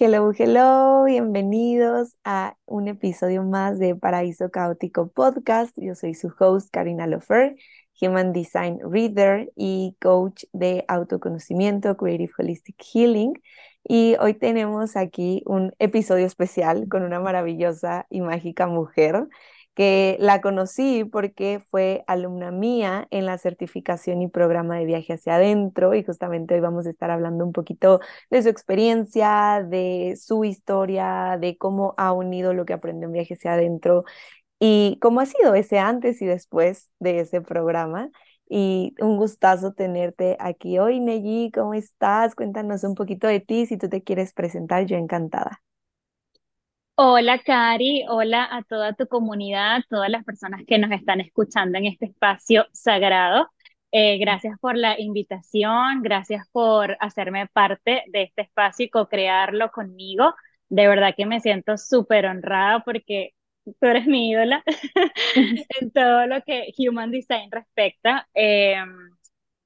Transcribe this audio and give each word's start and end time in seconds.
Hello, 0.00 0.30
hello, 0.32 1.04
bienvenidos 1.06 2.16
a 2.22 2.56
un 2.66 2.86
episodio 2.86 3.42
más 3.42 3.80
de 3.80 3.96
Paraíso 3.96 4.48
Caótico 4.48 5.08
Podcast. 5.08 5.76
Yo 5.76 5.96
soy 5.96 6.14
su 6.14 6.32
host, 6.38 6.68
Karina 6.70 7.08
Lofer, 7.08 7.56
Human 8.00 8.32
Design 8.32 8.78
Reader 8.80 9.50
y 9.56 9.96
coach 10.00 10.44
de 10.52 10.84
autoconocimiento, 10.86 11.96
Creative 11.96 12.30
Holistic 12.38 12.76
Healing. 12.80 13.42
Y 13.82 14.14
hoy 14.20 14.34
tenemos 14.34 14.96
aquí 14.96 15.42
un 15.46 15.74
episodio 15.80 16.26
especial 16.26 16.86
con 16.88 17.02
una 17.02 17.18
maravillosa 17.18 18.06
y 18.08 18.20
mágica 18.20 18.68
mujer 18.68 19.26
que 19.78 20.16
la 20.18 20.40
conocí 20.40 21.04
porque 21.04 21.60
fue 21.70 22.02
alumna 22.08 22.50
mía 22.50 23.06
en 23.12 23.26
la 23.26 23.38
certificación 23.38 24.22
y 24.22 24.28
programa 24.28 24.76
de 24.76 24.84
viaje 24.86 25.12
hacia 25.12 25.36
adentro 25.36 25.94
y 25.94 26.02
justamente 26.02 26.54
hoy 26.54 26.60
vamos 26.60 26.86
a 26.88 26.90
estar 26.90 27.12
hablando 27.12 27.44
un 27.46 27.52
poquito 27.52 28.00
de 28.28 28.42
su 28.42 28.48
experiencia, 28.48 29.64
de 29.64 30.18
su 30.20 30.44
historia, 30.44 31.38
de 31.40 31.56
cómo 31.58 31.94
ha 31.96 32.12
unido 32.12 32.54
lo 32.54 32.64
que 32.66 32.72
aprendió 32.72 33.06
en 33.06 33.12
viaje 33.12 33.34
hacia 33.34 33.52
adentro 33.52 34.04
y 34.60 34.98
cómo 35.02 35.20
ha 35.20 35.26
sido 35.26 35.54
ese 35.54 35.78
antes 35.80 36.22
y 36.22 36.26
después 36.26 36.90
de 37.00 37.20
ese 37.20 37.40
programa. 37.42 38.10
Y 38.48 38.94
un 39.00 39.16
gustazo 39.18 39.74
tenerte 39.74 40.36
aquí 40.40 40.78
hoy, 40.78 41.00
Neji. 41.00 41.52
¿Cómo 41.52 41.74
estás? 41.74 42.34
Cuéntanos 42.34 42.84
un 42.84 42.94
poquito 42.94 43.28
de 43.28 43.40
ti. 43.40 43.66
Si 43.66 43.76
tú 43.78 43.88
te 43.88 44.02
quieres 44.02 44.32
presentar, 44.34 44.86
yo 44.86 44.96
encantada. 44.96 45.62
Hola, 47.00 47.38
Cari. 47.38 48.04
Hola 48.08 48.44
a 48.50 48.62
toda 48.64 48.92
tu 48.92 49.06
comunidad, 49.06 49.82
todas 49.88 50.10
las 50.10 50.24
personas 50.24 50.62
que 50.66 50.78
nos 50.78 50.90
están 50.90 51.20
escuchando 51.20 51.78
en 51.78 51.86
este 51.86 52.06
espacio 52.06 52.66
sagrado. 52.72 53.48
Eh, 53.92 54.18
gracias 54.18 54.58
por 54.60 54.76
la 54.76 54.98
invitación, 55.00 56.02
gracias 56.02 56.48
por 56.50 56.96
hacerme 57.00 57.46
parte 57.48 58.02
de 58.08 58.22
este 58.24 58.42
espacio 58.42 58.86
y 58.86 58.90
co-crearlo 58.90 59.70
conmigo. 59.70 60.34
De 60.68 60.88
verdad 60.88 61.14
que 61.16 61.24
me 61.26 61.40
siento 61.40 61.76
súper 61.78 62.26
honrada 62.26 62.80
porque 62.84 63.30
tú 63.64 63.86
eres 63.86 64.06
mi 64.06 64.30
ídola 64.30 64.62
en 65.80 65.90
todo 65.92 66.26
lo 66.26 66.42
que 66.42 66.72
Human 66.78 67.10
Design 67.12 67.50
respecta. 67.52 68.28
Em, 68.34 69.10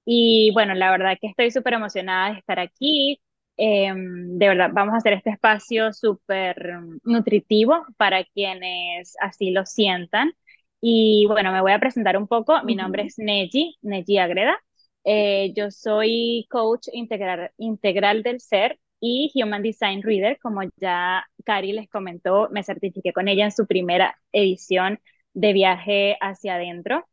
y 0.04 0.50
bueno, 0.54 0.74
la 0.74 0.90
verdad 0.90 1.16
que 1.20 1.28
estoy 1.28 1.50
súper 1.50 1.74
emocionada 1.74 2.32
de 2.32 2.38
estar 2.38 2.58
aquí. 2.60 3.20
Em, 3.64 4.38
de 4.38 4.48
verdad, 4.48 4.70
vamos 4.72 4.94
a 4.94 4.96
hacer 4.98 5.12
este 5.12 5.30
espacio 5.30 5.92
súper 5.92 6.56
nutritivo 7.04 7.84
para 7.96 8.24
quienes 8.24 9.14
así 9.20 9.50
lo 9.52 9.64
sientan. 9.66 10.32
Y 10.80 11.26
bueno, 11.28 11.52
me 11.52 11.60
voy 11.60 11.70
a 11.72 11.78
presentar 11.78 12.16
un 12.16 12.26
poco. 12.26 12.60
Mi 12.64 12.74
nombre 12.74 13.04
es 13.04 13.18
Neji, 13.18 13.78
Neji 13.82 14.18
Agreda. 14.18 14.58
Eh, 15.04 15.52
yo 15.56 15.70
soy 15.70 16.46
coach 16.50 16.88
integral, 16.92 17.52
integral 17.56 18.22
del 18.24 18.40
ser 18.40 18.78
y 19.00 19.30
Human 19.34 19.62
Design 19.62 20.02
Reader. 20.02 20.38
Como 20.40 20.62
ya 20.78 21.24
Cari 21.44 21.72
les 21.72 21.88
comentó, 21.88 22.48
me 22.50 22.64
certifiqué 22.64 23.12
con 23.12 23.28
ella 23.28 23.44
en 23.44 23.52
su 23.52 23.66
primera 23.68 24.16
edición 24.32 24.98
de 25.34 25.52
viaje 25.52 26.16
hacia 26.20 26.56
adentro. 26.56 27.06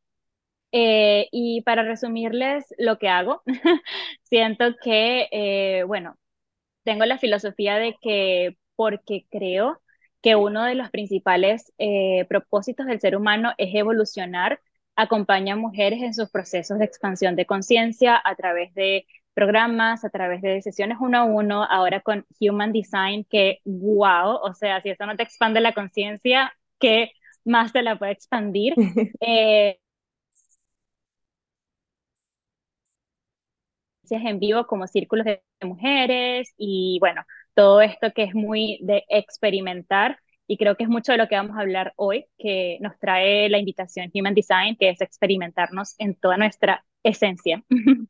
Eh, 0.72 1.28
y 1.31 1.61
para 1.63 1.84
resumirles 1.84 2.66
lo 2.78 2.97
que 3.00 3.09
hago, 3.09 3.41
siento 4.23 4.66
que, 4.84 5.28
eh, 5.31 5.84
bueno, 5.84 6.16
tengo 6.83 7.05
la 7.05 7.17
filosofía 7.17 7.77
de 7.77 7.95
que 8.02 8.58
porque 8.75 9.25
creo 9.30 9.81
que 10.22 10.35
uno 10.35 10.63
de 10.66 10.75
los 10.75 10.89
principales 10.89 11.72
eh, 11.77 12.25
propósitos 12.30 12.85
del 12.88 12.99
ser 12.99 13.16
humano 13.16 13.53
es 13.58 13.73
evolucionar, 13.73 14.59
acompaña 14.95 15.53
a 15.53 15.57
mujeres 15.57 16.02
en 16.02 16.13
sus 16.13 16.30
procesos 16.30 16.80
de 16.80 16.85
expansión 16.85 17.35
de 17.35 17.45
conciencia 17.45 18.19
a 18.23 18.35
través 18.35 18.73
de 18.73 19.05
programas, 19.33 20.03
a 20.03 20.09
través 20.09 20.41
de 20.41 20.61
sesiones 20.61 20.97
uno 21.00 21.19
a 21.19 21.23
uno, 21.23 21.63
ahora 21.63 22.02
con 22.02 22.25
Human 22.41 22.73
Design, 22.73 23.25
que 23.30 23.59
wow, 23.66 24.35
o 24.44 24.53
sea, 24.53 24.81
si 24.81 24.89
eso 24.89 25.05
no 25.05 25.16
te 25.16 25.23
expande 25.23 25.61
la 25.61 25.73
conciencia, 25.73 26.53
¿qué 26.80 27.11
más 27.45 27.72
te 27.72 27.81
la 27.81 27.97
puede 27.97 28.11
expandir? 28.13 28.75
Eh, 29.22 29.79
en 34.12 34.40
vivo 34.40 34.68
como 34.68 34.88
círculos 34.88 35.25
de 35.25 35.42
mujeres 35.62 36.53
y 36.58 36.97
bueno, 37.00 37.24
todo 37.53 37.81
esto 37.81 38.12
que 38.14 38.24
es 38.24 38.34
muy 38.36 38.80
de 38.81 39.03
experimentar 39.09 40.20
y 40.47 40.58
creo 40.58 40.75
que 40.75 40.84
es 40.84 40.90
mucho 40.90 41.12
de 41.12 41.18
lo 41.20 41.28
que 41.28 41.36
vamos 41.36 41.56
a 41.58 41.62
hablar 41.62 41.94
hoy, 41.96 42.25
que 42.38 42.78
nos 42.81 42.97
trae 43.00 43.50
la 43.50 43.59
invitación 43.59 44.09
Human 44.14 44.34
Design, 44.34 44.75
que 44.80 44.90
es 44.90 45.02
experimentarnos 45.02 45.94
en 46.00 46.16
toda 46.16 46.38
nuestra 46.38 46.84
esencia. 47.03 47.64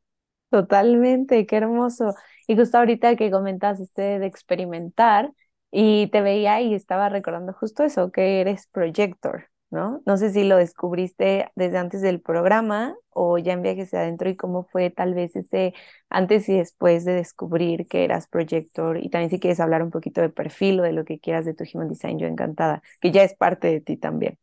Totalmente, 0.50 1.46
qué 1.46 1.56
hermoso. 1.56 2.14
Y 2.48 2.56
justo 2.56 2.78
ahorita 2.78 3.14
que 3.16 3.30
comentas 3.30 3.78
este 3.80 4.18
de 4.18 4.26
experimentar 4.26 5.32
y 5.70 6.08
te 6.08 6.22
veía 6.22 6.60
y 6.60 6.74
estaba 6.74 7.08
recordando 7.08 7.52
justo 7.52 7.84
eso, 7.84 8.10
que 8.10 8.40
eres 8.40 8.66
projector. 8.66 9.48
¿No? 9.70 10.02
No 10.06 10.16
sé 10.16 10.30
si 10.30 10.44
lo 10.44 10.56
descubriste 10.56 11.50
desde 11.54 11.78
antes 11.78 12.02
del 12.02 12.20
programa 12.20 12.94
o 13.10 13.38
ya 13.38 13.52
en 13.52 13.62
viajes 13.62 13.94
adentro 13.94 14.28
y 14.28 14.36
cómo 14.36 14.64
fue 14.64 14.90
tal 14.90 15.14
vez 15.14 15.36
ese 15.36 15.74
antes 16.08 16.48
y 16.48 16.56
después 16.56 17.04
de 17.04 17.14
descubrir 17.14 17.86
que 17.86 18.04
eras 18.04 18.28
projector 18.28 18.98
y 18.98 19.08
también 19.10 19.30
si 19.30 19.40
quieres 19.40 19.60
hablar 19.60 19.82
un 19.82 19.90
poquito 19.90 20.20
de 20.20 20.30
perfil 20.30 20.80
o 20.80 20.82
de 20.82 20.92
lo 20.92 21.04
que 21.04 21.20
quieras 21.20 21.44
de 21.44 21.54
tu 21.54 21.64
Human 21.72 21.88
Design, 21.88 22.18
yo 22.18 22.26
encantada, 22.26 22.82
que 23.00 23.12
ya 23.12 23.22
es 23.22 23.34
parte 23.34 23.68
de 23.68 23.80
ti 23.80 23.96
también. 23.96 24.38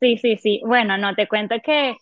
Sí, 0.00 0.18
sí, 0.18 0.36
sí. 0.36 0.60
Bueno, 0.64 0.98
no, 0.98 1.14
te 1.14 1.26
cuento 1.26 1.56
que 1.64 1.96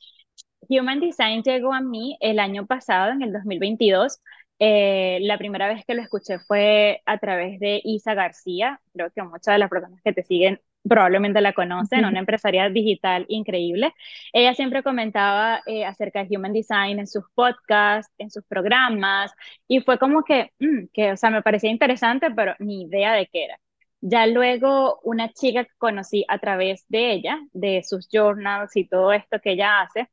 Human 0.68 1.00
Design 1.00 1.42
llegó 1.42 1.72
a 1.72 1.80
mí 1.80 2.16
el 2.20 2.38
año 2.38 2.66
pasado, 2.66 3.12
en 3.12 3.22
el 3.22 3.32
2022. 3.32 4.20
Eh, 4.58 5.18
la 5.22 5.38
primera 5.38 5.68
vez 5.68 5.84
que 5.86 5.94
lo 5.94 6.02
escuché 6.02 6.38
fue 6.40 7.02
a 7.06 7.18
través 7.18 7.60
de 7.60 7.80
Isa 7.84 8.14
García. 8.14 8.80
Creo 8.92 9.10
que 9.10 9.22
muchas 9.22 9.54
de 9.54 9.58
las 9.58 9.70
personas 9.70 10.00
que 10.02 10.12
te 10.12 10.22
siguen 10.24 10.60
probablemente 10.88 11.40
la 11.40 11.52
conocen, 11.52 12.04
una 12.04 12.18
empresaria 12.20 12.68
digital 12.70 13.24
increíble. 13.28 13.92
Ella 14.32 14.54
siempre 14.54 14.82
comentaba 14.82 15.62
eh, 15.66 15.84
acerca 15.84 16.24
de 16.24 16.36
Human 16.36 16.52
Design 16.52 16.98
en 16.98 17.06
sus 17.06 17.24
podcasts, 17.34 18.12
en 18.18 18.30
sus 18.30 18.44
programas, 18.44 19.32
y 19.68 19.80
fue 19.80 19.98
como 19.98 20.24
que, 20.24 20.52
mm, 20.58 20.86
que, 20.92 21.12
o 21.12 21.16
sea, 21.16 21.30
me 21.30 21.42
parecía 21.42 21.70
interesante, 21.70 22.30
pero 22.30 22.54
ni 22.58 22.82
idea 22.82 23.14
de 23.14 23.26
qué 23.26 23.44
era. 23.44 23.58
Ya 24.00 24.26
luego 24.26 25.00
una 25.02 25.32
chica 25.32 25.64
que 25.64 25.70
conocí 25.78 26.24
a 26.28 26.38
través 26.38 26.84
de 26.88 27.12
ella, 27.12 27.40
de 27.52 27.82
sus 27.82 28.08
journals 28.12 28.76
y 28.76 28.86
todo 28.88 29.12
esto 29.12 29.40
que 29.40 29.52
ella 29.52 29.80
hace, 29.82 30.08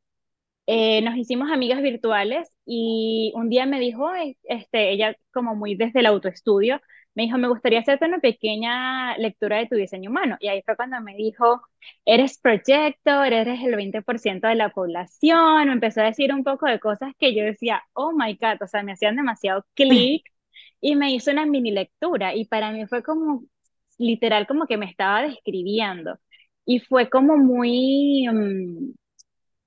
eh, 0.67 1.01
nos 1.01 1.17
hicimos 1.17 1.51
amigas 1.51 1.81
virtuales 1.81 2.49
y 2.65 3.33
un 3.35 3.49
día 3.49 3.65
me 3.65 3.79
dijo, 3.79 4.09
este, 4.43 4.91
ella 4.91 5.15
como 5.33 5.55
muy 5.55 5.75
desde 5.75 5.99
el 5.99 6.05
autoestudio, 6.05 6.81
me 7.15 7.23
dijo, 7.23 7.37
me 7.37 7.47
gustaría 7.49 7.79
hacerte 7.79 8.05
una 8.05 8.19
pequeña 8.19 9.17
lectura 9.17 9.57
de 9.57 9.67
tu 9.67 9.75
diseño 9.75 10.09
humano. 10.09 10.37
Y 10.39 10.47
ahí 10.47 10.61
fue 10.63 10.75
cuando 10.75 11.01
me 11.01 11.15
dijo, 11.15 11.61
eres 12.05 12.37
proyecto, 12.39 13.23
eres 13.23 13.61
el 13.63 13.75
20% 13.75 14.47
de 14.47 14.55
la 14.55 14.69
población. 14.69 15.67
Me 15.67 15.73
empezó 15.73 16.01
a 16.01 16.05
decir 16.05 16.33
un 16.33 16.43
poco 16.43 16.67
de 16.67 16.79
cosas 16.79 17.13
que 17.19 17.35
yo 17.35 17.43
decía, 17.43 17.83
oh 17.93 18.11
my 18.13 18.35
God, 18.35 18.61
o 18.61 18.67
sea, 18.67 18.83
me 18.83 18.93
hacían 18.93 19.15
demasiado 19.17 19.65
clic. 19.75 20.23
Y 20.81 20.95
me 20.95 21.13
hizo 21.13 21.31
una 21.31 21.45
mini 21.45 21.71
lectura. 21.71 22.35
Y 22.35 22.45
para 22.45 22.71
mí 22.71 22.85
fue 22.87 23.03
como, 23.03 23.43
literal, 23.97 24.47
como 24.47 24.65
que 24.67 24.77
me 24.77 24.85
estaba 24.89 25.21
describiendo. 25.23 26.19
Y 26.65 26.79
fue 26.79 27.09
como 27.09 27.37
muy, 27.37 28.27
mm, 28.31 28.93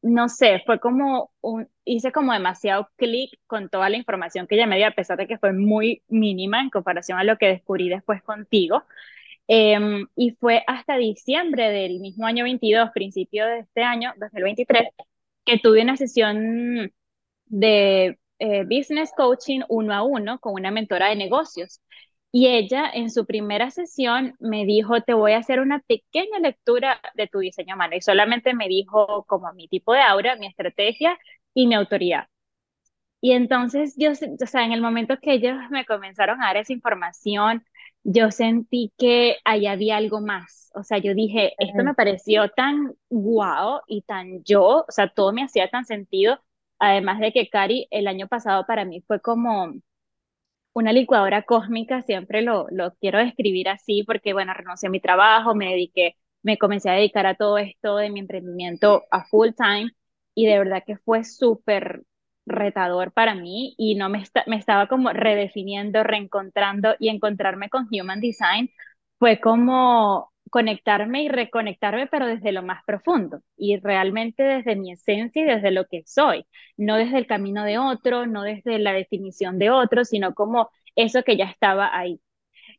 no 0.04 0.28
sé, 0.28 0.62
fue 0.66 0.80
como 0.80 1.32
un, 1.40 1.68
hice 1.84 2.12
como 2.12 2.32
demasiado 2.34 2.90
clic 2.96 3.30
con 3.46 3.70
toda 3.70 3.88
la 3.88 3.96
información 3.96 4.46
que 4.46 4.54
ella 4.56 4.66
me 4.66 4.76
dio, 4.76 4.86
a 4.86 4.90
pesar 4.90 5.16
de 5.16 5.26
que 5.26 5.38
fue 5.38 5.52
muy 5.54 6.02
mínima 6.08 6.60
en 6.60 6.68
comparación 6.70 7.18
a 7.18 7.24
lo 7.24 7.38
que 7.38 7.46
descubrí 7.46 7.88
después 7.88 8.22
contigo. 8.22 8.84
Em, 9.48 10.06
y 10.16 10.32
fue 10.32 10.62
hasta 10.66 10.96
diciembre 10.96 11.70
del 11.70 12.00
mismo 12.00 12.26
año 12.26 12.44
22, 12.44 12.90
principio 12.92 13.46
de 13.46 13.60
este 13.60 13.82
año, 13.82 14.12
2023, 14.18 14.88
que 15.44 15.58
tuve 15.58 15.82
una 15.82 15.96
sesión 15.96 16.92
de 17.46 18.18
eh, 18.38 18.64
business 18.64 19.10
coaching 19.16 19.62
uno 19.68 19.94
a 19.94 20.02
uno 20.02 20.38
con 20.38 20.54
una 20.54 20.70
mentora 20.70 21.08
de 21.08 21.16
negocios. 21.16 21.80
Y 22.36 22.48
ella 22.48 22.90
en 22.92 23.12
su 23.12 23.26
primera 23.26 23.70
sesión 23.70 24.34
me 24.40 24.64
dijo, 24.64 25.00
te 25.02 25.14
voy 25.14 25.34
a 25.34 25.38
hacer 25.38 25.60
una 25.60 25.78
pequeña 25.78 26.40
lectura 26.40 27.00
de 27.14 27.28
tu 27.28 27.38
diseño 27.38 27.76
humano. 27.76 27.94
Y 27.94 28.00
solamente 28.00 28.54
me 28.54 28.66
dijo 28.66 29.24
como 29.28 29.52
mi 29.52 29.68
tipo 29.68 29.92
de 29.92 30.00
aura, 30.00 30.34
mi 30.34 30.48
estrategia 30.48 31.16
y 31.54 31.68
mi 31.68 31.76
autoridad. 31.76 32.26
Y 33.20 33.32
entonces 33.34 33.94
yo, 33.96 34.10
o 34.12 34.46
sea, 34.46 34.64
en 34.64 34.72
el 34.72 34.80
momento 34.80 35.18
que 35.22 35.34
ellos 35.34 35.56
me 35.70 35.86
comenzaron 35.86 36.42
a 36.42 36.46
dar 36.46 36.56
esa 36.56 36.72
información, 36.72 37.64
yo 38.02 38.32
sentí 38.32 38.92
que 38.98 39.36
ahí 39.44 39.66
había 39.68 39.96
algo 39.96 40.20
más. 40.20 40.72
O 40.74 40.82
sea, 40.82 40.98
yo 40.98 41.14
dije, 41.14 41.54
esto 41.58 41.84
me 41.84 41.94
pareció 41.94 42.48
tan 42.50 42.94
guau 43.10 43.80
y 43.86 44.02
tan 44.02 44.42
yo, 44.42 44.84
o 44.88 44.90
sea, 44.90 45.08
todo 45.08 45.32
me 45.32 45.44
hacía 45.44 45.70
tan 45.70 45.84
sentido. 45.84 46.40
Además 46.80 47.20
de 47.20 47.32
que 47.32 47.48
Cari 47.48 47.86
el 47.92 48.08
año 48.08 48.26
pasado 48.26 48.66
para 48.66 48.84
mí 48.84 49.02
fue 49.06 49.20
como 49.20 49.72
una 50.74 50.92
licuadora 50.92 51.42
cósmica, 51.44 52.02
siempre 52.02 52.42
lo, 52.42 52.66
lo 52.70 52.94
quiero 52.96 53.18
describir 53.18 53.68
así 53.70 54.04
porque, 54.04 54.32
bueno, 54.34 54.54
renuncié 54.54 54.88
a 54.88 54.90
mi 54.90 55.00
trabajo, 55.00 55.54
me 55.54 55.70
dediqué, 55.70 56.16
me 56.42 56.58
comencé 56.58 56.90
a 56.90 56.94
dedicar 56.94 57.26
a 57.26 57.36
todo 57.36 57.58
esto 57.58 57.96
de 57.96 58.10
mi 58.10 58.20
emprendimiento 58.20 59.04
a 59.10 59.24
full 59.26 59.50
time 59.56 59.90
y 60.34 60.46
de 60.46 60.58
verdad 60.58 60.82
que 60.86 60.98
fue 60.98 61.24
súper 61.24 62.02
retador 62.46 63.12
para 63.12 63.34
mí 63.34 63.74
y 63.78 63.94
no 63.96 64.08
me, 64.10 64.24
me 64.46 64.56
estaba 64.56 64.88
como 64.88 65.10
redefiniendo, 65.12 66.02
reencontrando 66.04 66.94
y 66.98 67.08
encontrarme 67.08 67.70
con 67.70 67.88
Human 67.90 68.20
Design 68.20 68.70
fue 69.18 69.40
como 69.40 70.32
conectarme 70.54 71.24
y 71.24 71.28
reconectarme, 71.28 72.06
pero 72.06 72.28
desde 72.28 72.52
lo 72.52 72.62
más 72.62 72.84
profundo 72.84 73.40
y 73.56 73.76
realmente 73.78 74.44
desde 74.44 74.76
mi 74.76 74.92
esencia 74.92 75.42
y 75.42 75.44
desde 75.46 75.72
lo 75.72 75.86
que 75.88 76.04
soy, 76.06 76.46
no 76.76 76.94
desde 76.96 77.18
el 77.18 77.26
camino 77.26 77.64
de 77.64 77.78
otro, 77.78 78.26
no 78.28 78.42
desde 78.44 78.78
la 78.78 78.92
definición 78.92 79.58
de 79.58 79.70
otro, 79.70 80.04
sino 80.04 80.32
como 80.32 80.70
eso 80.94 81.24
que 81.24 81.36
ya 81.36 81.46
estaba 81.46 81.90
ahí. 81.98 82.20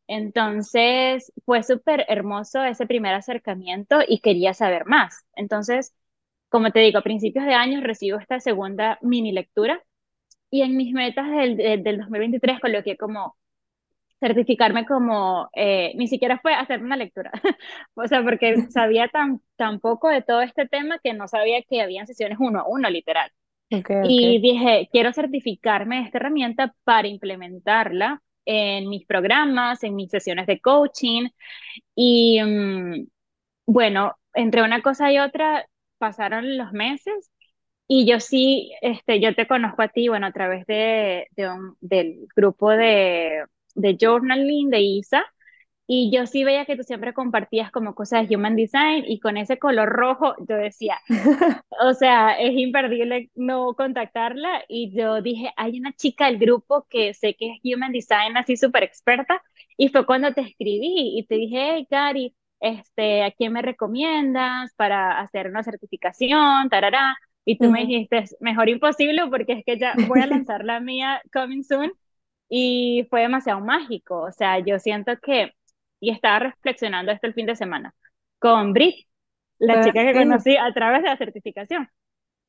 Entonces 0.07 1.33
fue 1.45 1.63
súper 1.63 2.06
hermoso 2.10 2.63
ese 2.63 2.88
primer 2.88 3.13
acercamiento 3.16 4.00
y 4.07 4.19
quería 4.22 4.54
saber 4.54 4.86
más. 4.86 5.25
Entonces, 5.36 5.95
como 6.50 6.72
te 6.72 6.80
digo, 6.81 7.00
a 7.00 7.04
principios 7.04 7.45
de 7.45 7.54
año 7.56 7.81
recibo 7.81 8.19
esta 8.19 8.39
segunda 8.39 9.00
mini 9.01 9.31
lectura 9.33 9.83
y 10.51 10.62
en 10.63 10.77
mis 10.77 10.94
metas 10.94 11.30
del, 11.31 11.57
del 11.83 11.98
2023 12.00 12.60
coloqué 12.62 12.98
como 12.98 13.38
certificarme 14.25 14.86
como, 14.88 15.50
eh, 15.54 15.94
ni 15.95 16.07
siquiera 16.07 16.39
fue 16.39 16.54
hacer 16.56 16.81
una 16.83 16.98
lectura, 16.98 17.31
o 17.95 18.07
sea, 18.07 18.24
porque 18.24 18.57
sabía 18.69 19.07
tan, 19.07 19.39
tan 19.56 19.80
poco 19.80 20.10
de 20.10 20.24
todo 20.24 20.42
este 20.42 20.68
tema 20.68 21.00
que 21.04 21.13
no 21.13 21.27
sabía 21.27 21.62
que 21.69 21.81
habían 21.81 22.07
sesiones 22.07 22.38
uno 22.39 22.62
a 22.62 22.68
uno, 22.68 22.89
literal. 22.89 23.31
y 24.04 24.39
dije, 24.42 24.89
quiero 24.92 25.13
certificarme 25.13 26.01
esta 26.04 26.18
herramienta 26.18 26.74
para 26.83 27.07
implementarla 27.07 28.22
en 28.45 28.89
mis 28.89 29.06
programas, 29.06 29.83
en 29.83 29.95
mis 29.95 30.10
sesiones 30.10 30.48
de 30.48 30.60
coaching. 30.60 31.30
Y 31.95 32.42
mm, 32.44 33.07
bueno, 33.68 34.16
entre 34.33 34.63
una 34.63 34.81
cosa 34.81 35.12
y 35.12 35.19
otra 35.19 35.68
pasaron 36.00 36.57
los 36.57 36.72
meses 36.74 37.31
y 37.88 38.07
yo 38.07 38.19
sí, 38.19 38.74
este, 38.81 39.19
yo 39.22 39.36
te 39.36 39.48
conozco 39.48 39.81
a 39.83 39.89
ti, 39.89 40.07
bueno, 40.07 40.27
a 40.27 40.31
través 40.31 40.66
de, 40.68 41.27
de 41.31 41.50
un, 41.50 41.77
del 41.81 42.27
grupo 42.36 42.72
de, 42.72 43.45
de 43.75 43.98
journaling 44.00 44.69
de 44.69 44.81
Isa. 44.81 45.25
Y 45.88 46.12
yo 46.12 46.25
sí 46.25 46.44
veía 46.44 46.66
que 46.66 46.75
tú 46.75 46.83
siempre 46.83 47.13
compartías 47.13 47.72
como 47.72 47.94
cosas 47.94 48.27
de 48.27 48.36
Human 48.36 48.56
Design 48.56 49.04
y 49.07 49.19
con 49.19 49.38
ese 49.38 49.60
color 49.60 49.89
rojo 49.89 50.33
yo 50.50 50.56
decía, 50.56 51.00
o 51.81 51.94
sea, 51.94 52.33
es 52.33 52.54
imperdible 52.56 53.30
no 53.36 53.75
contactarla. 53.75 54.63
Y 54.68 54.92
yo 54.98 55.22
dije, 55.22 55.51
hay 55.57 55.80
una 55.80 55.94
chica 55.94 56.25
del 56.25 56.39
grupo 56.39 56.88
que 56.89 57.13
sé 57.13 57.36
que 57.36 57.51
es 57.51 57.60
Human 57.63 57.92
Design 57.92 58.36
así 58.38 58.57
súper 58.57 58.83
experta. 58.83 59.42
Y 59.77 59.89
fue 59.89 60.06
cuando 60.07 60.33
te 60.33 60.42
escribí 60.42 61.19
y 61.19 61.25
te 61.27 61.36
dije, 61.36 61.74
hey, 61.75 61.88
Cari, 61.89 62.36
este, 62.60 63.24
¿a 63.24 63.31
quién 63.31 63.54
me 63.54 63.62
recomiendas 63.62 64.74
para 64.75 65.19
hacer 65.19 65.48
una 65.48 65.63
certificación? 65.63 66.69
Tarará. 66.69 67.16
Y 67.45 67.60
tú 67.60 67.69
me 67.69 67.81
dijiste, 67.86 68.24
mejor 68.39 68.69
imposible 68.69 69.22
porque 69.30 69.54
es 69.54 69.63
que 69.66 69.77
ya 69.77 69.94
voy 70.07 70.19
a 70.22 70.25
lanzar 70.27 70.66
la 70.66 70.80
mía 70.80 71.22
coming 71.31 71.63
soon. 71.63 71.94
Y 72.50 73.08
fue 73.10 73.22
demasiado 73.22 73.60
mágico. 73.60 74.22
O 74.22 74.32
sea, 74.32 74.60
yo 74.60 74.80
siento 74.80 75.14
que 75.22 75.52
y 76.00 76.12
estaba 76.12 76.40
reflexionando 76.40 77.12
esto 77.12 77.28
el 77.28 77.34
fin 77.34 77.46
de 77.46 77.56
semana 77.56 77.96
con 78.40 78.74
Brit, 78.74 79.08
la 79.58 79.84
chica 79.84 80.04
que 80.06 80.14
conocí 80.14 80.56
a 80.56 80.72
través 80.74 81.02
de 81.02 81.10
la 81.10 81.18
certificación. 81.18 81.90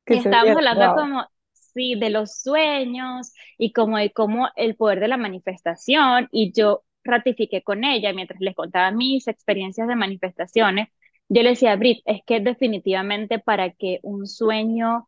Y 0.05 0.17
estábamos 0.17 0.57
hablando 0.57 0.95
como, 0.95 1.25
sí, 1.53 1.95
de 1.95 2.09
los 2.09 2.39
sueños 2.41 3.33
y 3.57 3.73
como 3.73 3.97
de 3.97 4.11
cómo 4.11 4.49
el 4.55 4.75
poder 4.75 4.99
de 4.99 5.07
la 5.07 5.17
manifestación 5.17 6.27
y 6.31 6.51
yo 6.53 6.83
ratifiqué 7.03 7.63
con 7.63 7.83
ella 7.83 8.13
mientras 8.13 8.39
les 8.41 8.55
contaba 8.55 8.91
mis 8.91 9.27
experiencias 9.27 9.87
de 9.87 9.95
manifestaciones. 9.95 10.89
Yo 11.29 11.41
le 11.41 11.49
decía 11.49 11.73
a 11.73 11.75
Brit, 11.77 12.01
es 12.05 12.21
que 12.25 12.39
definitivamente 12.39 13.39
para 13.39 13.71
que 13.71 13.99
un 14.03 14.27
sueño 14.27 15.07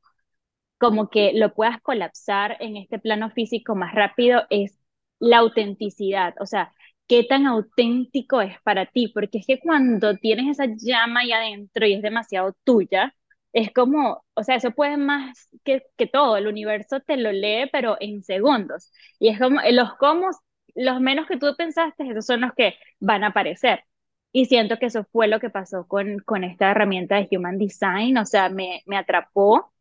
como 0.79 1.09
que 1.09 1.33
lo 1.33 1.53
puedas 1.53 1.81
colapsar 1.81 2.57
en 2.59 2.77
este 2.77 2.99
plano 2.99 3.29
físico 3.31 3.75
más 3.75 3.93
rápido 3.95 4.43
es 4.49 4.77
la 5.19 5.39
autenticidad, 5.39 6.33
o 6.39 6.45
sea, 6.45 6.73
qué 7.07 7.23
tan 7.23 7.45
auténtico 7.47 8.41
es 8.41 8.59
para 8.63 8.85
ti, 8.85 9.09
porque 9.13 9.39
es 9.39 9.45
que 9.47 9.59
cuando 9.59 10.15
tienes 10.17 10.47
esa 10.59 10.65
llama 10.77 11.21
ahí 11.21 11.31
adentro 11.31 11.85
y 11.87 11.93
es 11.93 12.01
demasiado 12.01 12.55
tuya, 12.63 13.15
es 13.51 13.71
como, 13.73 14.23
o 14.35 14.43
sea, 14.43 14.55
eso 14.55 14.71
puede 14.71 14.97
más 14.97 15.49
que, 15.63 15.83
que 15.97 16.07
todo, 16.07 16.37
el 16.37 16.47
universo 16.47 16.99
te 17.01 17.17
lo 17.17 17.31
lee, 17.31 17.67
pero 17.71 17.97
en 17.99 18.23
segundos. 18.23 18.91
Y 19.19 19.29
es 19.29 19.39
como, 19.39 19.59
los 19.71 19.95
cómo, 19.97 20.29
los 20.75 21.01
menos 21.01 21.27
que 21.27 21.37
tú 21.37 21.47
pensaste, 21.57 22.07
esos 22.09 22.25
son 22.25 22.41
los 22.41 22.53
que 22.53 22.75
van 22.99 23.23
a 23.23 23.27
aparecer. 23.27 23.83
Y 24.31 24.45
siento 24.45 24.77
que 24.77 24.85
eso 24.87 25.05
fue 25.11 25.27
lo 25.27 25.39
que 25.39 25.49
pasó 25.49 25.87
con, 25.87 26.19
con 26.19 26.43
esta 26.43 26.69
herramienta 26.71 27.15
de 27.15 27.27
Human 27.35 27.57
Design, 27.57 28.17
o 28.17 28.25
sea, 28.25 28.49
me, 28.49 28.83
me 28.85 28.97
atrapó. 28.97 29.73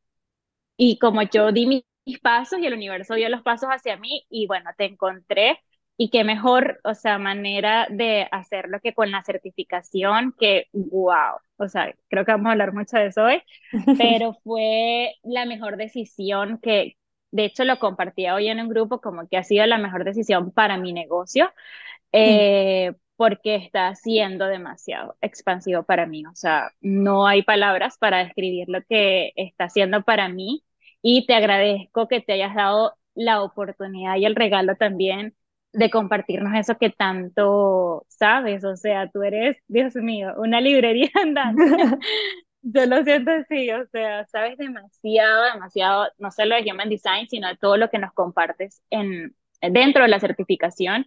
Y 0.78 0.98
como 0.98 1.22
yo 1.22 1.52
di 1.52 1.66
mis 1.66 1.84
pasos 2.22 2.60
y 2.60 2.66
el 2.66 2.74
universo 2.74 3.14
dio 3.14 3.28
los 3.28 3.42
pasos 3.42 3.68
hacia 3.70 3.98
mí, 3.98 4.24
y 4.30 4.46
bueno, 4.46 4.70
te 4.78 4.86
encontré 4.86 5.60
y 5.98 6.10
qué 6.10 6.22
mejor, 6.22 6.80
o 6.84 6.94
sea, 6.94 7.18
manera 7.18 7.88
de 7.90 8.28
hacerlo 8.30 8.78
que 8.80 8.94
con 8.94 9.10
la 9.10 9.22
certificación, 9.24 10.32
que 10.38 10.68
wow, 10.72 11.40
o 11.56 11.68
sea, 11.68 11.92
creo 12.08 12.24
que 12.24 12.30
vamos 12.32 12.46
a 12.46 12.52
hablar 12.52 12.72
mucho 12.72 12.96
de 12.96 13.06
eso 13.06 13.24
hoy, 13.24 13.42
pero 13.98 14.34
fue 14.44 15.14
la 15.24 15.44
mejor 15.46 15.76
decisión 15.76 16.58
que, 16.62 16.96
de 17.32 17.44
hecho, 17.46 17.64
lo 17.64 17.80
compartía 17.80 18.34
hoy 18.36 18.46
en 18.48 18.60
un 18.60 18.68
grupo 18.68 19.00
como 19.00 19.26
que 19.28 19.36
ha 19.36 19.42
sido 19.44 19.66
la 19.66 19.78
mejor 19.78 20.04
decisión 20.04 20.52
para 20.52 20.78
mi 20.78 20.92
negocio, 20.92 21.52
eh, 22.12 22.94
porque 23.16 23.56
está 23.56 23.94
siendo 23.96 24.46
demasiado 24.46 25.16
expansivo 25.20 25.82
para 25.82 26.06
mí, 26.06 26.24
o 26.26 26.34
sea, 26.36 26.70
no 26.80 27.26
hay 27.26 27.42
palabras 27.42 27.98
para 27.98 28.18
describir 28.18 28.68
lo 28.68 28.82
que 28.88 29.32
está 29.36 29.64
haciendo 29.64 30.02
para 30.04 30.28
mí 30.28 30.64
y 31.10 31.24
te 31.26 31.34
agradezco 31.34 32.06
que 32.06 32.20
te 32.20 32.34
hayas 32.34 32.54
dado 32.54 32.94
la 33.14 33.42
oportunidad 33.42 34.16
y 34.16 34.26
el 34.26 34.36
regalo 34.36 34.76
también 34.76 35.34
de 35.72 35.90
compartirnos 35.90 36.54
eso 36.54 36.76
que 36.76 36.90
tanto 36.90 38.04
sabes, 38.08 38.62
o 38.64 38.76
sea, 38.76 39.08
tú 39.10 39.22
eres, 39.22 39.56
Dios 39.68 39.94
mío, 39.96 40.34
una 40.36 40.60
librería 40.60 41.08
andante. 41.22 41.62
Yo 42.62 42.84
lo 42.86 43.02
siento 43.04 43.30
así, 43.30 43.70
o 43.70 43.86
sea, 43.86 44.26
sabes 44.26 44.58
demasiado, 44.58 45.44
demasiado, 45.54 46.08
no 46.18 46.30
solo 46.30 46.56
de 46.56 46.70
Human 46.70 46.90
Design, 46.90 47.26
sino 47.30 47.48
de 47.48 47.56
todo 47.56 47.78
lo 47.78 47.88
que 47.88 47.98
nos 47.98 48.12
compartes 48.12 48.82
en, 48.90 49.34
dentro 49.62 50.02
de 50.02 50.08
la 50.08 50.20
certificación, 50.20 51.06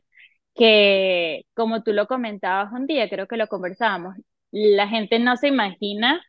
que 0.55 1.45
como 1.53 1.83
tú 1.83 1.93
lo 1.93 2.07
comentabas 2.07 2.73
un 2.73 2.87
día, 2.87 3.07
creo 3.07 3.27
que 3.27 3.37
lo 3.37 3.47
conversábamos, 3.47 4.15
la 4.51 4.87
gente 4.87 5.19
no 5.19 5.37
se 5.37 5.49
imagina 5.49 6.21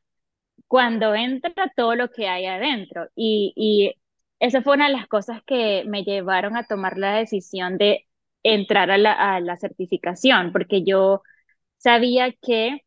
cuando 0.73 1.15
entra 1.15 1.53
todo 1.77 1.95
lo 1.97 2.09
que 2.11 2.29
hay 2.29 2.47
adentro. 2.47 3.07
Y, 3.15 3.53
y 3.57 3.95
esa 4.41 4.63
fue 4.63 4.75
una 4.77 4.87
de 4.89 4.95
las 4.95 5.07
cosas 5.07 5.43
que 5.45 5.85
me 5.87 6.03
llevaron 6.03 6.57
a 6.57 6.67
tomar 6.67 6.97
la 6.97 7.15
decisión 7.17 7.77
de 7.77 8.07
entrar 8.43 8.91
a 8.91 8.97
la, 8.97 9.57
certificación, 9.59 10.51
porque 10.51 10.83
yo 10.83 11.21
sabía 11.77 12.33
que 12.41 12.81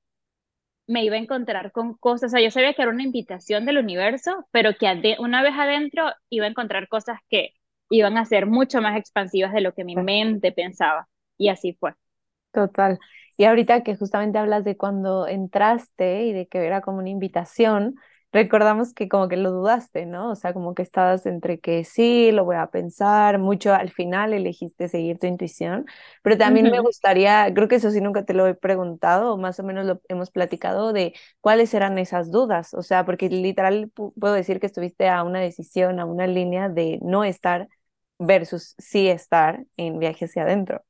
me 0.88 1.04
iba 1.06 1.16
a 1.16 1.20
encontrar 1.20 1.72
con 1.72 1.94
cosas, 1.96 2.32
o 2.32 2.38
sea, 2.38 2.42
yo 2.44 2.50
sabía 2.50 2.74
que 2.74 2.82
era 2.82 2.90
una 2.90 3.04
invitación 3.04 3.68
del 3.68 3.78
universo, 3.78 4.48
pero 4.50 4.72
que 4.80 5.16
una 5.20 5.44
vez 5.44 5.54
adentro 5.56 6.12
iba 6.32 6.48
a 6.48 6.50
encontrar 6.50 6.88
cosas 6.88 7.20
que 7.30 7.52
iban 7.92 8.18
a 8.18 8.26
ser 8.26 8.48
mucho 8.48 8.82
más 8.82 8.98
expansivas 8.98 9.54
de 9.54 9.62
lo 9.62 9.76
que 9.76 9.84
mi 9.84 9.96
mente 9.96 10.52
pensaba. 10.52 11.08
Y 11.38 11.50
así 11.50 11.74
fue. 11.80 11.94
Total. 12.52 12.98
Y 13.38 13.46
ahorita 13.46 13.84
que 13.84 13.96
justamente 13.96 14.38
hablas 14.38 14.64
de 14.64 14.78
cuando 14.78 15.28
entraste 15.28 16.24
y 16.26 16.34
de 16.34 16.48
que 16.48 16.60
era 16.66 16.82
como 16.82 17.00
una 17.00 17.10
invitación, 17.10 17.96
recordamos 18.32 18.94
que 18.94 19.08
como 19.10 19.28
que 19.30 19.38
lo 19.38 19.52
dudaste, 19.52 20.06
¿no? 20.06 20.32
O 20.32 20.36
sea, 20.36 20.54
como 20.54 20.76
que 20.76 20.82
estabas 20.84 21.26
entre 21.26 21.60
que 21.60 21.84
sí, 21.86 22.32
lo 22.32 22.44
voy 22.46 22.58
a 22.58 22.68
pensar, 22.68 23.40
mucho 23.40 23.74
al 23.74 23.92
final 23.92 24.34
elegiste 24.34 24.90
seguir 24.90 25.20
tu 25.20 25.28
intuición, 25.28 25.86
pero 26.22 26.38
también 26.38 26.70
me 26.70 26.80
gustaría, 26.82 27.52
creo 27.54 27.68
que 27.68 27.76
eso 27.76 27.92
sí 27.92 28.02
nunca 28.02 28.26
te 28.26 28.34
lo 28.34 28.46
he 28.48 28.54
preguntado, 28.56 29.34
o 29.34 29.38
más 29.38 29.60
o 29.60 29.64
menos 29.64 29.86
lo 29.86 30.02
hemos 30.10 30.32
platicado 30.32 30.92
de 30.94 31.14
cuáles 31.42 31.74
eran 31.74 31.98
esas 31.98 32.32
dudas, 32.32 32.74
o 32.74 32.82
sea, 32.84 33.06
porque 33.06 33.30
literal 33.30 33.92
puedo 34.20 34.34
decir 34.34 34.60
que 34.60 34.66
estuviste 34.68 35.08
a 35.10 35.24
una 35.24 35.40
decisión, 35.40 36.00
a 36.00 36.06
una 36.06 36.28
línea 36.28 36.70
de 36.70 37.00
no 37.02 37.24
estar 37.24 37.68
versus 38.20 38.76
sí 38.78 39.08
estar 39.08 39.66
en 39.78 40.00
viaje 40.00 40.26
hacia 40.26 40.44
adentro. 40.44 40.84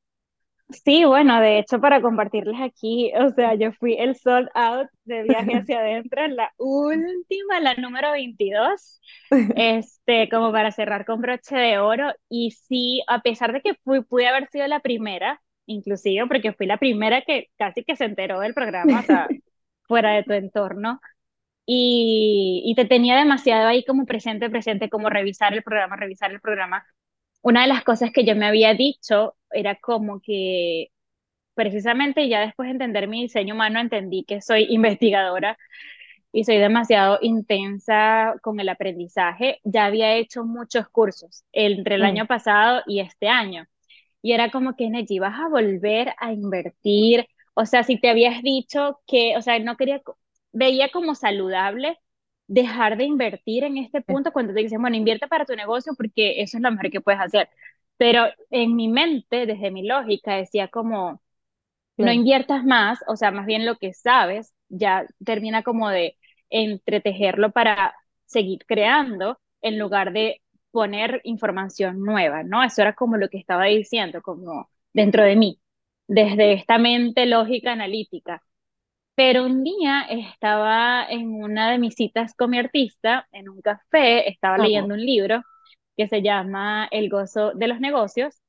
Sí, 0.70 1.06
bueno, 1.06 1.40
de 1.42 1.60
hecho, 1.60 1.80
para 1.80 2.02
compartirles 2.02 2.60
aquí, 2.60 3.12
o 3.16 3.30
sea, 3.30 3.54
yo 3.54 3.72
fui 3.74 3.94
el 4.00 4.16
sold 4.16 4.50
out 4.56 4.88
de 5.04 5.22
viaje 5.24 5.52
hacia 5.58 5.80
adentro, 5.80 6.26
en 6.26 6.36
la 6.36 6.52
última, 6.58 7.60
la 7.60 7.76
número 7.76 8.12
22, 8.12 9.00
este, 9.56 10.28
como 10.30 10.52
para 10.52 10.72
cerrar 10.72 11.06
con 11.06 11.22
broche 11.22 11.56
de 11.56 11.78
oro. 11.78 12.12
Y 12.30 12.52
sí, 12.52 13.04
a 13.08 13.22
pesar 13.22 13.54
de 13.54 13.62
que 13.62 13.76
fui, 13.84 14.02
pude 14.04 14.28
haber 14.28 14.48
sido 14.50 14.66
la 14.68 14.80
primera, 14.80 15.40
inclusive, 15.68 16.26
porque 16.28 16.54
fui 16.54 16.66
la 16.66 16.78
primera 16.78 17.22
que 17.22 17.50
casi 17.58 17.84
que 17.84 17.96
se 17.96 18.06
enteró 18.06 18.40
del 18.40 18.56
programa, 18.56 19.02
o 19.02 19.04
sea, 19.04 19.28
fuera 19.88 20.14
de 20.14 20.24
tu 20.24 20.34
entorno. 20.34 21.00
Y, 21.68 22.64
y 22.66 22.76
te 22.76 22.86
tenía 22.86 23.18
demasiado 23.18 23.68
ahí 23.68 23.86
como 23.86 24.06
presente, 24.06 24.50
presente, 24.50 24.90
como 24.90 25.10
revisar 25.10 25.54
el 25.54 25.64
programa, 25.64 25.96
revisar 25.96 26.32
el 26.32 26.42
programa 26.42 26.86
una 27.46 27.64
de 27.64 27.68
las 27.70 27.84
cosas 27.86 28.12
que 28.12 28.26
yo 28.26 28.36
me 28.36 28.48
había 28.48 28.74
dicho 28.74 29.36
era 29.52 29.76
como 29.76 30.20
que 30.22 30.90
precisamente 31.56 32.30
ya 32.30 32.42
después 32.42 32.68
de 32.68 32.74
entender 32.74 33.08
mi 33.08 33.24
diseño 33.24 33.56
humano 33.56 33.80
entendí 33.82 34.26
que 34.26 34.42
soy 34.42 34.68
investigadora 34.72 35.58
y 36.32 36.44
soy 36.46 36.58
demasiado 36.58 37.20
intensa 37.22 38.36
con 38.42 38.60
el 38.60 38.70
aprendizaje. 38.70 39.60
Ya 39.64 39.86
había 39.86 40.16
hecho 40.16 40.46
muchos 40.46 40.90
cursos 40.90 41.46
entre 41.54 41.96
el 41.96 42.04
Mm, 42.04 42.06
año 42.06 42.28
pasado 42.28 42.82
y 42.88 43.00
este 43.02 43.30
año. 43.30 43.66
Y 44.24 44.34
era 44.34 44.52
como 44.52 44.76
que, 44.76 44.90
Neji, 44.90 45.20
vas 45.20 45.40
a 45.40 45.50
volver 45.50 46.14
a 46.20 46.34
invertir. 46.34 47.28
O 47.56 47.66
sea, 47.66 47.84
si 47.84 48.00
te 48.00 48.10
habías 48.10 48.42
dicho 48.44 49.02
que, 49.08 49.38
o 49.38 49.42
sea, 49.44 49.60
no 49.60 49.78
quería, 49.78 50.02
veía 50.54 50.90
como 50.92 51.16
saludable 51.16 52.00
dejar 52.48 52.98
de 52.98 53.06
invertir 53.06 53.64
en 53.64 53.78
este 53.78 54.02
punto 54.02 54.32
cuando 54.32 54.54
te 54.54 54.62
dicen, 54.62 54.82
bueno, 54.82 54.96
invierte 54.98 55.28
para 55.28 55.46
tu 55.46 55.56
negocio 55.56 55.94
porque 55.98 56.42
eso 56.42 56.58
es 56.58 56.64
lo 56.64 56.72
mejor 56.72 56.92
que 56.92 57.02
puedes 57.02 57.22
hacer. 57.22 57.50
Pero 57.98 58.26
en 58.52 58.76
mi 58.76 58.88
mente, 58.88 59.46
desde 59.46 59.72
mi 59.72 59.88
lógica, 59.88 60.36
decía 60.36 60.68
como, 60.68 61.22
no 61.98 62.12
inviertas 62.12 62.64
más, 62.64 63.00
o 63.08 63.16
sea, 63.16 63.32
más 63.32 63.46
bien 63.46 63.66
lo 63.66 63.78
que 63.78 63.94
sabes 63.94 64.54
ya 64.70 65.06
termina 65.24 65.64
como 65.64 65.90
de 65.90 66.18
entretejerlo 66.50 67.52
para 67.52 67.96
seguir 68.26 68.66
creando 68.68 69.40
en 69.62 69.80
lugar 69.80 70.14
de 70.14 70.42
poner 70.72 71.22
información 71.24 72.02
nueva, 72.02 72.44
¿no? 72.44 72.64
Eso 72.64 72.82
era 72.82 72.94
como 72.94 73.18
lo 73.18 73.30
que 73.30 73.38
estaba 73.38 73.66
diciendo, 73.66 74.22
como 74.22 74.70
dentro 74.94 75.24
de 75.24 75.36
mí, 75.36 75.60
desde 76.08 76.54
esta 76.54 76.78
mente 76.78 77.26
lógica 77.26 77.72
analítica. 77.74 78.44
Pero 79.16 79.46
un 79.46 79.64
día 79.64 80.02
estaba 80.10 81.06
en 81.10 81.34
una 81.34 81.72
de 81.72 81.80
mis 81.80 81.96
citas 81.96 82.34
con 82.36 82.50
mi 82.52 82.60
artista, 82.60 83.28
en 83.32 83.50
un 83.50 83.62
café, 83.62 84.30
estaba 84.30 84.58
leyendo 84.58 84.94
un 84.94 85.06
libro 85.06 85.42
que 85.96 86.08
se 86.08 86.22
llama 86.22 86.88
El 86.92 87.10
gozo 87.10 87.54
de 87.54 87.68
los 87.68 87.80
negocios 87.80 88.42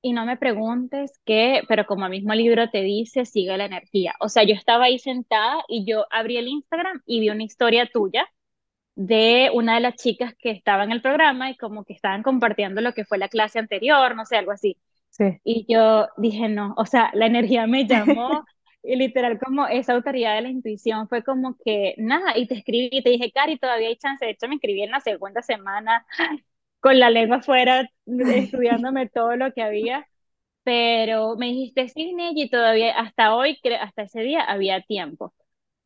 y 0.00 0.12
no 0.12 0.24
me 0.24 0.36
preguntes 0.36 1.12
qué, 1.24 1.62
pero 1.68 1.86
como 1.86 2.04
el 2.06 2.10
mismo 2.10 2.34
libro 2.34 2.70
te 2.70 2.82
dice, 2.82 3.24
sigue 3.24 3.56
la 3.56 3.66
energía. 3.66 4.14
O 4.20 4.28
sea, 4.28 4.44
yo 4.44 4.54
estaba 4.54 4.84
ahí 4.84 4.98
sentada 4.98 5.64
y 5.68 5.84
yo 5.84 6.06
abrí 6.10 6.36
el 6.36 6.48
Instagram 6.48 7.02
y 7.06 7.20
vi 7.20 7.30
una 7.30 7.42
historia 7.44 7.88
tuya 7.92 8.26
de 8.94 9.50
una 9.54 9.74
de 9.76 9.80
las 9.80 9.96
chicas 9.96 10.34
que 10.38 10.50
estaba 10.50 10.84
en 10.84 10.92
el 10.92 11.02
programa 11.02 11.50
y 11.50 11.56
como 11.56 11.84
que 11.84 11.92
estaban 11.92 12.22
compartiendo 12.22 12.80
lo 12.80 12.94
que 12.94 13.04
fue 13.04 13.18
la 13.18 13.28
clase 13.28 13.58
anterior, 13.58 14.14
no 14.14 14.24
sé, 14.24 14.36
algo 14.36 14.52
así. 14.52 14.76
Sí. 15.10 15.38
Y 15.44 15.66
yo 15.72 16.08
dije, 16.16 16.48
no, 16.48 16.74
o 16.76 16.86
sea, 16.86 17.10
la 17.14 17.26
energía 17.26 17.66
me 17.66 17.86
llamó 17.86 18.44
y 18.88 18.96
literal 18.96 19.38
como 19.38 19.66
esa 19.68 19.94
autoridad 19.94 20.36
de 20.36 20.42
la 20.42 20.50
intuición 20.50 21.08
fue 21.08 21.22
como 21.24 21.56
que 21.64 21.94
nada, 21.98 22.36
y 22.38 22.46
te 22.48 22.54
escribí 22.56 22.88
y 22.92 23.02
te 23.02 23.10
dije, 23.10 23.32
Cari, 23.32 23.58
todavía 23.58 23.88
hay 23.88 23.96
chance, 23.96 24.24
de 24.24 24.32
hecho 24.32 24.48
me 24.48 24.56
escribí 24.56 24.82
en 24.82 24.90
la 24.92 25.00
segunda 25.00 25.42
semana 25.42 26.06
con 26.80 26.98
la 26.98 27.10
lengua 27.10 27.38
afuera, 27.38 27.88
estudiándome 28.06 29.08
todo 29.08 29.36
lo 29.36 29.52
que 29.52 29.62
había 29.62 30.08
pero 30.64 31.36
me 31.36 31.46
dijiste 31.46 31.88
cine 31.88 32.32
y 32.34 32.50
todavía 32.50 32.92
hasta 32.98 33.34
hoy, 33.34 33.58
hasta 33.80 34.02
ese 34.02 34.20
día 34.22 34.42
había 34.44 34.82
tiempo. 34.82 35.34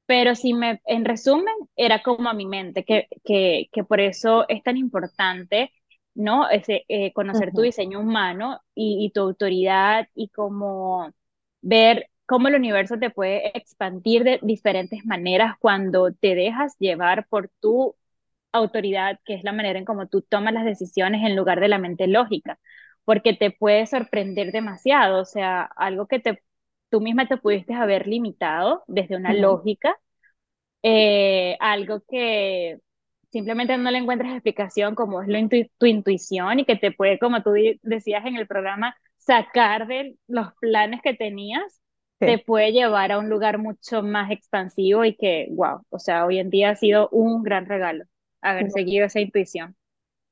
Pero 0.07 0.35
si 0.35 0.55
me, 0.55 0.81
en 0.87 1.05
resumen, 1.05 1.55
era 1.77 2.03
como 2.03 2.29
a 2.29 2.35
mi 2.35 2.47
mente, 2.47 2.85
que, 2.85 3.09
que, 3.25 3.69
que 3.73 3.85
por 3.85 4.01
eso 4.01 4.47
es 4.49 4.63
tan 4.63 4.77
importante, 4.77 5.73
¿no? 6.15 6.51
Ese, 6.51 6.85
eh, 6.89 7.13
conocer 7.13 7.53
tu 7.55 7.63
Ujú, 7.63 7.63
diseño 7.63 8.01
humano 8.01 8.61
y, 8.75 9.07
y 9.07 9.13
tu 9.13 9.21
autoridad 9.23 10.09
y 10.15 10.29
como 10.31 11.13
ver 11.63 12.11
cómo 12.27 12.49
el 12.49 12.55
universo 12.57 12.99
te 12.99 13.11
puede 13.11 13.57
expandir 13.57 14.25
de 14.25 14.39
diferentes 14.43 15.05
maneras 15.05 15.57
cuando 15.61 16.13
te 16.13 16.35
dejas 16.35 16.77
llevar 16.79 17.27
por 17.29 17.49
tu 17.61 17.97
autoridad, 18.53 19.21
que 19.25 19.35
es 19.35 19.45
la 19.45 19.53
manera 19.53 19.79
en 19.79 19.85
cómo 19.85 20.09
tú 20.09 20.23
tomas 20.23 20.55
las 20.55 20.65
decisiones 20.65 21.23
en 21.25 21.37
lugar 21.37 21.61
de 21.61 21.69
la 21.69 21.79
mente 21.79 22.07
lógica, 22.09 22.59
porque 23.05 23.35
te 23.35 23.51
puede 23.51 23.87
sorprender 23.87 24.53
demasiado, 24.53 25.23
o 25.23 25.25
sea, 25.25 25.63
algo 25.77 26.07
que 26.07 26.21
te, 26.21 26.43
tú 26.91 27.01
misma 27.01 27.29
te 27.29 27.39
pudiste 27.39 27.75
haber 27.75 28.07
limitado 28.09 28.85
desde 28.89 29.17
una 29.17 29.33
ujú. 29.33 29.35
lógica, 29.35 29.97
eh, 30.83 31.57
algo 31.61 32.03
que 32.09 32.79
simplemente 33.31 33.77
no 33.79 33.91
le 33.91 33.99
encuentras 33.99 34.33
explicación 34.33 34.95
como 34.95 35.23
es 35.23 35.29
lo 35.29 35.39
intu 35.39 35.57
tu 35.79 35.87
intuición 35.87 36.61
y 36.61 36.65
que 36.67 36.77
te 36.77 36.93
puede, 36.93 37.19
como 37.19 37.43
tú 37.43 37.53
decías 37.83 38.27
en 38.27 38.37
el 38.37 38.47
programa, 38.47 38.97
sacar 39.19 39.87
de 39.87 40.17
los 40.29 40.53
planes 40.61 41.01
que 41.03 41.15
tenías, 41.15 41.82
te 42.27 42.39
puede 42.39 42.73
llevar 42.73 43.13
a 43.13 43.19
un 43.19 43.29
lugar 43.29 43.59
mucho 43.59 44.03
más 44.03 44.31
expansivo 44.31 45.05
y 45.05 45.17
que, 45.17 45.49
wow, 45.53 45.83
o 45.91 45.99
sea, 45.99 46.27
hoy 46.27 46.39
en 46.39 46.51
día 46.51 46.71
ha 46.71 46.77
sido 46.77 47.09
un 47.11 47.43
gran 47.43 47.67
regalo 47.67 48.05
haber 48.41 48.71
seguido 48.71 49.07
esa 49.07 49.21
intuición. 49.21 49.77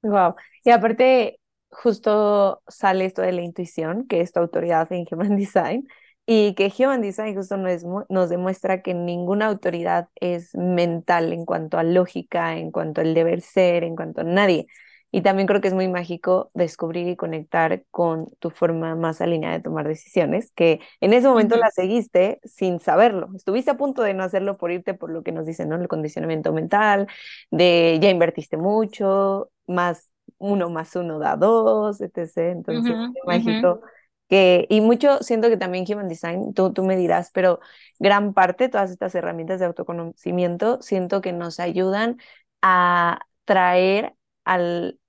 Wow. 0.03 0.35
Y 0.65 0.71
aparte, 0.71 1.41
justo 1.71 2.63
sale 2.69 3.05
esto 3.05 3.23
de 3.23 3.33
la 3.33 3.43
intuición, 3.43 4.07
que 4.07 4.21
es 4.21 4.33
tu 4.33 4.41
autoridad 4.41 4.91
en 4.93 5.07
Human 5.11 5.37
Design, 5.37 5.87
y 6.27 6.55
que 6.55 6.73
Human 6.79 7.01
Design 7.01 7.35
justo 7.35 7.57
nos 7.57 8.29
demuestra 8.29 8.83
que 8.83 8.95
ninguna 8.95 9.47
autoridad 9.47 10.09
es 10.17 10.55
mental 10.55 11.33
en 11.33 11.45
cuanto 11.45 11.79
a 11.79 11.83
lógica, 11.83 12.57
en 12.57 12.71
cuanto 12.71 13.01
al 13.01 13.15
deber 13.15 13.41
ser, 13.41 13.85
en 13.85 13.97
cuanto 13.97 14.21
a 14.21 14.25
nadie. 14.25 14.67
Y 15.11 15.23
también 15.23 15.47
creo 15.49 15.61
que 15.61 15.69
es 15.69 15.75
muy 15.75 15.89
mágico 15.89 16.51
descubrir 16.55 17.09
y 17.09 17.17
conectar 17.17 17.85
con 17.91 18.27
tu 18.39 18.51
forma 18.51 18.95
más 18.95 19.21
alineada 19.21 19.57
de 19.59 19.63
tomar 19.65 19.89
decisiones, 19.89 20.53
que 20.53 20.81
en 21.01 21.13
ese 21.13 21.29
momento 21.29 21.57
la 21.57 21.71
seguiste 21.71 22.41
sin 22.45 22.81
saberlo. 22.81 23.31
Estuviste 23.35 23.71
a 23.73 23.77
punto 23.77 24.03
de 24.03 24.15
no 24.15 24.23
hacerlo 24.25 24.57
por 24.57 24.71
irte 24.71 24.95
por 24.95 25.11
lo 25.11 25.23
que 25.23 25.33
nos 25.33 25.47
dicen, 25.47 25.69
¿no? 25.69 25.77
El 25.77 25.89
condicionamiento 25.89 26.53
mental 26.53 27.09
de 27.51 27.99
ya 28.01 28.11
invertiste 28.11 28.57
mucho, 28.57 29.51
más 29.67 30.11
uno 30.39 30.71
más 30.71 30.95
uno 30.97 31.19
da 31.19 31.37
dos, 31.37 32.01
etc. 32.01 32.51
Entonces, 32.53 32.99
qué 33.13 33.21
ujú. 33.27 33.27
mágico 33.27 33.81
que, 34.29 34.67
y 34.71 34.81
mucho 34.81 35.19
siento 35.23 35.49
que 35.49 35.57
también 35.57 35.85
Human 35.91 36.09
Design, 36.09 36.55
tú, 36.55 36.73
tú 36.73 36.85
me 36.85 36.97
dirás, 36.97 37.31
pero 37.33 37.61
gran 37.99 38.33
parte, 38.35 38.69
todas 38.69 38.91
estas 38.91 39.15
herramientas 39.15 39.59
de 39.61 39.67
autoconocimiento, 39.67 40.81
siento 40.83 41.21
que 41.21 41.33
nos 41.33 41.59
ayudan 41.61 42.19
a 42.63 43.21
traer 43.45 44.15
al, 44.45 45.00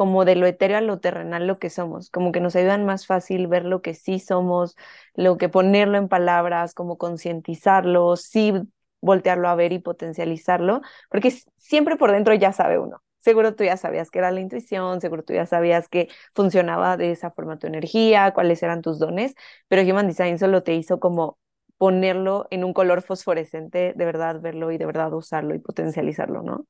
como 0.00 0.24
de 0.24 0.34
lo 0.36 0.46
etéreo 0.46 0.78
a 0.78 0.80
lo 0.80 0.98
terrenal 1.00 1.46
lo 1.46 1.58
que 1.58 1.68
somos, 1.70 2.08
como 2.10 2.32
que 2.32 2.40
nos 2.40 2.56
ayudan 2.56 2.86
más 2.86 3.06
fácil 3.06 3.46
ver 3.48 3.66
lo 3.66 3.82
que 3.82 3.94
sí 3.94 4.18
somos, 4.18 4.76
lo 5.14 5.36
que 5.36 5.48
ponerlo 5.50 5.98
en 5.98 6.08
palabras, 6.08 6.72
como 6.74 6.96
concientizarlo, 6.98 8.16
sí 8.16 8.54
voltearlo 9.02 9.48
a 9.48 9.54
ver 9.54 9.72
y 9.72 9.78
potencializarlo 9.78 10.80
porque 11.10 11.30
siempre 11.58 11.96
por 11.96 12.12
dentro 12.12 12.34
ya 12.34 12.52
sabe 12.52 12.78
uno. 12.78 13.02
Seguro 13.18 13.54
tú 13.54 13.64
ya 13.64 13.76
sabías 13.76 14.10
que 14.10 14.18
era 14.18 14.30
la 14.30 14.40
intuición, 14.40 15.00
seguro 15.02 15.22
tú 15.22 15.34
ya 15.34 15.44
sabías 15.46 15.88
que 15.88 16.08
funcionaba 16.34 16.96
de 16.96 17.10
esa 17.12 17.30
forma 17.30 17.58
tu 17.58 17.66
energía, 17.66 18.32
cuáles 18.32 18.62
eran 18.62 18.80
tus 18.80 18.98
dones, 18.98 19.34
pero 19.68 19.82
Human 19.82 20.06
Design 20.08 20.38
solo 20.38 20.62
te 20.62 20.74
hizo 20.74 21.00
como 21.00 21.38
ponerlo 21.76 22.46
en 22.50 22.64
un 22.64 22.72
color 22.72 23.02
fosforescente, 23.02 23.92
de 23.94 24.04
verdad 24.06 24.40
verlo 24.40 24.70
y 24.72 24.78
de 24.78 24.86
verdad 24.86 25.12
usarlo 25.12 25.54
y 25.54 25.58
potencializarlo, 25.58 26.42
¿no? 26.42 26.66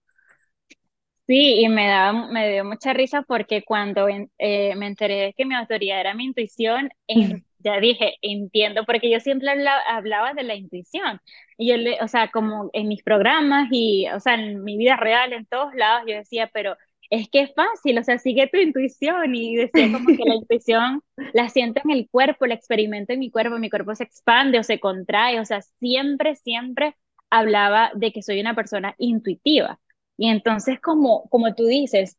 Sí, 1.31 1.61
y 1.63 1.69
me 1.69 1.87
da, 1.87 2.13
me 2.13 2.51
dio 2.53 2.65
mucha 2.65 2.93
risa 2.93 3.23
porque 3.23 3.63
cuando 3.63 4.09
eh, 4.09 4.75
me 4.75 4.89
enteré 4.89 5.15
de 5.27 5.33
que 5.35 5.45
mi 5.47 5.55
autoridad 5.55 6.01
era 6.01 6.13
mi 6.15 6.25
intuición, 6.25 6.91
en- 7.07 7.45
ya 7.59 7.79
dije, 7.79 8.17
entiendo, 8.23 8.85
porque 8.85 9.09
yo 9.11 9.21
siempre 9.21 9.49
habla- 9.51 9.79
hablaba 9.89 10.35
de 10.35 10.43
la 10.43 10.57
intuición. 10.57 11.21
Y 11.57 11.69
yo 11.69 11.77
le, 11.77 11.99
o 12.03 12.09
sea, 12.09 12.31
como 12.33 12.71
en 12.73 12.89
mis 12.89 13.03
programas 13.05 13.69
y, 13.71 14.09
o 14.09 14.19
sea, 14.19 14.35
en 14.35 14.65
mi 14.65 14.77
vida 14.77 14.97
real, 14.97 15.33
en 15.33 15.47
todos 15.47 15.73
lados, 15.75 16.03
yo 16.09 16.17
decía, 16.17 16.51
pero 16.53 16.77
es 17.11 17.29
que 17.31 17.43
es 17.43 17.55
fácil, 17.55 17.99
o 17.99 18.03
sea, 18.03 18.19
sigue 18.19 18.49
tu 18.49 18.59
intuición. 18.59 19.35
Y 19.37 19.55
decía 19.57 19.89
como 19.91 20.13
que 20.17 20.25
la 20.27 20.35
intuición 20.37 21.03
la 21.33 21.49
siento 21.49 21.81
en 21.85 21.91
el 21.93 22.09
cuerpo, 22.11 22.47
la 22.47 22.55
experimento 22.55 23.13
en 23.13 23.21
mi 23.21 23.31
cuerpo, 23.31 23.59
mi 23.59 23.71
cuerpo 23.71 23.95
se 23.95 24.05
expande 24.05 24.59
o 24.59 24.65
se 24.65 24.81
contrae, 24.81 25.39
o 25.41 25.45
sea, 25.45 25.63
siempre, 25.79 26.35
siempre 26.37 26.97
hablaba 27.31 27.93
de 27.95 28.13
que 28.13 28.23
soy 28.23 28.41
una 28.41 28.55
persona 28.57 28.95
intuitiva. 28.99 29.79
Y 30.21 30.29
entonces, 30.31 30.81
como, 30.81 31.29
como 31.31 31.55
tú 31.57 31.67
dices, 31.67 32.19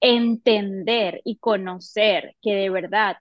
entender 0.00 1.22
y 1.24 1.38
conocer 1.38 2.36
que 2.42 2.54
de 2.54 2.70
verdad 2.70 3.18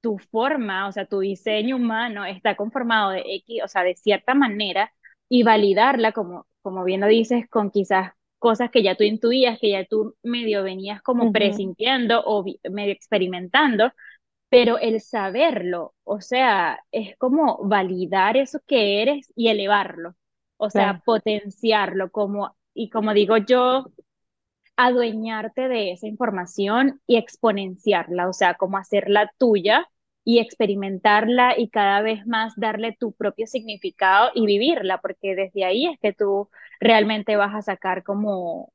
tu 0.00 0.18
forma, 0.18 0.88
o 0.88 0.92
sea, 0.92 1.06
tu 1.06 1.20
diseño 1.20 1.76
humano 1.76 2.24
está 2.26 2.56
conformado 2.56 3.10
de 3.10 3.22
X, 3.36 3.62
o 3.64 3.68
sea, 3.68 3.82
de 3.84 3.94
cierta 3.96 4.34
manera, 4.34 4.92
y 5.28 5.42
validarla, 5.44 6.12
como, 6.12 6.46
como 6.62 6.84
bien 6.84 7.00
lo 7.00 7.06
dices, 7.08 7.48
con 7.50 7.70
quizás 7.70 8.12
cosas 8.38 8.70
que 8.70 8.82
ya 8.82 8.96
tú 8.96 9.04
intuías, 9.04 9.58
que 9.60 9.70
ya 9.70 9.84
tú 9.86 10.16
medio 10.22 10.62
venías 10.64 11.02
como 11.02 11.28
Ujú, 11.28 11.32
presintiendo 11.32 12.22
o 12.24 12.44
medio 12.70 12.92
experimentando, 12.92 13.92
pero 14.48 14.78
el 14.78 15.00
saberlo, 15.00 15.94
o 16.04 16.20
sea, 16.20 16.84
es 16.92 17.16
como 17.18 17.58
validar 17.66 18.36
eso 18.36 18.60
que 18.66 19.02
eres 19.02 19.32
y 19.36 19.48
elevarlo, 19.48 20.14
o 20.58 20.70
sea, 20.70 20.94
Claro. 20.94 21.02
potenciarlo, 21.04 22.10
como, 22.12 22.56
y 22.74 22.90
como 22.90 23.14
digo 23.14 23.36
yo, 23.38 23.86
adueñarte 24.76 25.68
de 25.68 25.92
esa 25.92 26.06
información 26.08 27.00
y 27.06 27.16
exponenciarla, 27.16 28.28
o 28.28 28.32
sea, 28.32 28.54
como 28.54 28.78
hacerla 28.78 29.30
tuya 29.38 29.88
y 30.24 30.38
experimentarla 30.38 31.58
y 31.58 31.68
cada 31.68 32.00
vez 32.02 32.26
más 32.26 32.54
darle 32.56 32.96
tu 32.98 33.12
propio 33.12 33.46
significado 33.46 34.30
y 34.34 34.46
vivirla, 34.46 34.98
porque 34.98 35.34
desde 35.34 35.64
ahí 35.64 35.86
es 35.86 35.98
que 36.00 36.12
tú 36.12 36.48
realmente 36.80 37.36
vas 37.36 37.54
a 37.54 37.62
sacar 37.62 38.02
como, 38.04 38.72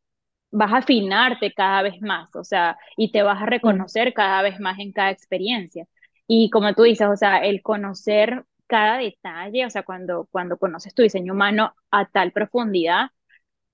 vas 0.52 0.74
a 0.74 0.78
afinarte 0.78 1.54
cada 1.54 1.82
vez 1.84 2.02
más, 2.02 2.36
o 2.36 2.44
sea, 2.44 2.78
y 2.98 3.12
te 3.12 3.24
vas 3.24 3.42
a 3.42 3.46
reconocer 3.46 4.14
cada 4.14 4.42
vez 4.42 4.60
más 4.60 4.80
en 4.80 4.92
cada 4.94 5.12
experiencia. 5.12 5.88
Y 6.28 6.50
como 6.50 6.74
tú 6.74 6.84
dices, 6.84 7.08
o 7.08 7.16
sea, 7.18 7.40
el 7.40 7.62
conocer 7.62 8.46
cada 8.68 8.98
detalle, 8.98 9.66
o 9.66 9.70
sea, 9.70 9.84
cuando, 9.84 10.28
cuando 10.32 10.58
conoces 10.58 10.94
tu 10.94 11.02
diseño 11.04 11.34
humano 11.34 11.74
a 11.92 12.06
tal 12.08 12.32
profundidad, 12.34 13.08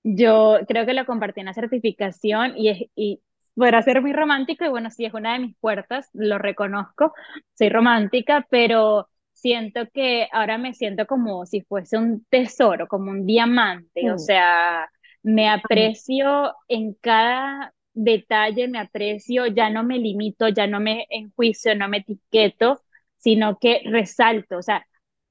yo 0.04 0.58
creo 0.68 0.86
que 0.86 0.94
lo 0.94 1.06
compartí 1.06 1.40
en 1.40 1.46
la 1.46 1.54
certificación 1.54 2.56
y, 2.56 2.68
es, 2.68 2.78
y 2.94 3.20
podrá 3.54 3.82
ser 3.82 4.02
muy 4.02 4.12
romántico 4.12 4.64
y 4.64 4.68
bueno, 4.68 4.90
sí 4.90 5.04
es 5.06 5.14
una 5.14 5.32
de 5.32 5.40
mis 5.40 5.56
puertas, 5.56 6.10
lo 6.12 6.38
reconozco, 6.38 7.14
soy 7.54 7.70
romántica, 7.70 8.46
pero 8.50 9.08
siento 9.32 9.88
que 9.92 10.28
ahora 10.32 10.58
me 10.58 10.74
siento 10.74 11.06
como 11.06 11.46
si 11.46 11.62
fuese 11.62 11.98
un 11.98 12.24
tesoro, 12.28 12.86
como 12.86 13.10
un 13.10 13.26
diamante, 13.26 14.10
o 14.10 14.18
sea, 14.18 14.88
me 15.22 15.48
aprecio 15.48 16.54
en 16.68 16.94
cada 16.94 17.72
detalle, 17.94 18.68
me 18.68 18.78
aprecio, 18.78 19.46
ya 19.46 19.70
no 19.70 19.84
me 19.84 19.98
limito, 19.98 20.48
ya 20.48 20.66
no 20.66 20.80
me 20.80 21.06
enjuicio, 21.10 21.74
no 21.74 21.88
me 21.88 21.98
etiqueto, 21.98 22.80
sino 23.16 23.58
que 23.58 23.80
resalto, 23.86 24.58
o 24.58 24.62
sea, 24.62 24.86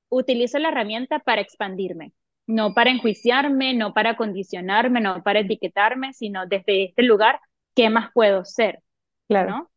utilizo 0.10 0.58
la 0.60 0.70
herramienta 0.70 1.20
para 1.20 1.42
expandirme, 1.42 2.14
no 2.48 2.74
para 2.74 2.92
enjuiciarme, 2.92 3.74
no 3.74 3.94
para 3.94 4.16
condicionarme, 4.16 5.02
no 5.02 5.24
para 5.24 5.40
etiquetarme, 5.40 6.14
sino 6.14 6.46
desde 6.48 6.86
este 6.86 7.04
lugar, 7.04 7.40
¿qué 7.76 7.90
más 7.90 8.12
puedo 8.14 8.46
ser? 8.46 8.82
Claro. 9.28 9.50
¿No? 9.50 9.72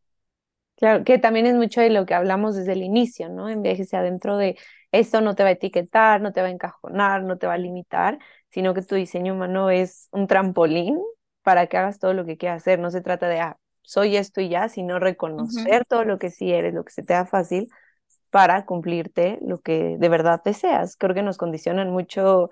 Claro, 0.76 1.04
que 1.04 1.18
también 1.18 1.46
es 1.46 1.54
mucho 1.54 1.80
de 1.80 1.88
lo 1.88 2.04
que 2.04 2.12
hablamos 2.12 2.54
desde 2.54 2.72
el 2.72 2.82
inicio, 2.82 3.30
¿no? 3.30 3.48
En 3.48 3.62
vez 3.62 3.78
de 3.78 3.86
que 3.86 3.96
adentro 3.96 4.36
de 4.36 4.58
esto 4.92 5.22
no 5.22 5.34
te 5.34 5.42
va 5.42 5.48
a 5.48 5.52
etiquetar, 5.52 6.20
no 6.20 6.32
te 6.32 6.42
va 6.42 6.48
a 6.48 6.50
encajonar, 6.50 7.22
no 7.22 7.38
te 7.38 7.46
va 7.46 7.54
a 7.54 7.58
limitar, 7.58 8.18
sino 8.50 8.74
que 8.74 8.82
tu 8.82 8.94
diseño 8.94 9.32
humano 9.32 9.70
es 9.70 10.08
un 10.12 10.26
trampolín 10.26 10.98
para 11.42 11.66
que 11.66 11.78
hagas 11.78 11.98
todo 11.98 12.12
lo 12.12 12.26
que 12.26 12.36
quieras 12.36 12.62
hacer. 12.62 12.78
No 12.78 12.90
se 12.90 13.00
trata 13.00 13.26
de, 13.26 13.40
ah, 13.40 13.56
soy 13.80 14.16
esto 14.16 14.42
y 14.42 14.50
ya, 14.50 14.68
sino 14.68 14.98
reconocer 14.98 15.86
todo 15.86 16.04
lo 16.04 16.18
que 16.18 16.30
sí 16.30 16.52
eres, 16.52 16.74
lo 16.74 16.84
que 16.84 16.92
se 16.92 17.02
te 17.02 17.14
da 17.14 17.24
fácil 17.24 17.68
para 18.30 18.66
cumplirte 18.66 19.38
lo 19.42 19.58
que 19.60 19.96
de 19.98 20.08
verdad 20.08 20.42
deseas. 20.44 20.96
Creo 20.96 21.14
que 21.14 21.22
nos 21.22 21.38
condicionan 21.38 21.90
mucho 21.90 22.50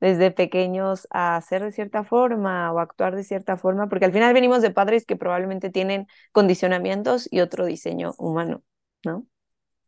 desde 0.00 0.30
pequeños 0.30 1.06
a 1.10 1.36
hacer 1.36 1.62
de 1.64 1.72
cierta 1.72 2.04
forma 2.04 2.72
o 2.72 2.78
actuar 2.80 3.16
de 3.16 3.24
cierta 3.24 3.56
forma, 3.56 3.88
porque 3.88 4.04
al 4.06 4.12
final 4.12 4.34
venimos 4.34 4.62
de 4.62 4.70
padres 4.70 5.06
que 5.06 5.16
probablemente 5.16 5.70
tienen 5.70 6.06
condicionamientos 6.32 7.28
y 7.32 7.40
otro 7.40 7.64
diseño 7.66 8.14
humano, 8.18 8.62
¿no? 9.04 9.26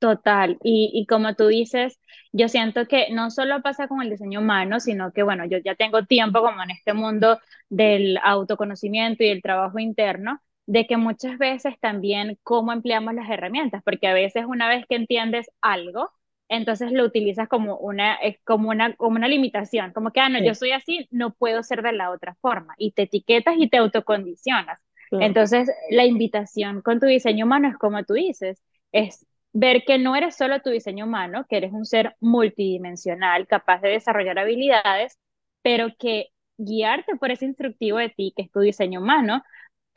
Total, 0.00 0.58
y, 0.62 0.92
y 0.94 1.06
como 1.06 1.34
tú 1.34 1.48
dices, 1.48 1.98
yo 2.32 2.48
siento 2.48 2.86
que 2.86 3.08
no 3.10 3.32
solo 3.32 3.60
pasa 3.62 3.88
con 3.88 4.00
el 4.00 4.10
diseño 4.10 4.38
humano, 4.40 4.78
sino 4.78 5.12
que, 5.12 5.24
bueno, 5.24 5.44
yo 5.44 5.58
ya 5.58 5.74
tengo 5.74 6.04
tiempo 6.04 6.40
como 6.40 6.62
en 6.62 6.70
este 6.70 6.92
mundo 6.94 7.40
del 7.68 8.16
autoconocimiento 8.22 9.24
y 9.24 9.28
el 9.28 9.42
trabajo 9.42 9.80
interno, 9.80 10.40
de 10.68 10.86
que 10.86 10.98
muchas 10.98 11.38
veces 11.38 11.76
también 11.80 12.38
cómo 12.42 12.72
empleamos 12.74 13.14
las 13.14 13.30
herramientas, 13.30 13.82
porque 13.82 14.06
a 14.06 14.12
veces 14.12 14.44
una 14.46 14.68
vez 14.68 14.84
que 14.86 14.96
entiendes 14.96 15.50
algo, 15.62 16.10
entonces 16.50 16.92
lo 16.92 17.04
utilizas 17.04 17.48
como 17.48 17.78
una, 17.78 18.16
es 18.16 18.36
como 18.44 18.68
una, 18.68 18.94
como 18.96 19.16
una 19.16 19.28
limitación, 19.28 19.94
como 19.94 20.12
que, 20.12 20.20
ah, 20.20 20.28
no, 20.28 20.40
yo 20.44 20.54
soy 20.54 20.72
así, 20.72 21.08
no 21.10 21.32
puedo 21.32 21.62
ser 21.62 21.82
de 21.82 21.92
la 21.92 22.10
otra 22.10 22.36
forma, 22.42 22.74
y 22.76 22.92
te 22.92 23.02
etiquetas 23.02 23.54
y 23.56 23.70
te 23.70 23.78
autocondicionas. 23.78 24.78
claro. 25.08 25.24
Entonces, 25.24 25.70
la 25.88 26.04
invitación 26.04 26.82
con 26.82 27.00
tu 27.00 27.06
diseño 27.06 27.46
humano 27.46 27.68
es 27.68 27.78
como 27.78 28.04
tú 28.04 28.12
dices, 28.12 28.62
es 28.92 29.26
ver 29.54 29.84
que 29.86 29.96
no 29.98 30.16
eres 30.16 30.36
solo 30.36 30.60
tu 30.60 30.68
diseño 30.68 31.06
humano, 31.06 31.46
que 31.48 31.56
eres 31.56 31.72
un 31.72 31.86
ser 31.86 32.14
multidimensional, 32.20 33.46
capaz 33.46 33.80
de 33.80 33.88
desarrollar 33.88 34.38
habilidades, 34.38 35.18
pero 35.62 35.88
que 35.98 36.28
guiarte 36.58 37.16
por 37.16 37.30
ese 37.30 37.46
instructivo 37.46 37.96
de 37.96 38.10
ti, 38.10 38.34
que 38.36 38.42
es 38.42 38.50
tu 38.50 38.60
diseño 38.60 39.00
humano, 39.00 39.42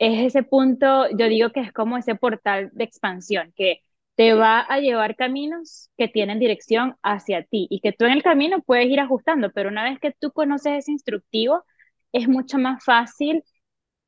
es 0.06 0.26
ese 0.26 0.42
punto, 0.42 1.08
yo 1.16 1.28
digo 1.28 1.50
que 1.50 1.60
es 1.60 1.72
como 1.72 1.96
ese 1.98 2.14
portal 2.14 2.70
de 2.72 2.84
expansión, 2.84 3.52
que 3.56 3.80
te 4.16 4.34
va 4.34 4.60
a 4.60 4.78
llevar 4.80 5.16
caminos 5.16 5.90
que 5.96 6.08
tienen 6.08 6.38
dirección 6.38 6.96
hacia 7.02 7.44
ti 7.44 7.66
y 7.70 7.80
que 7.80 7.92
tú 7.92 8.04
en 8.06 8.12
el 8.12 8.22
camino 8.22 8.62
puedes 8.62 8.86
ir 8.88 9.00
ajustando, 9.00 9.50
pero 9.52 9.68
una 9.70 9.84
vez 9.84 9.98
que 10.00 10.12
tú 10.12 10.32
conoces 10.32 10.74
ese 10.80 10.92
instructivo, 10.92 11.64
es 12.12 12.28
mucho 12.28 12.58
más 12.58 12.84
fácil 12.84 13.42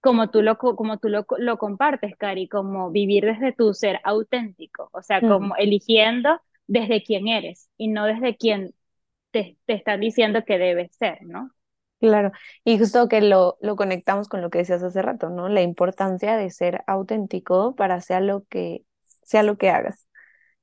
como 0.01 0.31
tú 0.31 0.43
lo, 0.43 0.59
co- 0.59 0.77
como 0.77 0.99
tú 0.99 1.09
lo, 1.09 1.27
lo 1.39 1.59
compartes, 1.59 2.17
Cari, 2.19 2.49
como 2.49 2.91
vivir 2.91 3.25
desde 3.25 3.53
tu 3.53 3.75
ser 3.75 4.01
auténtico, 4.05 4.91
o 4.93 5.03
sea, 5.03 5.25
como 5.25 5.57
eligiendo 5.57 6.41
desde 6.67 7.03
quién 7.03 7.29
eres 7.29 7.71
y 7.77 7.89
no 7.89 8.07
desde 8.07 8.37
quién 8.37 8.75
te, 9.33 9.59
te 9.67 9.75
están 9.75 10.01
diciendo 10.01 10.45
que 10.47 10.59
debes 10.59 10.95
ser, 10.97 11.19
¿no? 11.25 11.51
Claro. 12.01 12.33
Y 12.65 12.79
justo 12.79 13.09
que 13.09 13.21
lo, 13.21 13.57
lo 13.61 13.77
conectamos 13.77 14.29
con 14.29 14.43
lo 14.43 14.51
que 14.51 14.59
decías 14.59 14.83
hace 14.83 15.03
rato, 15.03 15.31
¿no? 15.31 15.49
La 15.49 15.63
importancia 15.63 16.37
de 16.37 16.51
ser 16.51 16.83
auténtico 16.87 17.75
para 17.77 18.01
sea 18.01 18.21
lo 18.21 18.45
que, 18.47 18.85
sea 19.23 19.43
lo 19.43 19.57
que 19.59 19.71
hagas. 19.71 20.09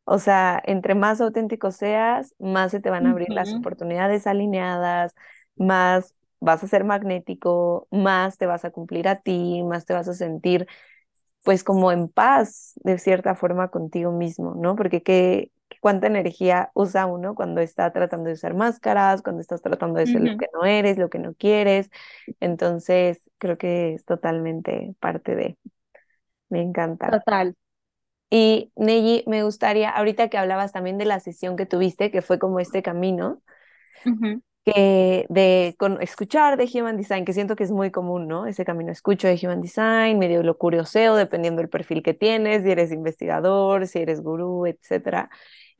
O 0.06 0.20
sea, 0.20 0.62
entre 0.65 0.96
más 0.96 1.22
auténtico 1.22 1.72
seas, 1.72 2.36
más 2.39 2.72
se 2.72 2.82
te 2.82 2.89
van 2.91 3.08
a 3.08 3.12
abrir 3.12 3.30
las 3.34 3.56
oportunidades 3.56 4.28
alineadas, 4.28 5.15
más 5.58 6.15
vas 6.41 6.63
a 6.63 6.67
ser 6.67 6.84
magnético, 6.86 7.88
más 7.91 8.38
te 8.38 8.48
vas 8.48 8.65
a 8.65 8.72
cumplir 8.72 9.08
a 9.08 9.22
ti, 9.22 9.63
más 9.63 9.86
te 9.86 9.94
vas 9.94 10.08
a 10.10 10.13
sentir 10.15 10.67
pues 11.44 11.63
como 11.63 11.91
en 11.91 12.08
paz 12.10 12.74
de 12.84 12.98
cierta 13.00 13.36
forma 13.36 13.70
contigo 13.70 14.12
mismo, 14.12 14.56
¿no? 14.56 14.76
Porque 14.76 15.02
qué- 15.04 15.52
cuánta 15.82 16.08
energía 16.08 16.72
usa 16.74 17.08
uno 17.08 17.36
cuando 17.36 17.60
está 17.60 17.91
tratando 17.91 18.28
de 18.28 18.36
usar 18.36 18.54
máscaras, 18.54 19.22
cuando 19.22 19.41
estás 19.41 19.62
tratando 19.62 20.00
de 20.00 20.06
ser 20.06 20.22
lo 20.22 20.38
que 20.38 20.46
no 20.54 20.63
eres, 20.63 20.98
lo 20.98 21.10
que 21.10 21.20
no 21.20 21.34
quieres. 21.34 21.89
Entonces, 22.39 23.30
creo 23.39 23.58
que 23.58 23.96
es 23.96 24.06
totalmente 24.06 24.96
parte 25.00 25.36
de, 25.36 25.58
me 26.50 26.62
encanta. 26.62 27.10
Total. 27.10 27.56
Y 28.30 28.72
Neji, 28.78 29.26
me 29.28 29.44
gustaría, 29.44 29.89
ahorita 29.89 30.30
que 30.30 30.38
hablabas 30.38 30.72
también 30.72 30.98
de 30.98 31.06
la 31.06 31.20
sesión 31.20 31.58
que 31.58 31.65
tuviste, 31.65 32.12
que 32.12 32.22
fue 32.22 32.39
como 32.39 32.60
este 32.60 32.82
camino, 32.84 33.41
que 34.65 35.26
de 35.30 35.76
con, 35.80 36.02
escuchar 36.02 36.58
de 36.58 36.69
Human 36.74 36.97
Design, 36.97 37.26
que 37.26 37.34
siento 37.34 37.56
que 37.56 37.63
es 37.63 37.71
muy 37.71 37.91
común, 37.91 38.28
¿no? 38.28 38.45
Ese 38.45 38.65
camino 38.65 38.91
escucho 38.91 39.28
de 39.28 39.39
Human 39.41 39.62
Design, 39.62 40.19
medio 40.19 40.43
lo 40.43 40.58
curioseo, 40.58 41.15
dependiendo 41.15 41.62
del 41.62 41.69
perfil 41.69 42.04
que 42.04 42.13
tienes, 42.13 42.63
si 42.63 42.71
eres 42.71 42.91
investigador, 42.91 43.88
si 43.88 44.00
eres 44.00 44.21
gurú, 44.21 44.65
etcétera. 44.67 45.30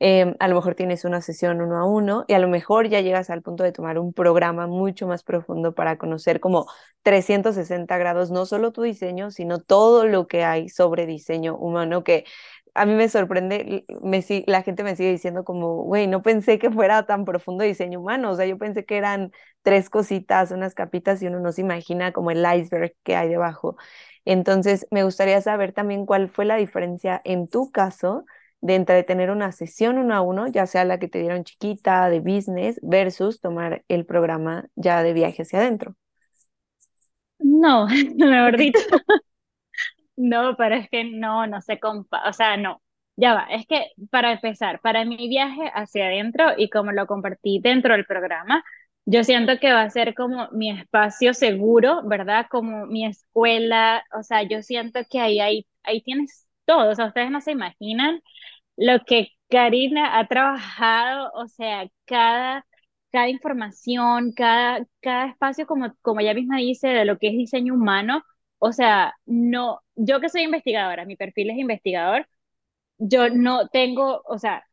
Em, 0.04 0.34
a 0.40 0.48
lo 0.48 0.56
mejor 0.56 0.74
tienes 0.74 1.04
una 1.04 1.20
sesión 1.20 1.60
uno 1.60 1.78
a 1.78 1.86
uno 1.86 2.24
y 2.26 2.32
a 2.32 2.40
lo 2.40 2.48
mejor 2.48 2.88
ya 2.88 3.00
llegas 3.00 3.30
al 3.30 3.40
punto 3.40 3.62
de 3.62 3.70
tomar 3.70 4.00
un 4.00 4.12
programa 4.12 4.66
mucho 4.66 5.06
más 5.06 5.22
profundo 5.22 5.74
para 5.76 5.96
conocer 5.96 6.40
como 6.40 6.66
360 7.02 7.96
grados, 7.98 8.32
no 8.32 8.44
solo 8.44 8.72
tu 8.72 8.82
diseño, 8.82 9.30
sino 9.30 9.60
todo 9.60 10.04
lo 10.06 10.26
que 10.26 10.42
hay 10.42 10.68
sobre 10.68 11.06
diseño 11.06 11.56
humano, 11.56 12.02
que 12.02 12.24
a 12.74 12.86
mí 12.86 12.94
me 12.94 13.08
sorprende, 13.08 13.84
me, 14.02 14.24
la 14.46 14.62
gente 14.62 14.82
me 14.84 14.96
sigue 14.96 15.10
diciendo 15.10 15.44
como, 15.44 15.82
güey, 15.84 16.06
no 16.06 16.22
pensé 16.22 16.58
que 16.58 16.70
fuera 16.70 17.04
tan 17.06 17.24
profundo 17.24 17.64
diseño 17.64 18.00
humano, 18.00 18.30
o 18.30 18.36
sea, 18.36 18.46
yo 18.46 18.58
pensé 18.58 18.84
que 18.84 18.96
eran 18.96 19.32
tres 19.62 19.90
cositas, 19.90 20.50
unas 20.52 20.74
capitas 20.74 21.22
y 21.22 21.26
uno 21.26 21.40
no 21.40 21.52
se 21.52 21.60
imagina 21.62 22.12
como 22.12 22.30
el 22.30 22.44
iceberg 22.58 22.94
que 23.02 23.16
hay 23.16 23.28
debajo. 23.28 23.76
Entonces, 24.24 24.86
me 24.90 25.04
gustaría 25.04 25.40
saber 25.42 25.72
también 25.72 26.06
cuál 26.06 26.28
fue 26.30 26.44
la 26.44 26.56
diferencia 26.56 27.20
en 27.24 27.48
tu 27.48 27.70
caso 27.70 28.24
de 28.60 28.76
entre 28.76 29.02
tener 29.02 29.30
una 29.30 29.52
sesión 29.52 29.98
uno 29.98 30.14
a 30.14 30.20
uno, 30.22 30.46
ya 30.46 30.66
sea 30.66 30.84
la 30.84 30.98
que 30.98 31.08
te 31.08 31.18
dieron 31.18 31.44
chiquita 31.44 32.08
de 32.08 32.20
business, 32.20 32.78
versus 32.82 33.40
tomar 33.40 33.84
el 33.88 34.06
programa 34.06 34.68
ya 34.76 35.02
de 35.02 35.12
viaje 35.12 35.42
hacia 35.42 35.58
adentro. 35.58 35.96
No, 37.40 37.86
mejor 38.16 38.56
dicho. 38.56 38.80
No, 40.16 40.56
pero 40.56 40.74
es 40.76 40.88
que 40.90 41.04
no, 41.04 41.46
no 41.46 41.60
se 41.62 41.80
compa, 41.80 42.28
o 42.28 42.32
sea, 42.32 42.56
no, 42.56 42.82
ya 43.16 43.34
va, 43.34 43.44
es 43.50 43.66
que 43.66 43.86
para 44.10 44.32
empezar, 44.32 44.80
para 44.80 45.04
mi 45.06 45.16
viaje 45.28 45.70
hacia 45.74 46.06
adentro 46.06 46.44
y 46.56 46.68
como 46.70 46.92
lo 46.92 47.06
compartí 47.06 47.60
dentro 47.62 47.94
del 47.94 48.04
programa, 48.06 48.62
yo 49.06 49.24
siento 49.24 49.58
que 49.58 49.72
va 49.72 49.82
a 49.82 49.90
ser 49.90 50.14
como 50.14 50.48
mi 50.52 50.70
espacio 50.70 51.32
seguro, 51.34 52.02
¿verdad? 52.04 52.46
Como 52.50 52.86
mi 52.86 53.06
escuela, 53.06 54.04
o 54.16 54.22
sea, 54.22 54.42
yo 54.42 54.62
siento 54.62 55.00
que 55.10 55.18
ahí, 55.20 55.40
ahí, 55.40 55.66
ahí 55.82 56.02
tienes 56.02 56.46
todo, 56.66 56.90
o 56.90 56.94
sea, 56.94 57.06
ustedes 57.06 57.30
no 57.30 57.40
se 57.40 57.52
imaginan 57.52 58.20
lo 58.76 59.04
que 59.04 59.28
Karina 59.50 60.18
ha 60.18 60.26
trabajado, 60.28 61.30
o 61.34 61.46
sea, 61.48 61.86
cada, 62.06 62.66
cada 63.12 63.28
información, 63.28 64.32
cada, 64.34 64.84
cada 65.00 65.26
espacio, 65.28 65.66
como, 65.66 65.94
como 66.02 66.20
ella 66.20 66.34
misma 66.34 66.58
dice, 66.58 66.88
de 66.88 67.04
lo 67.04 67.18
que 67.18 67.28
es 67.28 67.34
diseño 67.34 67.74
humano, 67.74 68.22
o 68.62 68.72
sea, 68.72 69.14
no, 69.26 69.80
yo 69.96 70.20
que 70.20 70.28
soy 70.28 70.42
investigadora, 70.42 71.04
mi 71.06 71.16
perfil 71.16 71.50
es 71.50 71.58
investigador, 71.58 72.28
yo 72.98 73.30
no 73.30 73.68
tengo, 73.68 74.22
o 74.26 74.38
sea, 74.38 74.64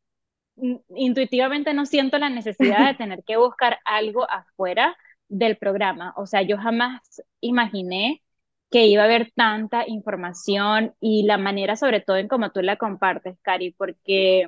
in- 0.57 0.83
intuitivamente 0.95 1.73
no 1.73 1.85
siento 1.85 2.17
la 2.19 2.29
necesidad 2.29 2.87
de 2.87 2.95
tener 2.97 3.23
que 3.25 3.37
buscar 3.37 3.79
algo 3.85 4.29
afuera 4.29 4.97
del 5.29 5.57
programa. 5.57 6.13
O 6.17 6.25
sea, 6.27 6.41
yo 6.43 6.57
jamás 6.57 7.01
imaginé 7.41 8.23
que 8.71 8.85
iba 8.87 9.03
a 9.03 9.05
haber 9.05 9.31
tanta 9.35 9.85
información 9.87 10.95
y 11.01 11.23
la 11.25 11.37
manera, 11.37 11.75
sobre 11.75 12.01
todo 12.01 12.17
en 12.17 12.27
cómo 12.27 12.51
tú 12.51 12.61
la 12.61 12.77
compartes, 12.77 13.37
Cari, 13.41 13.71
porque 13.73 14.47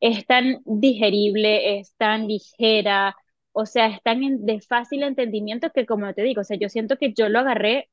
es 0.00 0.26
tan 0.26 0.60
digerible, 0.64 1.78
es 1.80 1.94
tan 1.96 2.26
ligera, 2.28 3.16
o 3.52 3.66
sea, 3.66 3.86
es 3.88 4.02
tan 4.02 4.44
de 4.46 4.60
fácil 4.60 5.02
entendimiento 5.02 5.70
que, 5.72 5.86
como 5.86 6.12
te 6.14 6.22
digo, 6.22 6.40
o 6.42 6.44
sea, 6.44 6.56
yo 6.58 6.68
siento 6.68 6.96
que 6.96 7.12
yo 7.14 7.28
lo 7.28 7.40
agarré 7.40 7.90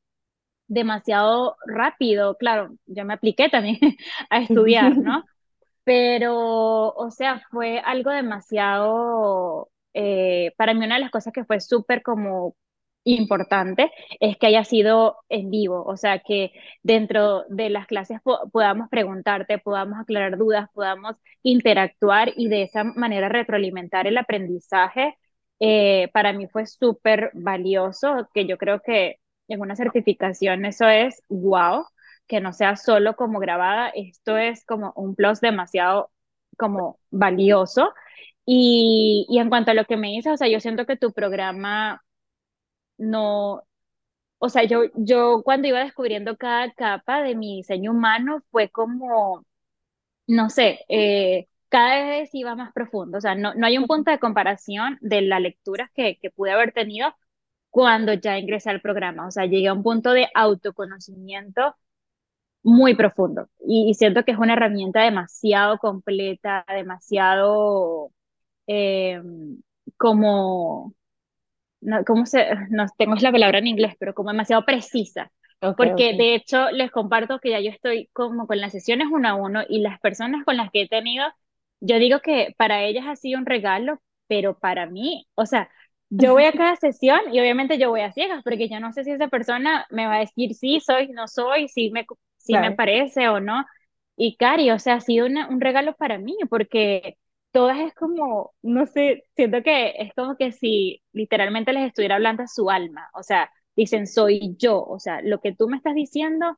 demasiado 0.68 1.58
rápido. 1.66 2.36
Claro, 2.38 2.72
yo 2.86 3.06
me 3.06 3.14
apliqué 3.14 3.50
también 3.50 3.78
a 4.30 4.40
estudiar, 4.42 4.98
¿no? 5.00 5.24
pero, 5.84 6.90
o 6.94 7.12
sea, 7.12 7.42
fue 7.52 7.80
algo 7.80 8.12
demasiado, 8.12 9.70
eh, 9.94 10.54
para 10.58 10.74
mí 10.74 10.86
una 10.86 10.96
de 10.96 11.02
las 11.02 11.12
cosas 11.12 11.34
que 11.34 11.46
fue 11.46 11.60
súper 11.62 12.02
como 12.04 12.56
importante 13.06 13.90
es 14.20 14.38
que 14.38 14.48
haya 14.48 14.66
sido 14.66 15.18
en 15.30 15.50
vivo, 15.50 15.84
o 15.86 15.96
sea, 15.96 16.20
que 16.20 16.52
dentro 16.84 17.46
de 17.50 17.70
las 17.70 17.88
clases 17.88 18.20
po- 18.22 18.50
podamos 18.52 18.90
preguntarte, 18.90 19.60
podamos 19.60 19.98
aclarar 20.00 20.38
dudas, 20.38 20.70
podamos 20.74 21.16
interactuar 21.42 22.34
y 22.36 22.50
de 22.50 22.64
esa 22.64 22.84
manera 22.84 23.30
retroalimentar 23.30 24.08
el 24.08 24.18
aprendizaje. 24.18 25.16
Eh, 25.60 26.10
para 26.14 26.34
mí 26.34 26.48
fue 26.48 26.66
súper 26.68 27.32
valioso, 27.34 28.30
que 28.34 28.46
yo 28.46 28.58
creo 28.58 28.82
que 28.82 29.18
en 29.48 29.62
una 29.62 29.76
certificación 29.76 30.66
eso 30.66 30.88
es 30.88 31.24
wow 31.30 31.86
que 32.28 32.42
no 32.42 32.54
sea 32.54 32.76
solo 32.76 33.16
como 33.16 33.40
grabada, 33.40 33.90
esto 33.90 34.38
es 34.38 34.66
como 34.66 34.92
un 34.96 35.16
plus 35.16 35.40
demasiado 35.42 36.12
como 36.58 37.00
valioso. 37.10 37.94
Y, 38.46 39.26
y 39.30 39.40
en 39.40 39.50
cuanto 39.50 39.72
a 39.72 39.74
lo 39.74 39.86
que 39.86 39.98
me 39.98 40.10
dices, 40.10 40.34
o 40.34 40.38
sea, 40.38 40.48
yo 40.50 40.60
siento 40.60 40.86
que 40.86 40.98
tu 40.98 41.14
programa 41.14 42.04
no, 42.98 43.64
o 44.40 44.50
sea, 44.50 44.64
yo, 44.66 44.84
yo 44.96 45.42
cuando 45.44 45.68
iba 45.70 45.80
descubriendo 45.84 46.38
cada 46.38 46.72
capa 46.74 47.22
de 47.24 47.36
mi 47.36 47.58
diseño 47.58 47.92
humano 47.92 48.44
fue 48.52 48.70
como, 48.70 49.46
no 50.28 50.50
sé, 50.50 50.82
eh, 50.90 51.48
cada 51.70 52.06
vez 52.10 52.30
iba 52.34 52.56
más 52.56 52.74
profundo, 52.74 53.18
o 53.20 53.22
sea, 53.22 53.36
no, 53.36 53.54
no 53.56 53.66
hay 53.68 53.78
un 53.78 53.88
punto 53.88 54.12
de 54.12 54.20
comparación 54.20 54.98
de 55.02 55.22
la 55.24 55.40
lectura 55.40 55.92
que, 55.96 56.20
que 56.20 56.32
pude 56.32 56.52
haber 56.52 56.74
tenido 56.74 57.14
cuando 57.78 58.14
ya 58.16 58.40
ingresé 58.40 58.72
al 58.72 58.82
programa, 58.82 59.28
o 59.28 59.32
sea, 59.32 59.46
llegué 59.46 59.68
a 59.68 59.74
un 59.74 59.84
punto 59.84 60.12
de 60.14 60.28
autoconocimiento 60.34 61.76
muy 62.64 62.96
profundo 62.96 63.50
y, 63.62 63.90
y 63.90 63.94
siento 63.96 64.24
que 64.26 64.32
es 64.32 64.38
una 64.40 64.54
herramienta 64.54 65.02
demasiado 65.04 65.78
completa, 65.80 66.66
demasiado 66.70 68.12
eh, 68.68 69.22
como, 69.98 70.96
no, 71.82 72.04
¿cómo 72.06 72.26
se, 72.26 72.48
no 72.70 72.86
tengo 72.98 73.16
la 73.16 73.32
palabra 73.32 73.60
en 73.60 73.68
inglés, 73.68 73.96
pero 74.00 74.14
como 74.14 74.32
demasiado 74.32 74.66
precisa. 74.66 75.32
Ok, 75.62 75.78
Porque 75.78 76.14
ok. 76.14 76.14
de 76.16 76.36
hecho 76.36 76.72
les 76.72 76.92
comparto 76.92 77.40
que 77.40 77.52
ya 77.52 77.60
yo 77.60 77.70
estoy 77.72 78.10
como 78.14 78.48
con 78.48 78.60
las 78.62 78.72
sesiones 78.74 79.08
uno 79.12 79.30
a 79.30 79.36
uno 79.36 79.64
y 79.70 79.80
las 79.82 80.00
personas 80.00 80.44
con 80.46 80.58
las 80.58 80.72
que 80.72 80.84
he 80.84 80.88
tenido, 80.90 81.26
yo 81.80 82.00
digo 82.00 82.20
que 82.22 82.56
para 82.58 82.84
ellas 82.84 83.06
ha 83.08 83.16
sido 83.16 83.40
un 83.40 83.46
regalo, 83.46 84.02
pero 84.28 84.58
para 84.60 84.88
mí, 84.88 85.28
o 85.36 85.46
sea, 85.46 85.70
yo 86.10 86.34
voy 86.34 86.46
a 86.46 86.56
cada 86.56 86.76
sesión 86.78 87.20
y 87.34 87.40
obviamente 87.40 87.78
yo 87.78 87.90
voy 87.90 88.02
a 88.02 88.12
ciegas 88.14 88.44
porque 88.44 88.70
yo 88.70 88.80
no 88.80 88.94
sé 88.94 89.04
si 89.04 89.12
esa 89.12 89.28
persona 89.28 89.86
me 89.90 90.08
va 90.08 90.16
a 90.18 90.20
decir 90.20 90.54
sí 90.56 90.80
soy, 90.80 91.10
no 91.10 91.28
soy, 91.28 91.68
si 91.70 91.92
me, 91.92 92.06
si 92.38 92.58
me 92.60 92.72
parece 92.72 93.28
o 93.30 93.40
no. 93.40 93.66
Y 94.16 94.36
Cari, 94.38 94.72
o 94.72 94.80
sea, 94.80 94.96
ha 94.96 95.02
sido 95.02 95.26
una- 95.28 95.48
un 95.50 95.62
regalo 95.62 95.96
para 95.96 96.18
mí 96.18 96.36
porque 96.50 97.18
todas 97.52 97.80
es 97.80 97.94
como, 97.94 98.54
no 98.62 98.86
sé, 98.88 99.26
siento 99.36 99.62
que 99.64 99.94
es 100.00 100.14
como 100.16 100.36
que 100.38 100.52
si 100.52 101.04
literalmente 101.14 101.74
les 101.74 101.88
estuviera 101.88 102.16
hablando 102.16 102.44
a 102.44 102.48
su 102.48 102.70
alma, 102.70 103.10
o 103.14 103.24
sea, 103.24 103.52
dicen 103.76 104.08
soy 104.08 104.56
yo, 104.58 104.84
o 104.84 105.00
sea, 105.00 105.22
lo 105.22 105.40
que 105.42 105.54
tú 105.56 105.68
me 105.70 105.78
estás 105.78 105.94
diciendo, 105.96 106.58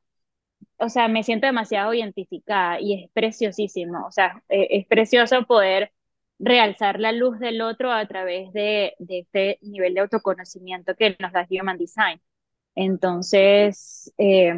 o 0.78 0.88
sea, 0.88 1.08
me 1.08 1.22
siento 1.22 1.46
demasiado 1.46 1.94
identificada 1.94 2.80
y 2.80 3.04
es 3.04 3.10
preciosísimo, 3.12 4.06
o 4.06 4.12
sea, 4.12 4.42
eh, 4.48 4.68
es 4.70 4.86
precioso 4.86 5.44
poder 5.46 5.92
realzar 6.40 7.00
la 7.00 7.12
luz 7.12 7.38
del 7.38 7.62
otro 7.62 7.92
a 7.92 8.06
través 8.06 8.52
de, 8.52 8.94
de 8.98 9.20
este 9.20 9.58
nivel 9.62 9.94
de 9.94 10.00
autoconocimiento 10.00 10.96
que 10.96 11.16
nos 11.20 11.32
da 11.32 11.46
Human 11.50 11.78
Design. 11.78 12.20
Entonces, 12.74 14.12
eh, 14.18 14.54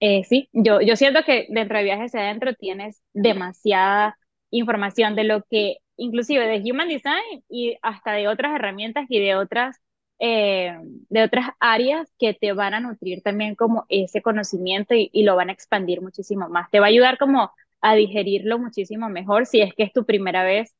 eh, 0.00 0.24
sí, 0.24 0.48
yo, 0.52 0.80
yo 0.80 0.96
siento 0.96 1.22
que 1.24 1.46
dentro 1.50 1.78
de 1.78 1.84
Viajes 1.84 2.06
hacia 2.14 2.20
adentro 2.26 2.54
tienes 2.54 3.02
demasiada 3.12 4.18
información 4.50 5.14
de 5.16 5.24
lo 5.24 5.42
que, 5.50 5.78
inclusive 5.96 6.46
de 6.46 6.70
Human 6.70 6.88
Design 6.88 7.44
y 7.48 7.76
hasta 7.82 8.12
de 8.12 8.28
otras 8.28 8.54
herramientas 8.54 9.06
y 9.08 9.20
de 9.20 9.36
otras, 9.36 9.76
eh, 10.18 10.76
de 11.08 11.22
otras 11.22 11.50
áreas 11.60 12.12
que 12.18 12.34
te 12.34 12.52
van 12.52 12.74
a 12.74 12.80
nutrir 12.80 13.22
también 13.22 13.54
como 13.54 13.86
ese 13.88 14.22
conocimiento 14.22 14.94
y, 14.94 15.10
y 15.12 15.24
lo 15.24 15.36
van 15.36 15.48
a 15.50 15.52
expandir 15.52 16.02
muchísimo 16.02 16.48
más. 16.48 16.70
Te 16.70 16.80
va 16.80 16.86
a 16.86 16.88
ayudar 16.90 17.18
como 17.18 17.50
a 17.80 17.94
digerirlo 17.94 18.58
muchísimo 18.58 19.08
mejor 19.08 19.46
si 19.46 19.60
es 19.62 19.74
que 19.74 19.84
es 19.84 19.92
tu 19.92 20.04
primera 20.06 20.44
vez. 20.44 20.74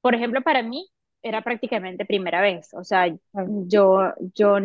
Por 0.00 0.14
ejemplo, 0.14 0.42
para 0.42 0.62
mí 0.62 0.88
era 1.22 1.42
prácticamente 1.42 2.04
primera 2.06 2.40
vez. 2.40 2.72
O 2.74 2.84
sea, 2.84 3.06
yo, 3.68 4.12
yo 4.34 4.58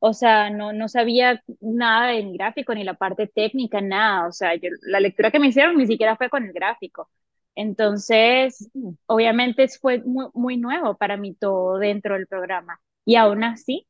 o 0.00 0.12
sea, 0.12 0.50
no, 0.50 0.72
no 0.72 0.88
sabía 0.88 1.42
nada 1.60 2.08
del 2.08 2.32
gráfico, 2.36 2.74
ni 2.74 2.84
la 2.84 2.94
parte 2.94 3.26
técnica, 3.26 3.80
nada. 3.80 4.28
O 4.28 4.32
sea, 4.32 4.54
yo, 4.56 4.68
la 4.82 5.00
lectura 5.00 5.30
que 5.30 5.38
me 5.38 5.48
hicieron 5.48 5.76
ni 5.76 5.86
siquiera 5.86 6.16
fue 6.16 6.28
con 6.30 6.44
el 6.44 6.52
gráfico. 6.52 7.08
Entonces, 7.54 8.70
Mm, 8.74 8.94
obviamente 9.06 9.66
fue 9.68 10.00
muy, 10.04 10.26
muy 10.34 10.56
nuevo 10.56 10.96
para 10.96 11.16
mí 11.16 11.34
todo 11.34 11.78
dentro 11.78 12.14
del 12.14 12.26
programa. 12.26 12.80
Y 13.04 13.16
aún 13.16 13.44
así, 13.44 13.86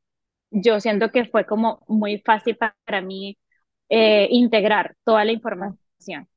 yo 0.51 0.79
siento 0.81 1.11
que 1.11 1.25
fue 1.25 1.45
como 1.45 1.83
muy 1.87 2.19
fácil 2.19 2.57
pa- 2.57 2.75
para 2.85 3.01
mí 3.01 3.37
eh, 3.89 4.27
integrar 4.31 4.95
toda 5.05 5.25
la 5.25 5.31
información. 5.33 6.27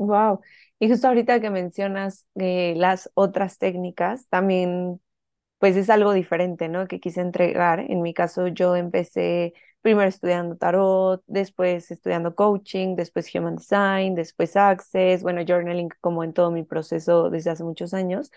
Wow. 0.00 0.40
Y 0.78 0.88
justo 0.88 1.08
ahorita 1.08 1.40
que 1.40 1.50
mencionas 1.50 2.26
eh, 2.36 2.72
las 2.76 3.10
otras 3.14 3.58
técnicas, 3.58 4.26
también 4.28 4.98
pues 5.58 5.76
es 5.76 5.90
algo 5.90 6.12
diferente, 6.14 6.68
¿no? 6.68 6.88
Que 6.88 7.00
quise 7.00 7.20
entregar. 7.22 7.80
En 7.80 8.02
mi 8.02 8.14
caso, 8.14 8.48
yo 8.48 8.76
empecé 8.76 9.54
primero 9.82 10.08
estudiando 10.08 10.56
tarot, 10.56 11.22
después 11.26 11.90
estudiando 11.90 12.34
coaching, 12.36 12.96
después 12.96 13.34
human 13.34 13.56
design, 13.56 14.14
después 14.16 14.56
access, 14.56 15.22
bueno, 15.22 15.42
journaling 15.46 15.90
como 16.00 16.24
en 16.24 16.32
todo 16.34 16.50
mi 16.52 16.64
proceso 16.64 17.30
desde 17.30 17.50
hace 17.50 17.64
muchos 17.64 17.94
años. 17.94 18.30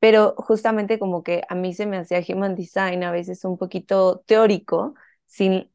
Pero 0.00 0.34
justamente 0.38 0.98
como 0.98 1.22
que 1.22 1.42
a 1.48 1.54
mí 1.54 1.74
se 1.74 1.86
me 1.86 1.98
hacía 1.98 2.22
human 2.28 2.54
design 2.54 3.02
a 3.04 3.10
veces 3.12 3.44
un 3.44 3.58
poquito 3.58 4.22
teórico, 4.26 4.94
sin 5.26 5.70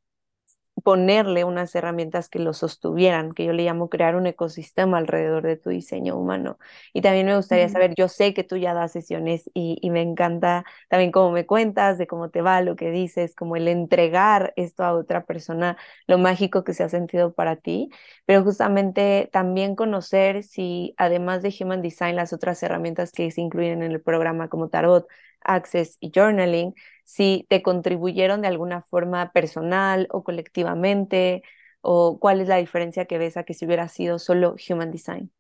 ponerle 0.84 1.44
unas 1.44 1.74
herramientas 1.76 2.30
que 2.30 2.40
lo 2.40 2.54
sostuvieran, 2.54 3.34
que 3.34 3.46
yo 3.46 3.54
le 3.54 3.64
llamo 3.64 3.90
crear 3.90 4.16
un 4.16 4.28
ecosistema 4.28 4.98
alrededor 4.98 5.44
de 5.44 5.58
tu 5.58 5.70
diseño 5.70 6.18
humano. 6.18 6.58
Y 6.94 7.02
también 7.02 7.26
me 7.28 7.36
gustaría 7.36 7.70
saber, 7.70 7.94
yo 7.96 8.08
sé 8.08 8.34
que 8.34 8.44
tú 8.44 8.58
ya 8.58 8.74
das 8.74 8.92
sesiones 8.92 9.50
y, 9.54 9.78
y 9.82 9.90
me 9.92 10.02
encanta 10.02 10.66
también 10.90 11.12
cómo 11.12 11.32
me 11.32 11.46
cuentas, 11.46 11.98
de 11.98 12.08
cómo 12.08 12.30
te 12.30 12.42
va, 12.42 12.62
lo 12.62 12.76
que 12.76 12.92
dices, 12.92 13.36
como 13.36 13.56
el 13.56 13.68
entregar 13.68 14.54
esto 14.56 14.84
a 14.84 14.94
otra 14.94 15.26
persona, 15.26 15.78
lo 16.08 16.18
mágico 16.18 16.64
que 16.64 16.74
se 16.74 16.84
ha 16.84 16.90
sentido 16.90 17.34
para 17.34 17.56
ti, 17.56 17.90
pero 18.26 18.44
justamente 18.44 19.30
también 19.32 19.76
conocer 19.76 20.44
si 20.44 20.94
además 20.98 21.42
de 21.42 21.54
Human 21.60 21.82
Design, 21.82 22.16
las 22.16 22.34
otras 22.34 22.62
herramientas 22.64 23.12
que 23.12 23.30
se 23.32 23.42
incluyen 23.42 23.84
en 23.84 23.92
el 23.92 24.02
programa 24.02 24.50
como 24.50 24.70
Tarot, 24.70 25.08
Access 25.44 25.98
y 26.00 26.12
Journaling, 26.14 26.74
si 27.06 27.46
te 27.50 27.62
contribuyeron 27.64 28.42
de 28.42 28.48
alguna 28.50 28.82
forma 28.84 29.32
personal 29.34 30.08
o 30.12 30.24
colectivamente, 30.24 31.44
o 31.82 32.20
cuál 32.20 32.42
es 32.42 32.48
la 32.48 32.58
diferencia 32.58 33.06
que 33.06 33.18
ves 33.20 33.38
a 33.38 33.44
que 33.44 33.54
si 33.54 33.66
hubiera 33.66 33.88
sido 33.90 34.20
solo 34.20 34.56
Human 34.70 34.92
Design. 34.92 35.32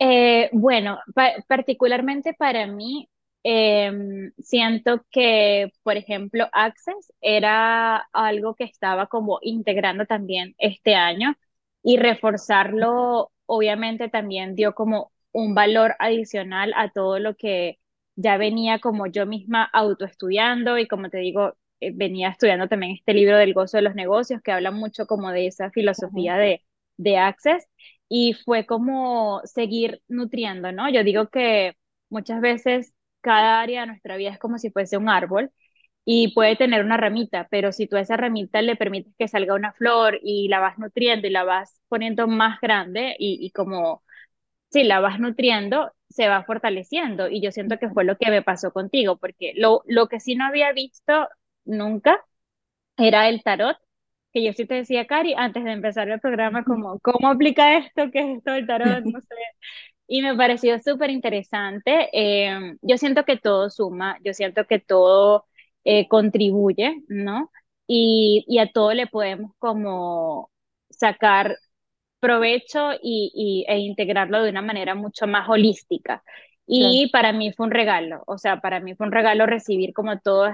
Eh, 0.00 0.50
bueno, 0.52 1.00
pa- 1.14 1.34
particularmente 1.48 2.34
para 2.34 2.66
mí, 2.66 3.10
em, 3.42 4.32
siento 4.38 5.04
que, 5.10 5.72
por 5.82 5.96
ejemplo, 5.96 6.48
Access 6.52 7.12
era 7.20 7.98
algo 8.12 8.54
que 8.54 8.64
estaba 8.64 9.06
como 9.08 9.38
integrando 9.42 10.06
también 10.06 10.54
este 10.58 10.94
año 10.94 11.34
y 11.82 11.98
reforzarlo, 11.98 13.32
obviamente 13.46 14.08
también 14.10 14.54
dio 14.54 14.74
como 14.74 15.12
un 15.32 15.54
valor 15.54 15.96
adicional 15.98 16.72
a 16.76 16.90
todo 16.90 17.18
lo 17.18 17.36
que 17.36 17.78
ya 18.20 18.36
venía 18.36 18.78
como 18.80 19.06
yo 19.06 19.26
misma 19.26 19.64
autoestudiando 19.72 20.78
y 20.78 20.86
como 20.88 21.10
te 21.10 21.18
digo, 21.18 21.56
eh, 21.80 21.92
venía 21.94 22.28
estudiando 22.30 22.68
también 22.68 22.92
este 22.96 23.14
libro 23.14 23.36
del 23.38 23.54
gozo 23.54 23.76
de 23.78 23.82
los 23.82 23.94
negocios 23.94 24.42
que 24.42 24.52
habla 24.52 24.70
mucho 24.70 25.06
como 25.06 25.30
de 25.32 25.46
esa 25.46 25.70
filosofía 25.70 26.36
de, 26.36 26.64
de 26.96 27.18
Access 27.18 27.66
y 28.08 28.34
fue 28.34 28.66
como 28.66 29.40
seguir 29.44 30.02
nutriendo, 30.08 30.72
¿no? 30.72 30.90
Yo 30.90 31.04
digo 31.04 31.28
que 31.30 31.76
muchas 32.10 32.40
veces 32.40 32.92
cada 33.20 33.60
área 33.60 33.82
de 33.82 33.86
nuestra 33.88 34.16
vida 34.16 34.30
es 34.30 34.38
como 34.38 34.58
si 34.58 34.70
fuese 34.70 34.96
un 34.96 35.08
árbol 35.08 35.50
y 36.04 36.34
puede 36.34 36.56
tener 36.56 36.84
una 36.84 36.96
ramita, 36.96 37.46
pero 37.50 37.72
si 37.72 37.86
tú 37.86 37.96
a 37.96 38.00
esa 38.00 38.16
ramita 38.16 38.62
le 38.62 38.76
permites 38.76 39.14
que 39.18 39.28
salga 39.28 39.54
una 39.54 39.72
flor 39.72 40.18
y 40.22 40.48
la 40.48 40.58
vas 40.60 40.78
nutriendo 40.78 41.26
y 41.26 41.30
la 41.30 41.44
vas 41.44 41.80
poniendo 41.88 42.26
más 42.28 42.60
grande 42.60 43.14
y, 43.18 43.38
y 43.44 43.50
como 43.52 44.02
si 44.70 44.84
la 44.84 45.00
vas 45.00 45.20
nutriendo, 45.20 45.92
se 46.10 46.28
va 46.28 46.44
fortaleciendo. 46.44 47.28
Y 47.28 47.42
yo 47.42 47.52
siento 47.52 47.78
que 47.78 47.90
fue 47.90 48.04
lo 48.04 48.18
que 48.18 48.30
me 48.30 48.42
pasó 48.42 48.72
contigo, 48.72 49.18
porque 49.18 49.54
lo, 49.56 49.82
lo 49.86 50.08
que 50.08 50.20
sí 50.20 50.36
no 50.36 50.46
había 50.46 50.72
visto 50.74 51.28
nunca 51.66 52.24
era 52.96 53.28
el 53.28 53.42
tarot, 53.42 53.76
que 54.32 54.44
yo 54.44 54.52
sí 54.52 54.66
te 54.66 54.74
decía, 54.76 55.06
Cari, 55.06 55.34
antes 55.36 55.64
de 55.64 55.72
empezar 55.72 56.08
el 56.10 56.20
programa, 56.20 56.64
como, 56.64 56.98
¿cómo 57.00 57.28
aplica 57.30 57.76
esto? 57.78 58.10
¿Qué 58.12 58.20
es 58.32 58.38
esto 58.38 58.52
del 58.52 58.66
tarot? 58.66 59.04
No 59.06 59.20
sé. 59.20 59.34
Y 60.06 60.22
me 60.22 60.36
pareció 60.36 60.78
súper 60.80 61.10
interesante. 61.10 62.08
Eh, 62.12 62.76
yo 62.82 62.98
siento 62.98 63.24
que 63.24 63.36
todo 63.38 63.70
suma, 63.70 64.18
yo 64.24 64.34
siento 64.34 64.66
que 64.66 64.80
todo 64.80 65.46
eh, 65.84 66.08
contribuye, 66.08 67.02
¿no? 67.08 67.50
Y, 67.86 68.44
y 68.48 68.58
a 68.58 68.72
todo 68.72 68.92
le 68.94 69.06
podemos 69.06 69.52
como 69.58 70.50
sacar 70.90 71.56
provecho 72.20 72.92
y, 73.02 73.32
y, 73.34 73.64
e 73.68 73.78
integrarlo 73.78 74.42
de 74.42 74.50
una 74.50 74.62
manera 74.62 74.94
mucho 74.94 75.26
más 75.26 75.48
holística. 75.48 76.22
Claro. 76.66 76.90
Y 76.92 77.10
para 77.10 77.32
mí 77.32 77.52
fue 77.52 77.66
un 77.66 77.72
regalo, 77.72 78.22
o 78.26 78.38
sea, 78.38 78.60
para 78.60 78.80
mí 78.80 78.94
fue 78.94 79.06
un 79.06 79.12
regalo 79.12 79.46
recibir 79.46 79.92
como 79.92 80.20
todo, 80.20 80.50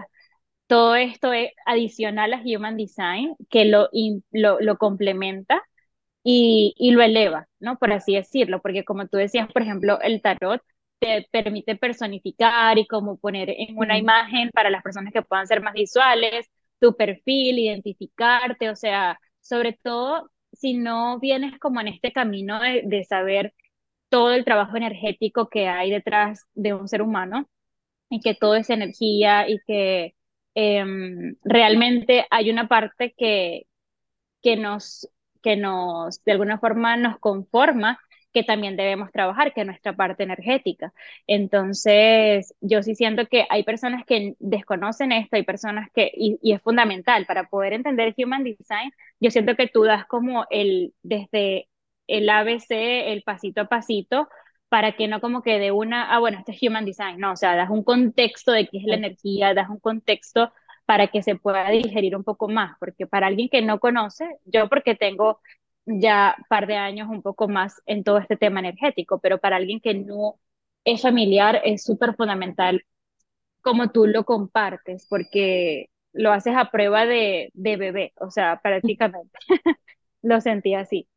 todo 0.66 0.96
esto 0.96 1.33
es 1.33 1.52
adicional 1.66 2.35
a 2.35 2.42
Human 2.44 2.76
Design, 2.76 3.37
que 3.50 3.64
lo, 3.66 3.88
lo, 4.33 4.61
lo 4.61 4.79
complementa 4.79 5.62
y, 6.24 6.74
y, 6.79 6.92
lo 6.92 7.02
eleva, 7.02 7.48
¿no? 7.61 7.79
Por 7.79 7.92
así 7.92 8.14
decirlo, 8.16 8.61
porque 8.62 8.85
como 8.85 9.07
tú 9.09 9.16
decías, 9.18 9.48
por 9.52 9.62
ejemplo, 9.62 10.00
el 10.00 10.22
tarot 10.22 10.62
te 10.98 11.29
permite 11.31 11.76
personificar 11.76 12.79
y 12.79 12.87
como 12.87 13.18
poner 13.18 13.50
en 13.50 13.76
una 13.79 13.98
imagen 13.98 14.50
para 14.52 14.70
las 14.70 14.83
personas 14.83 15.12
que 15.12 15.22
puedan 15.22 15.46
ser 15.46 15.62
más 15.62 15.74
visuales, 15.74 16.50
tu 16.81 16.96
perfil, 16.96 17.59
identificarte, 17.59 18.70
o 18.70 18.76
sea, 18.76 19.18
sobre 19.40 19.79
todo 19.83 20.31
si 20.59 20.75
no 20.75 21.19
vienes 21.21 21.59
como 21.59 21.81
en 21.81 21.88
este 21.88 22.12
camino 22.12 22.61
de, 22.61 22.83
de 22.85 23.05
saber 23.05 23.55
todo 24.11 24.33
el 24.33 24.45
trabajo 24.45 24.77
energético 24.77 25.49
que 25.51 25.69
hay 25.69 25.90
detrás 25.90 26.47
de 26.55 26.75
un 26.75 26.88
ser 26.88 27.03
humano 27.03 27.49
y 28.11 28.21
que 28.21 28.35
todo 28.35 28.57
es 28.57 28.71
energía 28.71 29.49
y 29.49 29.61
que 29.66 30.14
eh, 30.55 30.85
realmente 31.45 32.27
hay 32.31 32.51
una 32.51 32.69
parte 32.69 33.14
que, 33.16 33.66
que 34.42 34.57
nos, 34.57 35.09
que 35.42 35.57
nos, 35.57 36.23
de 36.25 36.33
alguna 36.33 36.59
forma 36.59 36.97
nos 36.97 37.19
conforma, 37.19 37.99
que 38.33 38.42
también 38.45 38.77
debemos 38.77 39.11
trabajar, 39.12 39.55
que 39.55 39.62
es 39.62 39.66
nuestra 39.66 39.95
parte 39.97 40.23
energética. 40.25 40.92
Entonces, 41.27 42.55
yo 42.61 42.83
sí 42.83 42.95
siento 42.95 43.27
que 43.29 43.47
hay 43.49 43.64
personas 43.64 44.05
que 44.07 44.35
desconocen 44.38 45.12
esto, 45.12 45.37
hay 45.37 45.45
personas 45.45 45.88
que, 45.95 46.11
y 46.14 46.53
es 46.53 46.61
fundamental 46.62 47.25
para 47.27 47.49
poder 47.49 47.73
entender 47.73 48.14
Human 48.19 48.45
Design, 48.45 48.92
yo 49.20 49.31
siento 49.31 49.57
que 49.57 49.68
tú 49.68 49.85
das 49.85 50.07
como 50.07 50.46
el, 50.50 50.94
desde 51.02 51.68
el 52.07 52.29
ABC, 52.29 53.12
el 53.12 53.22
pasito 53.22 53.62
a 53.62 53.64
pasito, 53.68 54.29
para 54.68 54.92
que 54.96 55.09
no 55.09 55.20
como 55.20 55.42
que 55.42 55.59
de 55.59 55.70
una, 55.72 56.12
ah, 56.14 56.18
bueno, 56.18 56.38
este 56.38 56.52
es 56.52 56.62
Human 56.62 56.85
Design, 56.85 57.18
no, 57.18 57.33
o 57.33 57.37
sea, 57.37 57.57
das 57.57 57.70
un 57.70 57.85
contexto 57.85 58.52
de 58.52 58.66
qué 58.68 58.79
es 58.79 58.85
la 58.85 58.96
energía, 58.96 59.55
das 59.55 59.68
un 59.70 59.79
contexto 59.81 60.52
para 60.87 61.09
que 61.09 61.22
se 61.22 61.37
pueda 61.37 61.68
digerir 61.70 62.16
un 62.16 62.24
poco 62.24 62.48
más, 62.48 62.76
porque 62.79 63.07
para 63.07 63.26
alguien 63.29 63.48
que 63.48 63.62
no 63.62 63.81
conoce, 63.81 64.38
yo 64.44 64.68
porque 64.68 64.94
tengo 64.94 65.40
ya 65.87 66.37
par 66.48 66.66
de 66.66 66.76
años 66.76 67.09
un 67.09 67.22
poco 67.22 67.48
más 67.48 67.81
en 67.87 68.05
todo 68.05 68.18
este 68.18 68.37
tema 68.37 68.61
energético, 68.61 69.20
pero 69.20 69.38
para 69.38 69.57
alguien 69.57 69.81
que 69.81 69.94
no 69.94 70.38
es 70.85 71.02
familiar 71.02 71.61
es 71.64 71.85
súper 71.85 72.14
fundamental 72.16 72.85
como 73.62 73.90
tú 73.90 74.07
lo 74.07 74.24
compartes, 74.24 75.07
porque 75.09 75.90
lo 76.16 76.33
haces 76.33 76.55
a 76.57 76.70
prueba 76.70 77.07
de, 77.07 77.50
de 77.55 77.76
bebé, 77.76 78.12
o 78.20 78.31
sea, 78.31 78.61
prácticamente 78.62 79.38
lo 80.22 80.40
sentí 80.40 80.74
así. 80.74 81.09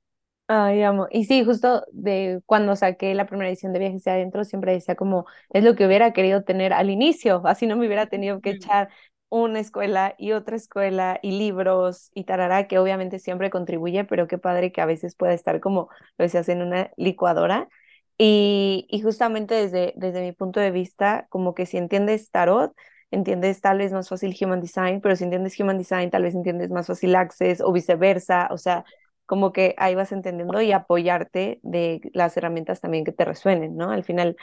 Ay, 0.51 0.81
amo. 0.81 1.07
Y 1.12 1.25
sí, 1.25 1.45
justo 1.45 1.85
de 1.91 2.41
cuando 2.47 2.75
saqué 2.75 3.13
la 3.13 3.27
primera 3.27 3.49
edición 3.49 3.71
de 3.71 3.77
Viajes 3.79 4.01
hacia 4.01 4.13
adentro, 4.13 4.43
siempre 4.43 4.71
decía 4.71 4.95
como, 4.95 5.25
es 5.51 5.63
lo 5.63 5.75
que 5.75 5.85
hubiera 5.85 6.12
querido 6.12 6.43
tener 6.43 6.73
al 6.73 6.89
inicio, 6.89 7.43
así 7.45 7.67
no 7.67 7.75
me 7.77 7.85
hubiera 7.85 8.07
tenido 8.07 8.41
que 8.41 8.51
echar 8.51 8.89
una 9.29 9.59
escuela 9.59 10.15
y 10.17 10.31
otra 10.31 10.55
escuela 10.55 11.19
y 11.21 11.38
libros 11.38 12.09
y 12.15 12.23
tarará, 12.23 12.67
que 12.67 12.79
obviamente 12.79 13.19
siempre 13.19 13.51
contribuye, 13.51 14.05
pero 14.05 14.27
qué 14.27 14.39
padre 14.39 14.71
que 14.71 14.81
a 14.81 14.88
veces 14.88 15.15
pueda 15.15 15.33
estar 15.33 15.59
como, 15.59 15.88
lo 16.17 16.23
decías, 16.25 16.49
en 16.49 16.63
una 16.63 16.89
licuadora. 16.97 17.69
Y, 18.17 18.88
y 18.89 19.01
justamente 19.01 19.53
desde, 19.53 19.93
desde 19.97 20.21
mi 20.21 20.31
punto 20.33 20.59
de 20.59 20.71
vista, 20.71 21.27
como 21.29 21.53
que 21.53 21.67
si 21.67 21.77
entiendes 21.77 22.31
tarot, 22.31 22.73
entiendes 23.12 23.62
tal 23.62 23.80
vez 23.80 23.91
más 23.91 24.10
fácil 24.10 24.36
Human 24.41 24.62
Design, 24.62 25.02
pero 25.02 25.15
si 25.15 25.24
entiendes 25.26 25.60
Human 25.60 25.78
Design, 25.78 26.10
tal 26.12 26.24
vez 26.24 26.36
entiendes 26.36 26.69
más 26.72 26.88
fácil 26.88 27.15
Access 27.15 27.62
o 27.62 27.72
viceversa, 27.72 28.48
o 28.52 28.58
sea 28.58 28.86
como 29.26 29.54
que 29.54 29.76
ahí 29.78 29.93
vas 29.95 30.12
entendiendo 30.12 30.60
y 30.62 30.72
apoyarte 30.72 31.60
de 31.63 32.02
las 32.13 32.36
herramientas 32.38 32.82
también 32.82 33.06
que 33.06 33.12
te 33.12 33.26
resuenen, 33.26 33.78
¿no? 33.78 33.91
Al 33.91 34.04
final, 34.04 34.36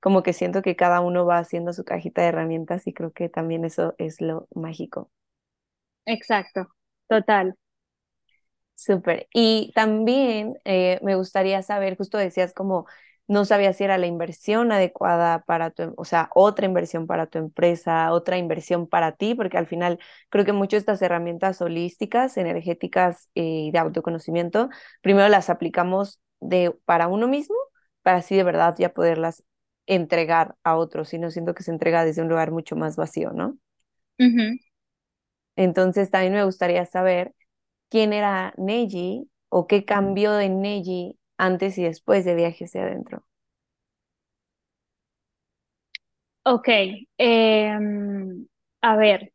como 0.00 0.22
que 0.24 0.32
siento 0.32 0.62
que 0.62 0.74
cada 0.76 1.00
uno 1.00 1.24
va 1.26 1.38
haciendo 1.38 1.72
su 1.72 1.84
cajita 1.84 2.22
de 2.22 2.28
herramientas 2.28 2.86
y 2.88 2.92
creo 2.94 3.12
que 3.12 3.28
también 3.28 3.64
eso 3.64 3.94
es 3.98 4.20
lo 4.20 4.48
mágico. 4.54 5.10
exacto, 6.06 6.68
total. 7.08 7.54
Súper. 8.74 9.28
Y 9.32 9.72
también 9.74 10.54
eh, 10.64 10.98
me 11.02 11.14
gustaría 11.14 11.62
saber, 11.62 11.96
justo 11.96 12.18
decías 12.18 12.52
como 12.52 12.86
no 13.28 13.44
sabías 13.44 13.76
si 13.76 13.84
era 13.84 13.98
la 13.98 14.06
inversión 14.06 14.72
adecuada 14.72 15.42
para 15.46 15.70
tu, 15.70 15.82
em- 15.82 15.94
o 15.96 16.04
sea, 16.04 16.30
otra 16.34 16.66
inversión 16.66 17.06
para 17.06 17.26
tu 17.26 17.38
empresa, 17.38 18.12
otra 18.12 18.38
inversión 18.38 18.86
para 18.88 19.12
ti, 19.12 19.34
porque 19.34 19.58
al 19.58 19.66
final 19.66 19.98
creo 20.30 20.44
que 20.44 20.52
muchas 20.52 20.72
de 20.86 20.92
estas 20.92 21.02
herramientas 21.02 21.60
holísticas, 21.62 22.36
energéticas 22.36 23.30
eh, 23.34 23.42
y 23.68 23.70
de 23.70 23.78
autoconocimiento, 23.78 24.68
primero 25.00 25.28
las 25.28 25.50
aplicamos 25.50 26.20
de 26.40 26.76
para 26.84 27.08
uno 27.08 27.28
mismo, 27.28 27.56
para 28.02 28.18
así 28.18 28.36
de 28.36 28.44
verdad 28.44 28.74
ya 28.78 28.92
poderlas 28.92 29.42
entregar 29.86 30.54
a 30.64 30.76
otros, 30.76 31.12
y 31.14 31.18
no 31.18 31.30
siento 31.30 31.54
que 31.54 31.62
se 31.62 31.70
entrega 31.72 32.04
desde 32.04 32.22
un 32.22 32.28
lugar 32.28 32.50
mucho 32.52 32.76
más 32.76 32.96
vacío, 32.96 33.32
¿no? 33.32 33.56
Entonces 35.56 36.10
también 36.10 36.32
me 36.34 36.44
gustaría 36.44 36.86
saber 36.86 37.34
quién 37.90 38.12
era 38.12 38.54
Neji 38.58 39.30
o 39.50 39.66
qué 39.66 39.84
cambió 39.84 40.32
de 40.34 40.48
Neji 40.50 41.18
antes 41.42 41.78
y 41.78 41.84
después 41.84 42.24
de 42.24 42.34
Viajes 42.36 42.70
hacia 42.70 42.84
adentro. 42.84 43.24
Ok, 46.44 46.68
em, 47.18 48.46
a 48.82 48.96
ver. 48.96 49.32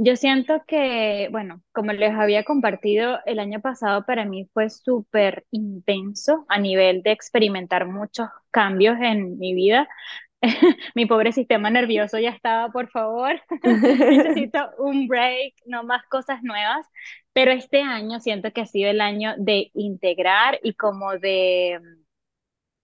Yo 0.00 0.14
siento 0.16 0.62
que, 0.66 1.28
bueno, 1.32 1.62
como 1.72 1.92
les 1.92 2.12
había 2.14 2.44
compartido, 2.44 3.18
el 3.26 3.40
año 3.40 3.60
pasado 3.60 4.04
para 4.06 4.24
mí 4.24 4.48
fue 4.52 4.70
súper 4.70 5.44
intenso 5.50 6.46
a 6.48 6.58
nivel 6.60 7.02
de 7.02 7.10
experimentar 7.12 7.86
muchos 7.86 8.28
cambios 8.52 8.96
en 9.00 9.38
mi 9.38 9.54
vida. 9.54 9.88
Mi 10.94 11.06
pobre 11.06 11.32
sistema 11.32 11.70
nervioso 11.70 12.18
ya 12.18 12.30
estaba, 12.30 12.70
por 12.72 12.90
favor, 12.90 13.40
necesito 14.08 14.58
un 14.78 15.08
break, 15.08 15.54
no 15.66 15.84
más 15.84 16.04
cosas 16.08 16.42
nuevas. 16.44 16.86
Pero 17.38 17.52
este 17.52 17.82
año 17.82 18.18
siento 18.18 18.50
que 18.52 18.62
ha 18.62 18.66
sido 18.66 18.90
el 18.90 19.00
año 19.00 19.36
de 19.38 19.70
integrar 19.74 20.58
y 20.60 20.74
como 20.74 21.18
de, 21.18 21.78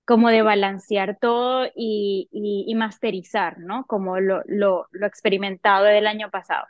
como 0.05 0.29
de 0.29 0.43
balancear 0.43 1.19
todo 1.21 1.67
y, 1.75 2.29
y, 2.31 2.73
masterizar, 2.77 3.59
¿no? 3.59 3.85
Como 3.87 4.21
lo, 4.21 4.43
lo, 4.47 4.87
lo 4.93 5.07
experimentado 5.09 5.87
del 5.87 6.07
año 6.07 6.31
pasado. 6.31 6.67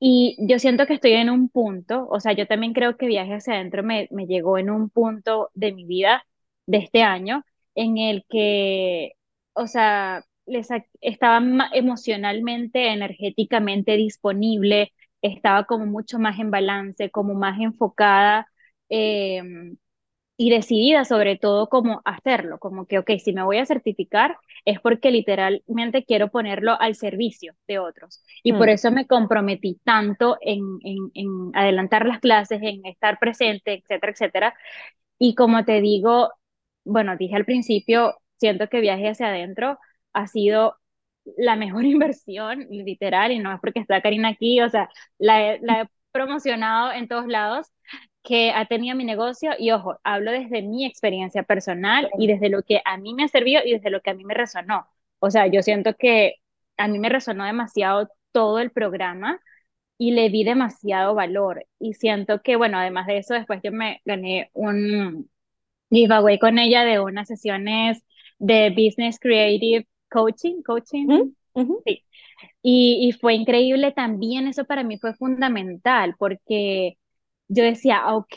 Y 0.00 0.36
yo 0.40 0.58
siento 0.58 0.86
que 0.86 0.94
estoy 0.94 1.12
en 1.12 1.30
un 1.30 1.48
punto, 1.48 2.08
o 2.10 2.18
sea, 2.18 2.32
yo 2.32 2.48
también 2.48 2.72
creo 2.72 2.96
que 2.96 3.06
Viaje 3.06 3.34
hacia 3.34 3.54
adentro 3.54 3.84
me, 3.84 4.08
me 4.10 4.26
llegó 4.26 4.58
en 4.58 4.68
un 4.70 4.90
punto 4.90 5.50
de 5.54 5.72
mi 5.72 5.84
vida, 5.84 6.24
de 6.66 6.78
este 6.78 7.02
año, 7.02 7.44
en 7.76 7.98
el 7.98 8.24
que, 8.28 9.12
o 9.52 9.68
sea, 9.68 10.24
les, 10.46 10.68
estaba 11.00 11.40
emocionalmente, 11.72 12.88
energéticamente 12.88 13.96
disponible, 13.96 14.92
estaba 15.22 15.64
como 15.64 15.86
mucho 15.86 16.18
más 16.18 16.38
en 16.40 16.50
balance, 16.50 17.10
como 17.10 17.34
más 17.34 17.60
enfocada. 17.60 18.48
em, 18.88 19.76
y 20.36 20.50
decidida 20.50 21.04
sobre 21.04 21.36
todo 21.38 21.68
cómo 21.68 22.02
hacerlo, 22.04 22.58
como 22.58 22.86
que, 22.86 22.98
ok, 22.98 23.10
si 23.22 23.32
me 23.32 23.44
voy 23.44 23.58
a 23.58 23.66
certificar 23.66 24.38
es 24.64 24.80
porque 24.80 25.10
literalmente 25.12 26.04
quiero 26.04 26.28
ponerlo 26.30 26.80
al 26.80 26.94
servicio 26.96 27.54
de 27.68 27.78
otros. 27.78 28.22
Y 28.42 28.54
por 28.54 28.68
Mm, 28.68 28.70
eso 28.70 28.90
me 28.90 29.06
comprometí 29.06 29.80
tanto 29.84 30.38
en, 30.40 30.60
en, 30.82 31.10
en 31.14 31.28
adelantar 31.54 32.06
las 32.06 32.20
clases, 32.20 32.60
en 32.62 32.84
estar 32.86 33.18
presente, 33.20 33.74
etcétera, 33.74 34.12
etcétera. 34.12 34.54
Y 35.18 35.34
como 35.34 35.64
te 35.64 35.80
digo, 35.80 36.30
bueno, 36.84 37.16
dije 37.16 37.36
al 37.36 37.44
principio, 37.44 38.14
siento 38.38 38.68
que 38.68 38.80
viaje 38.80 39.08
hacia 39.08 39.28
adentro 39.28 39.78
ha 40.12 40.26
sido 40.26 40.76
la 41.36 41.56
mejor 41.56 41.84
inversión, 41.86 42.66
literal, 42.70 43.32
y 43.32 43.38
no 43.38 43.52
es 43.52 43.60
porque 43.60 43.80
está 43.80 44.00
Karina 44.02 44.28
aquí, 44.28 44.60
o 44.60 44.68
sea, 44.70 44.88
la 45.18 45.58
la 45.60 45.82
he 45.82 45.88
promocionado 46.12 46.92
en 46.92 47.08
todos 47.08 47.26
lados 47.26 47.68
que 48.22 48.52
ha 48.52 48.66
tenido 48.66 48.96
mi 48.96 49.04
negocio 49.04 49.52
y 49.58 49.70
ojo, 49.72 49.98
hablo 50.04 50.30
desde 50.32 50.62
mi 50.62 50.84
experiencia 50.86 51.42
personal 51.42 52.08
y 52.18 52.26
desde 52.28 52.48
lo 52.50 52.62
que 52.62 52.80
a 52.84 52.96
mí 52.96 53.14
me 53.14 53.24
ha 53.24 53.28
servido 53.28 53.62
y 53.64 53.72
desde 53.72 53.90
lo 53.90 54.00
que 54.00 54.10
a 54.10 54.14
mí 54.14 54.24
me 54.24 54.34
resonó. 54.34 54.86
O 55.18 55.30
sea, 55.30 55.46
yo 55.48 55.62
siento 55.62 55.94
que 55.96 56.36
a 56.76 56.88
mí 56.88 56.98
me 56.98 57.08
resonó 57.08 57.44
demasiado 57.44 58.08
todo 58.32 58.58
el 58.60 58.70
programa 58.70 59.40
y 59.98 60.12
le 60.12 60.30
di 60.30 60.44
demasiado 60.44 61.14
valor 61.14 61.66
y 61.78 61.94
siento 61.94 62.42
que, 62.42 62.56
bueno, 62.56 62.78
además 62.78 63.06
de 63.06 63.18
eso, 63.18 63.34
después 63.34 63.60
yo 63.62 63.72
me 63.72 64.00
gané 64.04 64.50
un 64.54 65.30
giveaway 65.90 66.38
con 66.38 66.58
ella 66.58 66.84
de 66.84 67.00
unas 67.00 67.28
sesiones 67.28 68.04
de 68.38 68.70
Business 68.70 69.18
Creative 69.20 69.86
Coaching, 70.12 70.62
Mm, 71.06 71.12
coaching, 71.14 71.30
sí, 71.84 72.04
y, 72.62 73.08
y 73.08 73.12
fue 73.12 73.34
increíble 73.34 73.92
también, 73.92 74.46
eso 74.48 74.64
para 74.66 74.84
mí 74.84 74.98
fue 74.98 75.14
fundamental, 75.14 76.14
porque 76.18 76.98
yo 77.48 77.64
decía, 77.64 78.00
ah, 78.04 78.16
ok, 78.16 78.34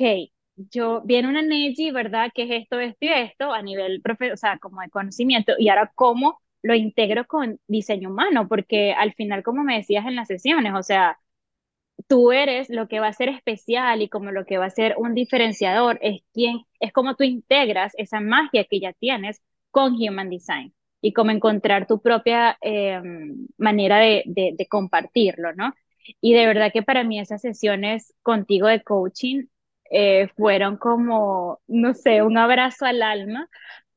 yo 0.57 1.01
viene 1.05 1.29
una 1.29 1.41
Neji, 1.41 1.91
¿verdad? 1.91 2.31
Que 2.33 2.43
es 2.43 2.63
esto, 2.63 2.79
esto 2.79 2.97
y 3.05 3.09
esto 3.09 3.53
a 3.53 3.61
nivel, 3.61 4.01
profe 4.01 4.33
o 4.33 4.37
sea, 4.37 4.57
como 4.59 4.81
de 4.81 4.89
conocimiento, 4.89 5.53
y 5.59 5.69
ahora 5.69 5.91
cómo 5.95 6.41
lo 6.63 6.75
integro 6.75 7.27
con 7.27 7.59
diseño 7.67 8.09
humano, 8.09 8.47
porque 8.47 8.93
al 8.93 9.13
final, 9.15 9.43
como 9.43 9.63
me 9.63 9.77
decías 9.77 10.05
en 10.07 10.15
las 10.15 10.27
sesiones, 10.27 10.73
o 10.75 10.83
sea, 10.83 11.19
tú 12.07 12.31
eres 12.31 12.69
lo 12.69 12.87
que 12.87 12.99
va 12.99 13.07
a 13.07 13.13
ser 13.13 13.29
especial 13.29 14.01
y 14.01 14.09
como 14.09 14.31
lo 14.31 14.45
que 14.45 14.57
va 14.57 14.65
a 14.65 14.69
ser 14.69 14.95
un 14.97 15.13
diferenciador 15.15 15.97
es 16.01 16.21
quién, 16.33 16.59
es 16.79 16.91
como 16.93 17.15
tú 17.15 17.23
integras 17.23 17.93
esa 17.97 18.19
magia 18.21 18.65
que 18.65 18.79
ya 18.79 18.93
tienes 18.93 19.41
con 19.71 19.93
Human 19.95 20.29
Design 20.29 20.73
y 21.05 21.13
como 21.13 21.31
encontrar 21.31 21.85
tu 21.87 22.01
propia 22.01 22.57
eh, 22.61 22.99
manera 23.57 23.99
de, 23.99 24.23
de, 24.25 24.67
compartirlo, 24.67 25.53
¿no? 25.53 25.73
Y 26.21 26.33
de 26.33 26.47
verdad 26.47 26.71
que 26.73 26.81
para 26.83 27.03
mí 27.03 27.19
esas 27.19 27.41
sesiones 27.41 28.13
contigo 28.23 28.67
de 28.67 28.81
coaching 28.83 29.45
eh, 29.91 30.29
fueron 30.35 30.77
como, 30.77 31.59
no 31.67 31.93
sé, 31.93 32.23
un 32.23 32.37
abrazo 32.39 32.85
al 32.85 33.03
alma, 33.03 33.47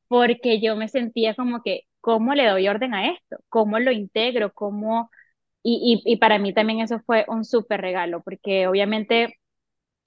porque 0.07 0.61
yo 0.61 0.75
me 0.75 0.87
sentía 0.89 1.35
como 1.35 1.61
que, 1.63 1.83
¿cómo 2.01 2.35
le 2.35 2.47
doy 2.47 2.67
orden 2.67 2.93
a 2.93 3.09
esto? 3.11 3.37
¿Cómo 3.49 3.79
lo 3.79 3.91
integro? 3.91 4.53
¿Cómo 4.53 5.09
y, 5.63 6.01
y, 6.05 6.13
y 6.13 6.17
para 6.17 6.39
mí 6.39 6.53
también 6.53 6.79
eso 6.81 6.99
fue 7.01 7.25
un 7.29 7.45
súper 7.45 7.81
regalo, 7.81 8.21
porque 8.23 8.67
obviamente 8.67 9.35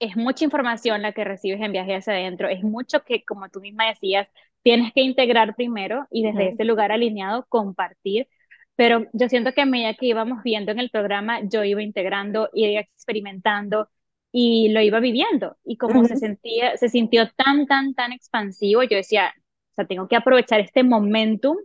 es 0.03 0.15
mucha 0.17 0.45
información 0.45 1.01
la 1.01 1.13
que 1.13 1.23
recibes 1.23 1.61
en 1.61 1.71
viaje 1.71 1.95
hacia 1.95 2.13
adentro, 2.13 2.47
es 2.49 2.63
mucho 2.63 3.03
que, 3.03 3.23
como 3.23 3.49
tú 3.49 3.61
misma 3.61 3.87
decías, 3.87 4.27
tienes 4.63 4.93
que 4.93 5.01
integrar 5.01 5.55
primero 5.55 6.07
y 6.11 6.23
desde 6.23 6.49
ese 6.49 6.63
lugar 6.65 6.91
alineado 6.91 7.45
compartir. 7.49 8.27
Pero 8.75 9.05
yo 9.13 9.29
siento 9.29 9.53
que 9.53 9.61
a 9.61 9.65
medida 9.65 9.93
que 9.93 10.07
íbamos 10.07 10.43
viendo 10.43 10.71
en 10.71 10.79
el 10.79 10.89
programa, 10.89 11.41
yo 11.43 11.63
iba 11.63 11.81
integrando, 11.83 12.49
iba 12.53 12.81
experimentando 12.81 13.89
y 14.31 14.69
lo 14.69 14.81
iba 14.81 14.99
viviendo. 14.99 15.57
Y 15.63 15.77
como 15.77 16.05
se 16.05 16.17
sentía, 16.17 16.75
se 16.77 16.89
sintió 16.89 17.29
tan, 17.31 17.67
tan, 17.67 17.93
tan 17.93 18.11
expansivo, 18.13 18.83
yo 18.83 18.97
decía, 18.97 19.33
o 19.71 19.75
sea, 19.75 19.85
tengo 19.85 20.07
que 20.07 20.15
aprovechar 20.15 20.59
este 20.59 20.83
momentum 20.83 21.57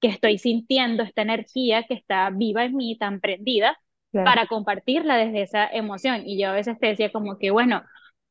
que 0.00 0.08
estoy 0.08 0.38
sintiendo, 0.38 1.02
esta 1.02 1.22
energía 1.22 1.84
que 1.84 1.94
está 1.94 2.30
viva 2.30 2.64
en 2.64 2.76
mí, 2.76 2.96
tan 2.98 3.20
prendida, 3.20 3.78
para 4.22 4.46
compartirla 4.46 5.16
desde 5.16 5.42
esa 5.42 5.66
emoción. 5.68 6.22
Y 6.24 6.40
yo 6.40 6.48
a 6.50 6.52
veces 6.52 6.78
te 6.78 6.88
decía 6.88 7.12
como 7.12 7.38
que, 7.38 7.50
bueno, 7.50 7.82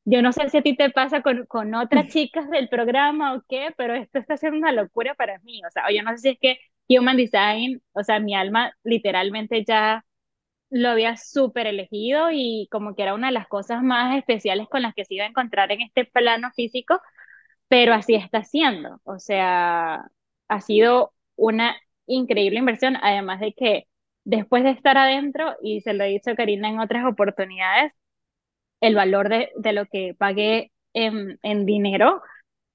yo 0.05 0.21
no 0.21 0.31
sé 0.33 0.49
si 0.49 0.57
a 0.57 0.61
ti 0.61 0.75
te 0.75 0.89
pasa 0.89 1.21
con, 1.21 1.45
con 1.45 1.73
otras 1.75 2.07
chicas 2.09 2.49
del 2.49 2.69
programa 2.69 3.35
o 3.35 3.43
qué, 3.47 3.73
pero 3.77 3.93
esto 3.95 4.19
está 4.19 4.37
siendo 4.37 4.57
una 4.57 4.71
locura 4.71 5.15
para 5.15 5.39
mí. 5.39 5.61
O 5.65 5.69
sea, 5.71 5.85
yo 5.91 6.03
no 6.03 6.11
sé 6.11 6.17
si 6.17 6.29
es 6.29 6.39
que 6.39 6.59
Human 6.89 7.17
Design, 7.17 7.81
o 7.93 8.03
sea, 8.03 8.19
mi 8.19 8.35
alma 8.35 8.73
literalmente 8.83 9.63
ya 9.65 10.05
lo 10.69 10.89
había 10.89 11.17
súper 11.17 11.67
elegido 11.67 12.29
y 12.31 12.67
como 12.71 12.95
que 12.95 13.03
era 13.03 13.13
una 13.13 13.27
de 13.27 13.33
las 13.33 13.47
cosas 13.47 13.83
más 13.83 14.17
especiales 14.17 14.67
con 14.69 14.81
las 14.81 14.93
que 14.95 15.05
se 15.05 15.15
iba 15.15 15.25
a 15.25 15.27
encontrar 15.29 15.71
en 15.71 15.81
este 15.81 16.05
plano 16.05 16.51
físico, 16.55 16.99
pero 17.67 17.93
así 17.93 18.15
está 18.15 18.43
siendo. 18.43 18.99
O 19.03 19.19
sea, 19.19 20.05
ha 20.47 20.61
sido 20.61 21.13
una 21.35 21.75
increíble 22.07 22.59
inversión, 22.59 22.97
además 23.01 23.39
de 23.39 23.53
que 23.53 23.87
después 24.25 24.63
de 24.63 24.71
estar 24.71 24.97
adentro, 24.97 25.55
y 25.61 25.81
se 25.81 25.93
lo 25.93 26.03
he 26.03 26.09
dicho 26.09 26.31
a 26.31 26.35
Karina 26.35 26.69
en 26.69 26.79
otras 26.79 27.05
oportunidades, 27.05 27.93
el 28.81 28.95
valor 28.95 29.29
de, 29.29 29.51
de 29.57 29.73
lo 29.73 29.85
que 29.87 30.15
pagué 30.17 30.71
en, 30.93 31.39
en 31.43 31.65
dinero 31.65 32.21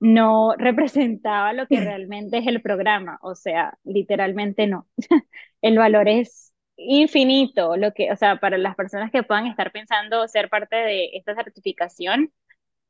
no 0.01 0.55
representaba 0.57 1.53
lo 1.53 1.67
que 1.67 1.81
realmente 1.81 2.39
es 2.39 2.47
el 2.47 2.63
programa, 2.63 3.19
o 3.23 3.35
sea, 3.35 3.79
literalmente 3.85 4.67
no. 4.67 4.89
el 5.63 5.79
valor 5.79 6.09
es 6.09 6.53
infinito, 6.77 7.77
lo 7.77 7.93
que, 7.93 8.13
o 8.13 8.17
sea, 8.17 8.37
para 8.39 8.59
las 8.59 8.77
personas 8.77 9.11
que 9.11 9.23
puedan 9.25 9.47
estar 9.47 9.73
pensando 9.73 10.29
ser 10.29 10.49
parte 10.49 10.77
de 10.77 11.11
esta 11.15 11.35
certificación, 11.35 12.33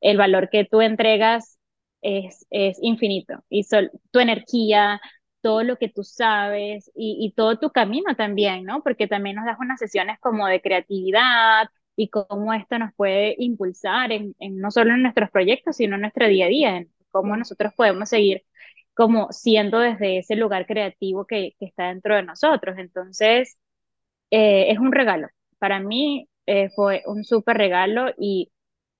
el 0.01 0.17
valor 0.17 0.49
que 0.49 0.65
tú 0.65 0.81
entregas 0.81 1.59
es, 2.01 2.45
es 2.49 2.77
infinito 2.81 3.43
y 3.49 3.63
sol, 3.63 3.91
tu 4.11 4.19
energía, 4.19 5.01
todo 5.41 5.63
lo 5.63 5.77
que 5.77 5.89
tú 5.89 6.03
sabes 6.03 6.91
y, 6.95 7.17
y, 7.19 7.31
todo 7.33 7.59
tu 7.59 7.71
camino 7.71 8.15
también, 8.15 8.65
¿no? 8.65 8.83
Porque 8.83 9.07
también 9.07 9.35
nos 9.37 9.45
das 9.45 9.57
unas 9.59 9.79
sesiones 9.79 10.19
como 10.19 10.47
de 10.47 10.61
creatividad 10.61 11.69
y 11.95 12.09
cómo 12.09 12.53
esto 12.53 12.79
nos 12.79 12.93
puede 12.95 13.35
impulsar 13.39 14.11
en, 14.11 14.35
en 14.39 14.59
no 14.59 14.71
solo 14.71 14.93
en 14.93 15.03
nuestros 15.03 15.29
proyectos, 15.31 15.77
sino 15.77 15.95
en 15.95 16.01
nuestro 16.01 16.27
día 16.27 16.45
a 16.45 16.49
día, 16.49 16.77
en 16.77 16.91
cómo 17.11 17.35
nosotros 17.37 17.73
podemos 17.75 18.09
seguir 18.09 18.43
como 18.93 19.31
siendo 19.31 19.79
desde 19.79 20.17
ese 20.19 20.35
lugar 20.35 20.65
creativo 20.65 21.25
que, 21.25 21.55
que 21.59 21.65
está 21.65 21.87
dentro 21.87 22.15
de 22.15 22.23
nosotros. 22.23 22.77
Entonces, 22.77 23.57
eh, 24.31 24.71
es 24.71 24.79
un 24.79 24.91
regalo. 24.91 25.29
Para 25.57 25.79
mí 25.79 26.29
eh, 26.45 26.69
fue 26.75 27.03
un 27.05 27.23
súper 27.23 27.57
regalo 27.57 28.11
y 28.17 28.51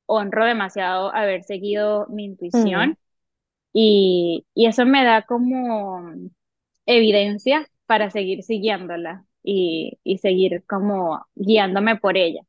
honro 0.05 0.45
demasiado 0.45 1.13
haber 1.13 1.43
seguido 1.43 2.07
mi 2.09 2.25
intuición. 2.25 2.97
Y, 3.73 4.45
y 4.55 4.67
eso 4.67 4.85
me 4.85 5.03
da 5.05 5.23
como 5.23 6.11
evidencia 6.85 7.67
para 7.87 8.11
seguir 8.11 8.43
siguiéndola 8.43 9.25
y, 9.43 9.99
y 10.03 10.17
seguir 10.19 10.63
como 10.67 11.25
guiándome 11.35 11.97
por 11.97 12.17
ella. 12.17 12.41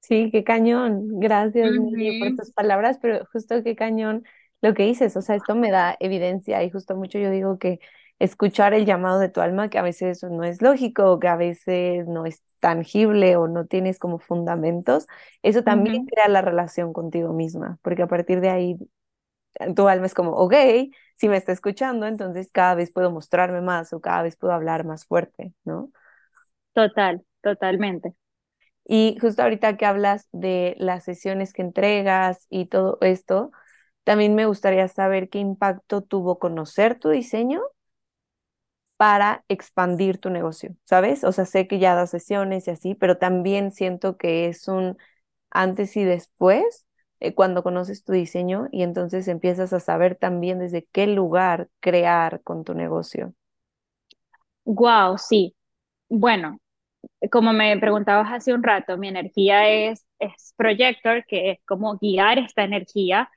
Sí, 0.00 0.30
qué 0.32 0.44
cañón. 0.44 1.20
Gracias, 1.20 1.76
por 2.18 2.34
tus 2.34 2.50
palabras, 2.52 2.98
pero 3.00 3.26
justo 3.32 3.62
qué 3.62 3.76
cañón 3.76 4.24
lo 4.62 4.74
que 4.74 4.84
dices. 4.84 5.16
O 5.16 5.22
sea, 5.22 5.36
esto 5.36 5.54
me 5.54 5.70
da 5.70 5.96
evidencia 6.00 6.62
y 6.64 6.70
justo 6.70 6.96
mucho 6.96 7.18
yo 7.18 7.30
digo 7.30 7.58
que 7.58 7.80
escuchar 8.18 8.74
el 8.74 8.86
llamado 8.86 9.18
de 9.18 9.28
tu 9.28 9.40
alma, 9.40 9.70
que 9.70 9.78
a 9.78 9.82
veces 9.82 10.22
no 10.24 10.44
es 10.44 10.60
lógico, 10.62 11.18
que 11.20 11.28
a 11.28 11.36
veces 11.36 12.06
no 12.06 12.26
es 12.26 12.42
tangible 12.60 13.36
o 13.36 13.48
no 13.48 13.66
tienes 13.66 13.98
como 13.98 14.18
fundamentos, 14.18 15.06
eso 15.42 15.62
también 15.64 15.96
crea 16.06 16.28
la 16.28 16.42
relación 16.42 16.92
contigo 16.92 17.32
misma, 17.32 17.78
porque 17.82 18.02
a 18.02 18.06
partir 18.08 18.40
de 18.42 18.50
ahí 18.50 18.76
tu 19.76 19.88
alma 19.88 20.06
es 20.06 20.14
como, 20.14 20.32
ok, 20.32 20.54
si 21.16 21.28
me 21.28 21.36
está 21.36 21.52
escuchando, 21.52 22.06
entonces 22.06 22.50
cada 22.52 22.74
vez 22.74 22.92
puedo 22.92 23.10
mostrarme 23.10 23.60
más 23.60 23.92
o 23.92 24.00
cada 24.00 24.22
vez 24.22 24.36
puedo 24.36 24.54
hablar 24.54 24.84
más 24.84 25.04
fuerte, 25.06 25.54
¿no? 25.64 25.90
Total, 26.72 27.24
totalmente. 27.42 28.14
Y 28.86 29.18
justo 29.20 29.42
ahorita 29.42 29.76
que 29.76 29.86
hablas 29.86 30.28
de 30.32 30.76
las 30.78 31.04
sesiones 31.04 31.52
que 31.52 31.62
entregas 31.62 32.46
y 32.50 32.66
todo 32.66 32.98
esto, 33.02 33.52
también 34.04 34.34
me 34.34 34.46
gustaría 34.46 34.88
saber 34.88 35.28
qué 35.30 35.38
impacto 35.40 36.02
tuvo 36.02 36.38
conocer 36.38 36.98
tu 36.98 37.10
diseño 37.10 37.62
para 38.96 39.44
expandir 39.48 40.18
tu 40.18 40.28
negocio, 40.30 40.76
¿sabes? 40.84 41.24
O 41.24 41.32
sea, 41.32 41.46
sé 41.46 41.66
que 41.66 41.78
ya 41.78 41.94
das 41.94 42.10
sesiones 42.10 42.68
y 42.68 42.70
así, 42.70 42.94
pero 42.94 43.16
también 43.18 43.72
siento 43.72 44.16
que 44.18 44.46
es 44.46 44.68
un 44.68 44.98
antes 45.50 45.96
y 45.96 46.04
después 46.04 46.86
eh, 47.20 47.34
cuando 47.34 47.62
conoces 47.62 48.04
tu 48.04 48.12
diseño 48.12 48.68
y 48.72 48.82
entonces 48.82 49.28
empiezas 49.28 49.72
a 49.72 49.80
saber 49.80 50.16
también 50.16 50.58
desde 50.58 50.86
qué 50.92 51.06
lugar 51.06 51.68
crear 51.80 52.42
con 52.42 52.64
tu 52.64 52.74
negocio. 52.74 53.34
Wow, 54.64 55.18
sí. 55.18 55.56
Bueno, 56.08 56.60
como 57.32 57.52
me 57.54 57.78
preguntabas 57.78 58.32
hace 58.32 58.54
un 58.54 58.62
rato, 58.62 58.98
mi 58.98 59.08
energía 59.08 59.68
es, 59.70 60.06
es 60.18 60.54
projector, 60.56 61.24
que 61.26 61.52
es 61.52 61.60
como 61.66 61.98
guiar 61.98 62.38
esta 62.38 62.64
energía 62.64 63.30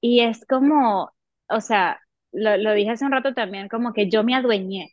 y 0.00 0.20
es 0.22 0.44
como, 0.46 1.12
o 1.48 1.60
sea, 1.62 2.00
lo, 2.32 2.56
lo 2.58 2.74
dije 2.74 2.90
hace 2.92 3.04
un 3.06 3.12
rato 3.12 3.34
también, 3.34 3.68
como 3.68 3.92
que 3.94 4.10
yo 4.10 4.24
me 4.24 4.34
adueñé 4.36 4.90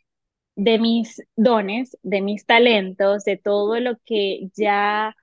de 0.56 0.78
mis 0.78 1.22
dones, 1.36 1.98
de 2.02 2.22
mis 2.22 2.46
talentos, 2.46 3.24
de 3.24 3.38
todo 3.38 3.80
lo 3.80 3.98
que 4.06 4.50
ya 4.56 5.16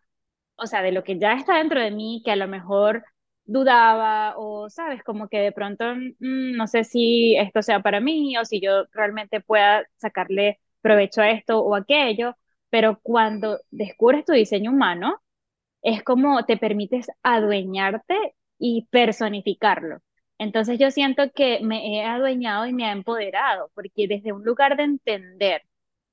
o 0.58 0.68
sea, 0.68 0.82
de 0.82 0.92
lo 0.92 1.04
que 1.04 1.20
ya 1.20 1.34
está 1.34 1.58
dentro 1.58 1.82
de 1.82 1.92
mí, 1.92 2.22
que 2.26 2.32
a 2.32 2.36
lo 2.36 2.48
mejor 2.48 3.06
dudaba 3.46 4.34
o, 4.38 4.70
sabes, 4.70 5.04
como 5.04 5.30
que 5.30 5.40
de 5.40 5.52
pronto 5.52 5.86
mm, 5.96 6.56
no 6.58 6.68
sé 6.68 6.84
si 6.84 7.36
esto 7.38 7.62
sea 7.62 7.82
para 7.82 8.00
mí 8.02 8.38
o 8.38 8.46
si 8.46 8.60
yo 8.62 8.86
realmente 8.94 9.42
pueda 9.42 9.86
sacarle 9.98 10.60
provecho 10.82 11.22
a 11.22 11.32
esto 11.32 11.60
o 11.60 11.76
aquello, 11.76 12.36
pero 12.70 13.00
cuando 13.02 13.60
descubres 13.72 14.26
tu 14.26 14.34
diseño 14.34 14.72
humano, 14.72 15.22
es 15.82 16.04
como 16.04 16.46
te 16.46 16.58
permites 16.58 17.08
adueñarte 17.24 18.16
y 18.60 18.88
personificarlo. 18.92 20.00
Entonces 20.40 20.80
yo 20.80 20.92
siento 20.92 21.32
que 21.34 21.60
me 21.62 21.98
he 22.00 22.04
adueñado 22.06 22.68
y 22.68 22.74
me 22.74 22.86
ha 22.86 22.92
empoderado, 22.92 23.72
porque 23.74 24.08
desde 24.08 24.34
un 24.34 24.44
lugar 24.44 24.78
de 24.78 24.84
entender 24.84 25.64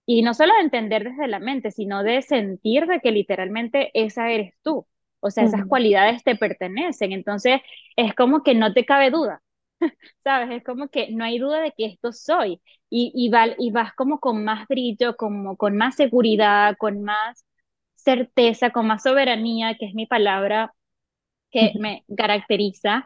y 0.06 0.22
no 0.22 0.34
solo 0.34 0.52
de 0.54 0.60
entender 0.62 1.04
desde 1.04 1.28
la 1.28 1.38
mente, 1.40 1.70
sino 1.70 2.02
de 2.02 2.22
sentir 2.22 2.86
de 2.86 3.00
que 3.00 3.10
literalmente 3.12 3.90
esa 3.94 4.30
eres 4.30 4.54
tú. 4.62 4.86
O 5.20 5.30
sea, 5.30 5.44
esas 5.44 5.64
cualidades 5.66 6.22
te 6.24 6.36
pertenecen. 6.36 7.12
Entonces, 7.12 7.60
es 7.96 8.14
como 8.14 8.42
que 8.42 8.54
no 8.54 8.72
te 8.74 8.84
cabe 8.84 9.10
duda. 9.10 9.42
¿Sabes? 10.24 10.50
Es 10.58 10.64
como 10.64 10.88
que 10.88 11.10
no 11.12 11.24
hay 11.24 11.38
duda 11.38 11.60
de 11.60 11.72
que 11.72 11.86
esto 11.86 12.12
soy. 12.12 12.60
Y, 12.90 13.12
y, 13.14 13.30
y 13.58 13.70
vas 13.72 13.94
como 13.94 14.20
con 14.20 14.44
más 14.44 14.68
brillo, 14.68 15.16
como 15.16 15.56
con 15.56 15.76
más 15.76 15.96
seguridad, 15.96 16.76
con 16.78 17.02
más 17.02 17.44
certeza, 17.96 18.70
con 18.70 18.86
más 18.86 19.02
soberanía, 19.04 19.76
que 19.78 19.86
es 19.86 19.94
mi 19.94 20.06
palabra 20.06 20.74
que 21.50 21.72
me 21.78 22.04
caracteriza, 22.16 23.04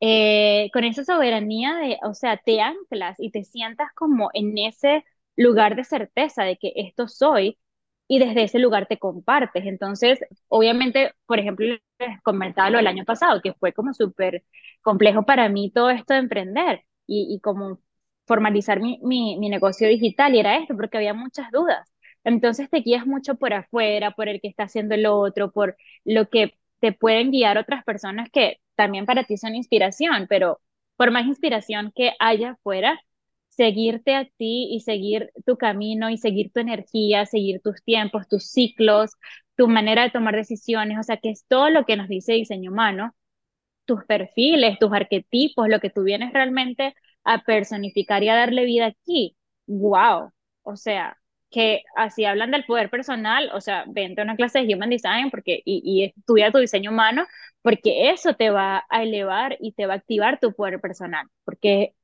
eh, 0.00 0.70
con 0.72 0.84
esa 0.84 1.04
soberanía 1.04 1.74
de, 1.76 1.98
o 2.02 2.14
sea, 2.14 2.38
te 2.38 2.60
anclas 2.60 3.16
y 3.20 3.30
te 3.30 3.44
sientas 3.44 3.88
como 3.94 4.30
en 4.32 4.56
ese 4.58 5.04
lugar 5.42 5.76
de 5.76 5.84
certeza 5.84 6.44
de 6.44 6.56
que 6.58 6.72
esto 6.76 7.08
soy 7.08 7.58
y 8.08 8.18
desde 8.18 8.44
ese 8.44 8.58
lugar 8.58 8.86
te 8.86 8.98
compartes. 8.98 9.64
Entonces, 9.66 10.20
obviamente, 10.48 11.14
por 11.26 11.38
ejemplo, 11.38 11.66
les 11.98 12.22
comentaba 12.22 12.70
lo 12.70 12.78
del 12.78 12.86
año 12.88 13.04
pasado, 13.04 13.40
que 13.42 13.54
fue 13.54 13.72
como 13.72 13.94
súper 13.94 14.44
complejo 14.82 15.24
para 15.24 15.48
mí 15.48 15.70
todo 15.72 15.90
esto 15.90 16.14
de 16.14 16.20
emprender 16.20 16.84
y, 17.06 17.34
y 17.34 17.40
como 17.40 17.80
formalizar 18.26 18.80
mi, 18.80 18.98
mi, 19.02 19.38
mi, 19.38 19.48
negocio 19.48 19.88
digital 19.88 20.34
y 20.34 20.40
era 20.40 20.56
esto, 20.56 20.76
porque 20.76 20.98
había 20.98 21.14
muchas 21.14 21.50
dudas. 21.52 21.88
Entonces 22.24 22.68
te 22.70 22.78
guías 22.78 23.06
mucho 23.06 23.36
por 23.36 23.54
afuera, 23.54 24.12
por 24.12 24.28
el 24.28 24.40
que 24.40 24.48
está 24.48 24.64
haciendo 24.64 24.94
el 24.94 25.06
otro, 25.06 25.52
por 25.52 25.76
lo 26.04 26.28
que 26.28 26.54
te 26.80 26.92
pueden 26.92 27.30
guiar 27.30 27.58
otras 27.58 27.84
personas 27.84 28.28
que 28.30 28.58
también 28.74 29.06
para 29.06 29.24
ti 29.24 29.36
son 29.36 29.54
inspiración, 29.54 30.26
pero 30.28 30.60
por 30.96 31.10
más 31.10 31.26
inspiración 31.26 31.92
que 31.94 32.12
haya 32.18 32.52
afuera, 32.52 33.00
seguirte 33.50 34.14
a 34.16 34.24
ti 34.26 34.68
y 34.72 34.80
seguir 34.80 35.30
tu 35.46 35.56
camino 35.58 36.10
y 36.10 36.18
seguir 36.18 36.52
tu 36.52 36.60
energía, 36.60 37.26
seguir 37.26 37.60
tus 37.62 37.82
tiempos, 37.84 38.28
tus 38.28 38.50
ciclos, 38.50 39.12
tu 39.56 39.68
manera 39.68 40.02
de 40.04 40.10
tomar 40.10 40.34
decisiones, 40.36 40.98
o 40.98 41.02
sea, 41.02 41.18
que 41.18 41.30
es 41.30 41.44
todo 41.48 41.70
lo 41.70 41.84
que 41.84 41.96
nos 41.96 42.08
dice 42.08 42.32
diseño 42.34 42.70
humano, 42.72 43.14
tus 43.84 44.04
perfiles, 44.04 44.78
tus 44.78 44.92
arquetipos, 44.92 45.68
lo 45.68 45.80
que 45.80 45.90
tú 45.90 46.02
vienes 46.04 46.32
realmente 46.32 46.94
a 47.24 47.42
personificar 47.44 48.22
y 48.22 48.28
a 48.28 48.36
darle 48.36 48.64
vida 48.64 48.86
aquí. 48.86 49.36
¡Wow! 49.66 50.32
O 50.62 50.76
sea, 50.76 51.16
que 51.50 51.82
así 51.96 52.24
hablan 52.24 52.50
del 52.52 52.64
poder 52.64 52.90
personal, 52.90 53.50
o 53.54 53.60
sea, 53.60 53.84
vente 53.88 54.20
a 54.20 54.24
una 54.24 54.36
clase 54.36 54.64
de 54.64 54.74
Human 54.74 54.90
Design 54.90 55.30
porque, 55.30 55.62
y, 55.64 55.82
y 55.84 56.04
estudia 56.04 56.52
tu 56.52 56.58
diseño 56.58 56.90
humano, 56.92 57.26
porque 57.62 58.10
eso 58.10 58.34
te 58.34 58.50
va 58.50 58.84
a 58.88 59.02
elevar 59.02 59.56
y 59.60 59.72
te 59.72 59.86
va 59.86 59.94
a 59.94 59.96
activar 59.96 60.38
tu 60.40 60.54
poder 60.54 60.80
personal, 60.80 61.26
porque 61.44 61.94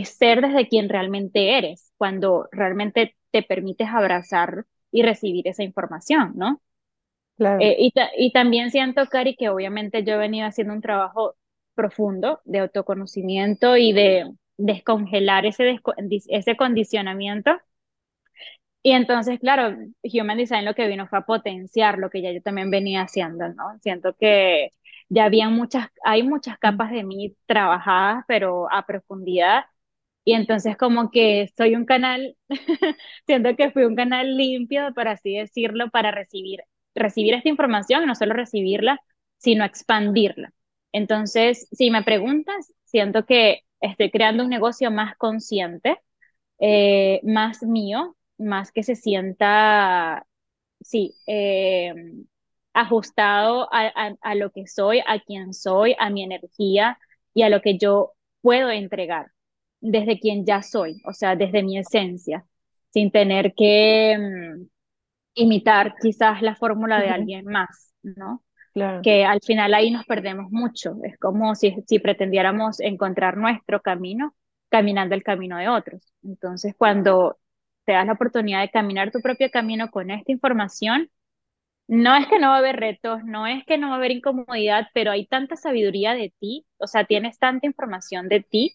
es 0.00 0.10
ser 0.10 0.40
desde 0.42 0.68
quien 0.68 0.88
realmente 0.88 1.58
eres, 1.58 1.92
cuando 1.96 2.48
realmente 2.52 3.16
te 3.30 3.42
permites 3.42 3.88
abrazar 3.88 4.66
y 4.90 5.02
recibir 5.02 5.48
esa 5.48 5.62
información, 5.62 6.32
¿no? 6.36 6.62
Claro. 7.36 7.68
Eh, 7.68 7.76
y, 7.78 7.92
y 8.18 8.32
también 8.32 8.70
siento, 8.70 9.06
Cari, 9.08 9.36
que 9.36 9.48
obviamente 9.50 10.04
yo 10.04 10.14
he 10.14 10.18
venido 10.18 10.46
haciendo 10.46 10.74
un 10.74 10.80
trabajo 10.82 11.36
profundo 11.74 12.40
de 12.44 12.60
autoconocimiento 12.60 13.76
y 13.76 13.92
de 13.92 14.32
descongelar 14.58 15.46
ese, 15.46 15.80
ese 16.28 16.56
condicionamiento. 16.56 17.52
Y 18.84 18.92
entonces, 18.92 19.38
claro, 19.40 19.76
Human 20.02 20.36
Design 20.38 20.64
lo 20.64 20.74
que 20.74 20.88
vino 20.88 21.06
fue 21.08 21.18
a 21.20 21.22
potenciar 21.22 21.98
lo 21.98 22.10
que 22.10 22.20
ya 22.22 22.32
yo 22.32 22.42
también 22.42 22.70
venía 22.70 23.02
haciendo, 23.02 23.48
¿no? 23.48 23.78
Siento 23.80 24.14
que 24.18 24.72
ya 25.08 25.24
había 25.26 25.48
muchas, 25.50 25.88
hay 26.04 26.22
muchas 26.24 26.58
capas 26.58 26.90
de 26.90 27.04
mí 27.04 27.36
trabajadas, 27.46 28.24
pero 28.26 28.66
a 28.72 28.84
profundidad. 28.86 29.64
Y 30.24 30.34
entonces 30.34 30.76
como 30.76 31.10
que 31.10 31.50
soy 31.56 31.74
un 31.74 31.84
canal, 31.84 32.36
siento 33.26 33.56
que 33.56 33.70
fui 33.72 33.84
un 33.84 33.96
canal 33.96 34.36
limpio, 34.36 34.92
por 34.94 35.08
así 35.08 35.36
decirlo, 35.36 35.90
para 35.90 36.10
recibir, 36.12 36.60
recibir 36.94 37.34
esta 37.34 37.48
información, 37.48 38.06
no 38.06 38.14
solo 38.14 38.34
recibirla, 38.34 39.00
sino 39.38 39.64
expandirla. 39.64 40.52
Entonces, 40.92 41.68
si 41.72 41.90
me 41.90 42.02
preguntas, 42.04 42.72
siento 42.84 43.24
que 43.26 43.62
estoy 43.80 44.10
creando 44.10 44.44
un 44.44 44.50
negocio 44.50 44.90
más 44.90 45.16
consciente, 45.16 45.98
eh, 46.60 47.20
más 47.24 47.62
mío, 47.62 48.16
más 48.38 48.72
que 48.72 48.82
se 48.84 48.94
sienta, 48.96 50.26
sí, 50.80 51.14
eh, 51.26 51.94
ajustado 52.74 53.68
a, 53.72 53.86
a, 53.88 54.14
a, 54.20 54.34
lo 54.34 54.50
que 54.52 54.66
soy, 54.66 55.00
a 55.06 55.20
quien 55.20 55.54
soy, 55.54 55.94
a 55.98 56.10
mi 56.10 56.22
energía 56.22 56.98
y 57.34 57.42
a 57.42 57.48
lo 57.50 57.60
que 57.62 57.78
yo 57.78 58.12
puedo 58.42 58.70
entregar 58.70 59.28
desde 59.82 60.18
quien 60.18 60.46
ya 60.46 60.62
soy, 60.62 61.02
o 61.04 61.12
sea, 61.12 61.36
desde 61.36 61.62
mi 61.62 61.76
esencia, 61.76 62.46
sin 62.90 63.10
tener 63.10 63.52
que 63.54 64.16
um, 64.18 64.68
imitar 65.34 65.94
quizás 66.00 66.40
la 66.40 66.54
fórmula 66.54 67.00
de 67.00 67.08
alguien 67.08 67.44
más, 67.46 67.92
¿no? 68.02 68.42
Claro. 68.72 69.02
Que 69.02 69.24
al 69.24 69.40
final 69.42 69.74
ahí 69.74 69.90
nos 69.90 70.06
perdemos 70.06 70.50
mucho. 70.50 70.96
Es 71.04 71.18
como 71.18 71.54
si, 71.54 71.76
si 71.86 71.98
pretendiéramos 71.98 72.80
encontrar 72.80 73.36
nuestro 73.36 73.82
camino 73.82 74.34
caminando 74.70 75.14
el 75.14 75.22
camino 75.22 75.58
de 75.58 75.68
otros. 75.68 76.14
Entonces, 76.22 76.74
cuando 76.78 77.38
te 77.84 77.92
das 77.92 78.06
la 78.06 78.14
oportunidad 78.14 78.62
de 78.62 78.70
caminar 78.70 79.10
tu 79.10 79.20
propio 79.20 79.50
camino 79.50 79.90
con 79.90 80.10
esta 80.10 80.32
información, 80.32 81.10
no 81.88 82.16
es 82.16 82.26
que 82.28 82.38
no 82.38 82.48
va 82.48 82.54
a 82.56 82.58
haber 82.58 82.76
retos, 82.76 83.24
no 83.24 83.46
es 83.46 83.64
que 83.66 83.76
no 83.76 83.88
va 83.88 83.94
a 83.94 83.96
haber 83.98 84.12
incomodidad, 84.12 84.86
pero 84.94 85.10
hay 85.10 85.26
tanta 85.26 85.56
sabiduría 85.56 86.14
de 86.14 86.32
ti, 86.38 86.64
o 86.78 86.86
sea, 86.86 87.04
tienes 87.04 87.38
tanta 87.38 87.66
información 87.66 88.28
de 88.28 88.40
ti 88.40 88.74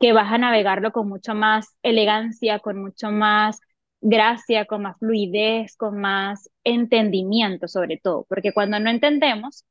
que 0.00 0.12
vas 0.12 0.32
a 0.32 0.38
navegarlo 0.38 0.92
con 0.92 1.08
mucho 1.08 1.34
más 1.34 1.76
elegancia, 1.82 2.60
con 2.60 2.80
mucho 2.82 3.10
más 3.10 3.60
gracia, 4.00 4.66
con 4.66 4.82
más 4.82 4.96
fluidez, 4.98 5.76
con 5.76 6.00
más 6.00 6.50
entendimiento 6.64 7.68
sobre 7.68 7.98
todo, 7.98 8.24
porque 8.28 8.52
cuando 8.52 8.78
no 8.80 8.90
entendemos 8.90 9.64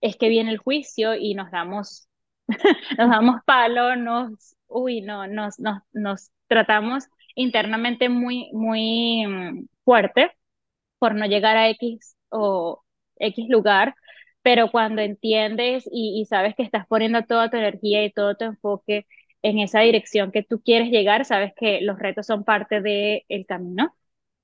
es 0.00 0.16
que 0.16 0.28
viene 0.28 0.50
el 0.52 0.58
juicio 0.58 1.14
y 1.14 1.34
nos 1.34 1.50
damos 1.50 2.08
nos 2.98 3.10
damos 3.10 3.42
palo, 3.44 3.96
nos 3.96 4.56
uy, 4.68 5.00
no, 5.02 5.26
nos 5.26 5.58
nos 5.58 5.82
nos 5.92 6.30
tratamos 6.48 7.04
internamente 7.34 8.08
muy 8.08 8.50
muy 8.52 9.26
mm, 9.26 9.66
fuerte 9.84 10.32
por 10.98 11.14
no 11.14 11.26
llegar 11.26 11.56
a 11.56 11.68
X 11.70 12.16
o 12.30 12.82
X 13.18 13.46
lugar, 13.48 13.94
pero 14.42 14.70
cuando 14.70 15.02
entiendes 15.02 15.84
y, 15.90 16.20
y 16.20 16.26
sabes 16.26 16.54
que 16.56 16.62
estás 16.62 16.86
poniendo 16.86 17.22
toda 17.24 17.50
tu 17.50 17.56
energía 17.56 18.04
y 18.04 18.12
todo 18.12 18.36
tu 18.36 18.44
enfoque 18.44 19.06
en 19.48 19.58
esa 19.60 19.80
dirección 19.80 20.32
que 20.32 20.42
tú 20.42 20.60
quieres 20.62 20.90
llegar, 20.90 21.24
sabes 21.24 21.52
que 21.56 21.80
los 21.82 21.98
retos 21.98 22.26
son 22.26 22.44
parte 22.44 22.80
del 22.80 23.22
el 23.28 23.46
camino 23.46 23.94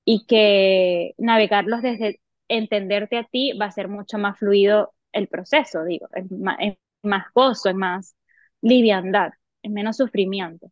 y 0.05 0.25
que 0.27 1.13
navegarlos 1.17 1.81
desde 1.81 2.21
entenderte 2.49 3.17
a 3.17 3.23
ti 3.25 3.53
va 3.59 3.67
a 3.67 3.71
ser 3.71 3.87
mucho 3.89 4.17
más 4.17 4.37
fluido 4.39 4.93
el 5.13 5.27
proceso, 5.27 5.83
digo, 5.85 6.07
es 6.15 6.29
más, 6.31 6.57
es 6.61 6.75
más 7.03 7.25
gozo, 7.33 7.69
es 7.69 7.75
más 7.75 8.15
liviandad, 8.61 9.31
es 9.63 9.71
menos 9.71 9.97
sufrimiento. 9.97 10.71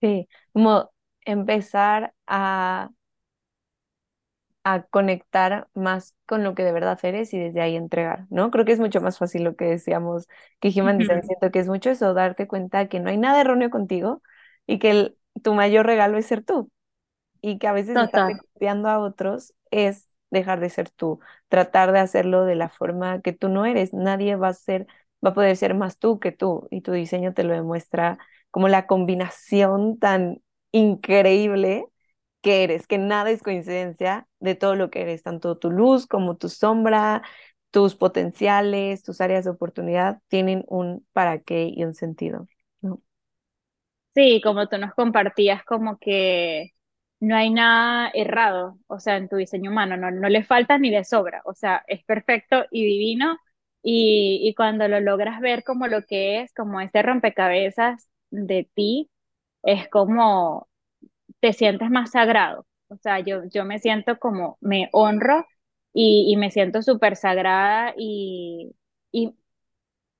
Sí, 0.00 0.28
como 0.52 0.90
empezar 1.24 2.14
a 2.26 2.90
a 4.72 4.82
conectar 4.84 5.68
más 5.74 6.14
con 6.26 6.44
lo 6.44 6.54
que 6.54 6.64
de 6.64 6.72
verdad 6.72 6.98
eres 7.02 7.32
y 7.34 7.38
desde 7.38 7.60
ahí 7.60 7.76
entregar, 7.76 8.26
¿no? 8.30 8.50
Creo 8.50 8.64
que 8.64 8.72
es 8.72 8.80
mucho 8.80 9.00
más 9.00 9.18
fácil 9.18 9.44
lo 9.44 9.56
que 9.56 9.64
decíamos 9.66 10.28
que 10.60 10.70
Design, 10.70 11.22
siento 11.22 11.50
que 11.50 11.58
es 11.60 11.68
mucho 11.68 11.90
eso, 11.90 12.14
darte 12.14 12.46
cuenta 12.48 12.88
que 12.88 13.00
no 13.00 13.10
hay 13.10 13.16
nada 13.18 13.40
erróneo 13.40 13.70
contigo 13.70 14.22
y 14.66 14.78
que 14.78 14.90
el, 14.90 15.18
tu 15.42 15.54
mayor 15.54 15.86
regalo 15.86 16.18
es 16.18 16.26
ser 16.26 16.44
tú 16.44 16.70
y 17.40 17.58
que 17.58 17.68
a 17.68 17.72
veces 17.72 18.00
estar 18.00 18.36
copiando 18.36 18.88
a 18.88 18.98
otros 18.98 19.54
es 19.70 20.08
dejar 20.30 20.60
de 20.60 20.70
ser 20.70 20.90
tú, 20.90 21.20
tratar 21.48 21.92
de 21.92 22.00
hacerlo 22.00 22.44
de 22.44 22.54
la 22.56 22.68
forma 22.68 23.20
que 23.22 23.32
tú 23.32 23.48
no 23.48 23.64
eres, 23.66 23.94
nadie 23.94 24.36
va 24.36 24.48
a 24.48 24.54
ser, 24.54 24.86
va 25.24 25.30
a 25.30 25.34
poder 25.34 25.56
ser 25.56 25.74
más 25.74 25.98
tú 25.98 26.18
que 26.20 26.32
tú 26.32 26.68
y 26.70 26.82
tu 26.82 26.92
diseño 26.92 27.34
te 27.34 27.44
lo 27.44 27.54
demuestra 27.54 28.18
como 28.50 28.68
la 28.68 28.86
combinación 28.86 29.98
tan 29.98 30.42
increíble 30.72 31.86
que 32.48 32.64
eres, 32.64 32.86
que 32.86 32.98
nada 32.98 33.30
es 33.30 33.42
coincidencia 33.42 34.26
de 34.40 34.54
todo 34.54 34.74
lo 34.76 34.90
que 34.90 35.02
eres, 35.02 35.22
tanto 35.22 35.56
tu 35.58 35.70
luz 35.70 36.06
como 36.06 36.36
tu 36.36 36.48
sombra, 36.48 37.22
tus 37.70 37.94
potenciales, 37.94 39.02
tus 39.02 39.20
áreas 39.20 39.44
de 39.44 39.50
oportunidad 39.50 40.20
tienen 40.28 40.64
un 40.68 41.06
para 41.12 41.40
qué 41.40 41.70
y 41.74 41.84
un 41.84 41.94
sentido. 41.94 42.48
Sí, 44.14 44.40
como 44.42 44.68
tú 44.68 44.78
nos 44.78 44.94
compartías, 44.94 45.64
como 45.64 45.98
que 45.98 46.72
no 47.20 47.36
hay 47.36 47.50
nada 47.50 48.10
errado, 48.14 48.78
o 48.88 48.98
sea, 48.98 49.16
en 49.16 49.28
tu 49.28 49.36
diseño 49.36 49.70
humano, 49.70 49.96
no, 49.96 50.10
no 50.10 50.28
le 50.28 50.42
falta 50.44 50.76
ni 50.78 50.90
le 50.90 51.04
sobra, 51.04 51.40
o 51.44 51.54
sea, 51.54 51.84
es 51.86 52.04
perfecto 52.04 52.64
y 52.70 52.84
divino. 52.84 53.36
Y, 53.82 54.40
y 54.42 54.54
cuando 54.54 54.88
lo 54.88 55.00
logras 55.00 55.40
ver 55.40 55.62
como 55.62 55.86
lo 55.86 56.04
que 56.04 56.40
es, 56.42 56.52
como 56.54 56.80
este 56.80 57.00
rompecabezas 57.02 58.08
de 58.30 58.68
ti, 58.74 59.08
es 59.62 59.88
como 59.88 60.68
te 61.40 61.52
sientes 61.52 61.90
más 61.90 62.10
sagrado. 62.12 62.66
O 62.88 62.96
sea, 62.96 63.20
yo, 63.20 63.42
yo 63.52 63.64
me 63.64 63.78
siento 63.78 64.18
como, 64.18 64.58
me 64.60 64.88
honro 64.92 65.46
y, 65.92 66.26
y 66.32 66.36
me 66.36 66.50
siento 66.50 66.82
súper 66.82 67.16
sagrada 67.16 67.94
y, 67.96 68.72
y, 69.12 69.34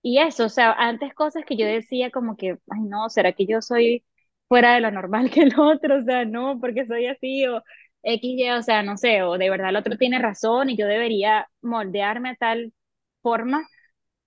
y 0.02 0.18
eso, 0.18 0.46
o 0.46 0.48
sea, 0.48 0.72
antes 0.72 1.14
cosas 1.14 1.44
que 1.44 1.56
yo 1.56 1.66
decía 1.66 2.10
como 2.10 2.36
que, 2.36 2.58
ay 2.70 2.80
no, 2.82 3.10
¿será 3.10 3.32
que 3.32 3.46
yo 3.46 3.60
soy 3.62 4.04
fuera 4.48 4.74
de 4.74 4.80
lo 4.80 4.90
normal 4.90 5.30
que 5.30 5.42
el 5.42 5.58
otro? 5.58 5.98
O 6.00 6.04
sea, 6.04 6.24
no, 6.24 6.58
porque 6.60 6.86
soy 6.86 7.06
así 7.06 7.46
o 7.46 7.62
X, 8.02 8.22
Y, 8.38 8.50
o 8.50 8.62
sea, 8.62 8.82
no 8.82 8.96
sé, 8.96 9.22
o 9.22 9.38
de 9.38 9.50
verdad 9.50 9.70
el 9.70 9.76
otro 9.76 9.96
tiene 9.98 10.18
razón 10.18 10.70
y 10.70 10.76
yo 10.76 10.86
debería 10.86 11.48
moldearme 11.62 12.30
a 12.30 12.36
tal 12.36 12.72
forma. 13.22 13.66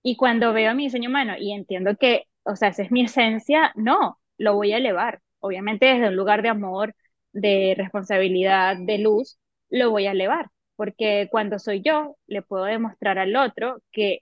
Y 0.02 0.16
cuando 0.16 0.52
veo 0.52 0.74
mi 0.74 0.84
diseño 0.84 1.08
humano 1.10 1.34
y 1.38 1.52
entiendo 1.52 1.96
que, 1.96 2.24
o 2.44 2.56
sea, 2.56 2.68
esa 2.68 2.82
es 2.82 2.90
mi 2.92 3.04
esencia, 3.04 3.72
no, 3.76 4.18
lo 4.38 4.54
voy 4.56 4.72
a 4.72 4.78
elevar 4.78 5.20
obviamente 5.42 5.86
desde 5.86 6.08
un 6.08 6.16
lugar 6.16 6.42
de 6.42 6.48
amor, 6.48 6.94
de 7.32 7.74
responsabilidad, 7.76 8.76
de 8.78 8.98
luz, 8.98 9.38
lo 9.70 9.90
voy 9.90 10.06
a 10.06 10.12
elevar, 10.12 10.48
porque 10.76 11.28
cuando 11.30 11.58
soy 11.58 11.82
yo, 11.82 12.16
le 12.26 12.42
puedo 12.42 12.64
demostrar 12.64 13.18
al 13.18 13.36
otro 13.36 13.82
que 13.92 14.20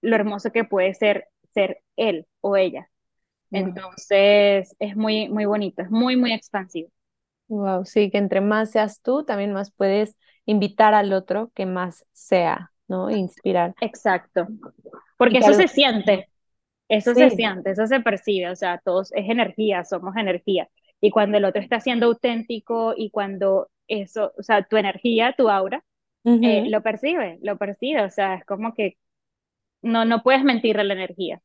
lo 0.00 0.16
hermoso 0.16 0.50
que 0.50 0.64
puede 0.64 0.94
ser 0.94 1.28
ser 1.54 1.82
él 1.96 2.26
o 2.40 2.56
ella. 2.56 2.88
Entonces, 3.50 4.74
es 4.78 4.96
muy, 4.96 5.28
muy 5.28 5.44
bonito, 5.44 5.82
es 5.82 5.90
muy, 5.90 6.16
muy 6.16 6.32
expansivo. 6.32 6.90
Wow, 7.48 7.84
sí, 7.84 8.10
que 8.10 8.16
entre 8.18 8.40
más 8.40 8.70
seas 8.70 9.02
tú, 9.02 9.24
también 9.24 9.52
más 9.52 9.70
puedes 9.70 10.16
invitar 10.46 10.94
al 10.94 11.12
otro 11.12 11.50
que 11.54 11.66
más 11.66 12.06
sea, 12.12 12.72
¿no? 12.88 13.10
Inspirar. 13.10 13.74
Exacto. 13.80 14.48
Porque 15.18 15.38
eso 15.38 15.52
se 15.52 15.68
siente. 15.68 16.28
Eso 16.98 17.14
sí. 17.14 17.22
se 17.28 17.30
siente, 17.30 17.70
eso 17.70 17.86
se 17.86 18.00
percibe, 18.00 18.50
o 18.50 18.56
sea, 18.56 18.78
todos 18.84 19.12
es 19.12 19.28
energía, 19.28 19.84
somos 19.84 20.14
energía. 20.16 20.68
Y 21.00 21.10
cuando 21.10 21.38
el 21.38 21.44
otro 21.44 21.60
está 21.62 21.80
siendo 21.80 22.06
auténtico 22.06 22.94
y 22.96 23.10
cuando 23.10 23.70
eso, 23.88 24.32
o 24.38 24.42
sea, 24.42 24.62
tu 24.64 24.76
energía, 24.76 25.34
tu 25.36 25.48
aura, 25.50 25.82
eh, 26.40 26.64
lo 26.66 26.82
percibe, 26.82 27.38
lo 27.42 27.58
percibe, 27.58 28.02
o 28.04 28.10
sea, 28.10 28.34
es 28.36 28.44
como 28.46 28.74
que 28.74 28.98
no, 29.82 30.04
no 30.06 30.22
puedes 30.22 30.44
mentirle 30.44 30.82
a 30.82 30.84
la 30.86 30.94
energía. 30.94 31.42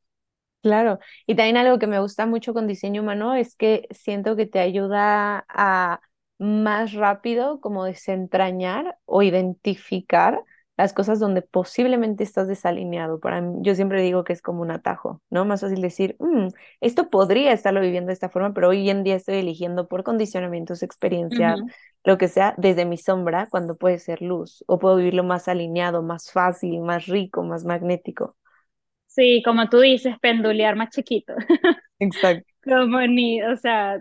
Claro, 0.62 1.00
y 1.26 1.36
también 1.36 1.56
algo 1.58 1.80
que 1.80 1.88
me 1.88 2.00
gusta 2.02 2.26
mucho 2.26 2.54
con 2.54 2.68
diseño 2.68 3.02
humano 3.02 3.36
es 3.36 3.56
que 3.56 3.88
siento 3.92 4.36
que 4.36 4.46
te 4.48 4.60
ayuda 4.60 5.46
a 5.48 6.02
más 6.40 6.94
rápido 6.94 7.62
como 7.62 7.86
desentrañar 7.86 8.98
o 9.06 9.22
identificar 9.24 10.44
las 10.78 10.94
cosas 10.94 11.20
donde 11.20 11.42
posiblemente 11.42 12.24
estás 12.24 12.48
desalineado. 12.48 13.20
Para 13.20 13.42
mí, 13.42 13.58
yo 13.62 13.76
siempre 13.76 14.02
digo 14.02 14.24
que 14.24 14.34
es 14.34 14.42
como 14.42 14.62
un 14.62 14.72
atajo, 14.72 15.22
¿no? 15.30 15.46
Más 15.46 15.62
fácil 15.62 15.82
decir, 15.82 16.16
"Mm, 16.20 16.50
esto 16.82 17.10
podría 17.10 17.52
estarlo 17.54 17.82
viviendo 17.82 18.08
de 18.10 18.14
esta 18.14 18.30
forma, 18.30 18.54
pero 18.54 18.70
hoy 18.70 18.90
en 18.90 19.04
día 19.04 19.16
estoy 19.16 19.36
eligiendo 19.38 19.88
por 19.88 20.04
condicionamientos, 20.04 20.84
experiencias, 20.84 21.62
lo 22.04 22.18
que 22.18 22.28
sea, 22.28 22.54
desde 22.58 22.86
mi 22.86 22.98
sombra, 22.98 23.48
cuando 23.50 23.76
puede 23.78 24.00
ser 24.00 24.22
luz, 24.22 24.64
o 24.68 24.80
puedo 24.80 24.96
vivirlo 24.98 25.24
más 25.24 25.48
alineado, 25.48 26.04
más 26.04 26.32
fácil, 26.32 26.80
más 26.82 27.08
rico, 27.08 27.44
más 27.44 27.66
magnético. 27.66 28.36
Sí, 29.08 29.42
como 29.44 29.70
tú 29.70 29.80
dices, 29.80 30.16
pendulear 30.22 30.76
más 30.76 30.90
chiquito. 30.92 31.34
Exacto. 32.00 32.48
Como 32.64 33.02
ni, 33.02 33.42
o 33.44 33.56
sea, 33.58 34.00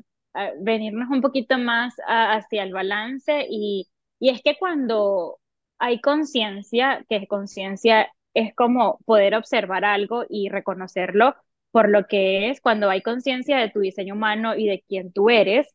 venirnos 0.60 1.08
un 1.10 1.20
poquito 1.22 1.58
más 1.58 1.94
a- 2.06 2.34
hacia 2.36 2.62
el 2.64 2.72
balance 2.72 3.46
y, 3.50 3.88
y 4.20 4.30
es 4.30 4.42
que 4.42 4.56
cuando 4.58 5.38
hay 5.78 6.00
conciencia, 6.00 7.04
que 7.08 7.26
conciencia 7.26 8.12
es 8.34 8.54
como 8.54 8.98
poder 9.06 9.34
observar 9.34 9.84
algo 9.84 10.24
y 10.28 10.48
reconocerlo 10.48 11.36
por 11.70 11.88
lo 11.90 12.06
que 12.06 12.50
es, 12.50 12.60
cuando 12.60 12.88
hay 12.90 13.02
conciencia 13.02 13.58
de 13.58 13.70
tu 13.70 13.80
diseño 13.80 14.14
humano 14.14 14.54
y 14.56 14.66
de 14.68 14.82
quién 14.88 15.12
tú 15.12 15.30
eres, 15.30 15.74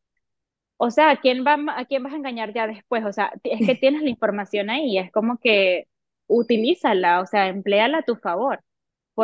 o 0.78 0.92
sea, 0.92 1.12
¿a 1.12 1.20
quién 1.22 1.46
va, 1.46 1.58
a 1.78 1.86
quién 1.86 2.04
vas 2.04 2.14
a 2.14 2.18
engañar 2.18 2.54
ya 2.54 2.68
después? 2.68 3.06
O 3.06 3.14
sea, 3.14 3.32
es 3.44 3.64
que 3.64 3.76
tienes 3.76 4.02
la 4.04 4.10
información 4.10 4.70
ahí, 4.70 4.98
es 4.98 5.12
como 5.12 5.38
que 5.40 5.88
utilízala, 6.28 7.22
o 7.22 7.26
sea, 7.26 7.48
empléala 7.50 8.00
a 8.00 8.04
tu 8.04 8.16
favor 8.16 8.62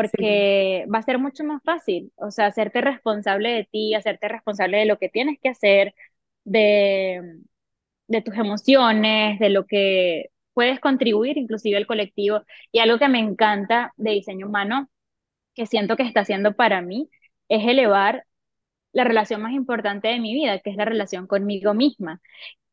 Sí. 0.01 0.47
porque 0.69 0.85
va 0.93 0.99
a 0.99 1.03
ser 1.03 1.17
mucho 1.19 1.43
más 1.43 1.63
fácil, 1.63 2.11
o 2.17 2.29
sea, 2.31 2.47
hacerte 2.47 2.81
responsable 2.81 3.49
de 3.51 3.65
ti, 3.71 3.95
hacerte 3.95 4.27
responsable 4.27 4.77
de 4.79 4.85
lo 4.85 4.99
que 4.99 5.09
tienes 5.09 5.39
que 5.41 5.49
hacer, 5.49 5.95
de, 6.43 7.39
de 8.07 8.21
tus 8.21 8.35
emociones, 8.35 9.39
de 9.39 9.49
lo 9.49 9.65
que 9.65 10.27
puedes 10.57 10.81
contribuir 10.81 11.37
inclusive 11.39 11.77
al 11.77 11.87
colectivo. 11.87 12.43
Y 12.73 12.79
algo 12.81 12.99
que 12.99 13.09
me 13.09 13.19
encanta 13.21 13.93
de 13.97 14.11
diseño 14.13 14.47
humano, 14.47 14.89
que 15.55 15.65
siento 15.67 15.97
que 15.97 16.03
está 16.03 16.21
haciendo 16.21 16.55
para 16.55 16.81
mí, 16.81 17.09
es 17.49 17.65
elevar 17.67 18.25
la 18.93 19.03
relación 19.03 19.41
más 19.41 19.53
importante 19.53 20.07
de 20.09 20.19
mi 20.19 20.33
vida, 20.33 20.59
que 20.59 20.71
es 20.71 20.77
la 20.77 20.85
relación 20.85 21.27
conmigo 21.27 21.73
misma 21.73 22.21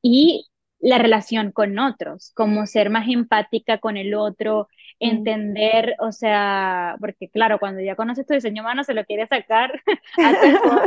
y 0.02 0.46
la 0.80 0.98
relación 0.98 1.52
con 1.52 1.78
otros, 1.78 2.32
como 2.36 2.66
ser 2.66 2.90
más 2.90 3.08
empática 3.08 3.78
con 3.78 3.96
el 3.98 4.14
otro, 4.14 4.68
Mm. 5.04 5.28
entender, 5.28 5.96
o 6.00 6.12
sea, 6.12 6.96
porque 7.00 7.28
claro, 7.30 7.58
cuando 7.60 7.82
ya 7.82 7.96
conoces 7.96 8.26
tu 8.26 8.34
diseño 8.34 8.62
humano 8.62 8.84
se 8.84 8.94
lo 8.94 9.04
quiere 9.06 9.26
sacar 9.28 9.82
a 10.22 10.34
todo 10.40 10.82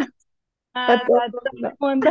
a 0.74 1.00
todo 1.08 1.42
el 1.64 1.72
mundo. 1.80 2.10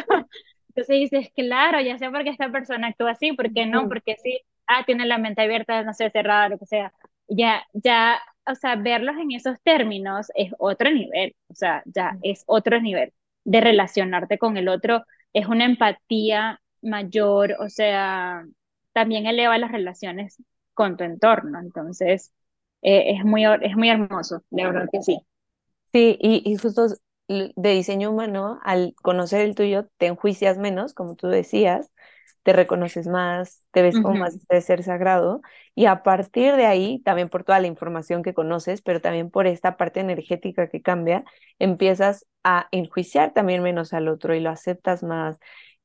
Entonces 0.69 0.97
dices, 1.11 1.31
claro, 1.35 1.81
ya 1.81 1.99
sé 1.99 2.11
por 2.11 2.25
qué 2.25 2.31
esta 2.31 2.51
persona 2.53 2.89
actúa 2.89 3.13
así, 3.13 3.33
por 3.33 3.53
qué 3.53 3.67
no, 3.67 3.87
Ujú, 3.87 3.89
porque 3.89 4.17
sí, 4.23 4.41
ah, 4.67 4.85
tiene 4.87 5.07
la 5.07 5.19
mente 5.19 5.43
abierta, 5.43 5.83
no 5.83 5.95
sé, 5.95 6.11
cerrada, 6.11 6.49
lo 6.49 6.59
que 6.59 6.67
sea. 6.67 6.93
Ya, 7.29 7.65
ya, 7.73 8.19
o 8.47 8.55
sea, 8.55 8.77
verlos 8.77 9.17
en 9.19 9.33
esos 9.33 9.61
términos 9.63 10.29
es 10.35 10.53
otro 10.59 10.91
nivel, 10.91 11.35
o 11.49 11.55
sea, 11.55 11.83
ya 11.87 12.19
es 12.23 12.45
otro 12.47 12.81
nivel 12.81 13.13
de 13.45 13.61
relacionarte 13.61 14.39
con 14.39 14.57
el 14.57 14.69
otro, 14.69 15.05
es 15.33 15.47
una 15.47 15.65
empatía 15.65 16.61
mayor, 16.83 17.57
o 17.61 17.69
sea, 17.69 18.45
también 18.93 19.27
eleva 19.27 19.59
las 19.59 19.73
relaciones 19.73 20.43
con 20.75 20.97
tu 20.97 21.05
entorno, 21.05 21.59
entonces 21.61 22.33
eh, 22.83 23.17
es 23.19 23.25
muy, 23.25 23.45
es 23.63 23.77
muy 23.77 23.89
hermoso, 23.91 24.43
de 24.51 24.65
verdad 24.67 24.89
que 24.93 25.03
sí. 25.03 25.19
Sí, 25.93 26.17
y, 26.21 26.43
y 26.51 26.57
justo 26.57 26.89
de 27.29 27.71
diseño 27.71 28.11
humano, 28.11 28.61
al 28.65 28.95
conocer 29.03 29.41
el 29.41 29.55
tuyo, 29.55 29.89
te 29.99 30.07
enjuicias 30.07 30.59
menos, 30.59 30.95
como 30.95 31.17
tú 31.17 31.29
decías, 31.29 31.91
te 32.47 32.53
reconoces 32.53 33.09
más, 33.09 33.67
te 33.73 33.83
ves 33.83 33.99
como 33.99 34.15
más 34.17 34.39
de 34.49 34.61
ser 34.61 34.85
sagrado, 34.85 35.43
y 35.75 35.87
a 35.87 36.05
partir 36.05 36.55
de 36.55 36.67
ahí, 36.67 37.01
también 37.05 37.29
por 37.29 37.43
toda 37.43 37.59
la 37.59 37.67
información 37.67 38.23
que 38.23 38.35
conoces, 38.35 38.83
pero 38.83 39.01
también 39.01 39.31
por 39.31 39.49
esta 39.49 39.77
parte 39.77 39.99
energética 39.99 40.69
que 40.69 40.81
cambia, 40.81 41.25
empiezas 41.59 42.25
a 42.45 42.69
enjuiciar 42.71 43.33
también 43.35 43.65
menos 43.65 43.93
al 43.93 44.07
otro 44.09 44.33
y 44.37 44.41
lo 44.41 44.51
aceptas 44.51 45.03
más. 45.03 45.39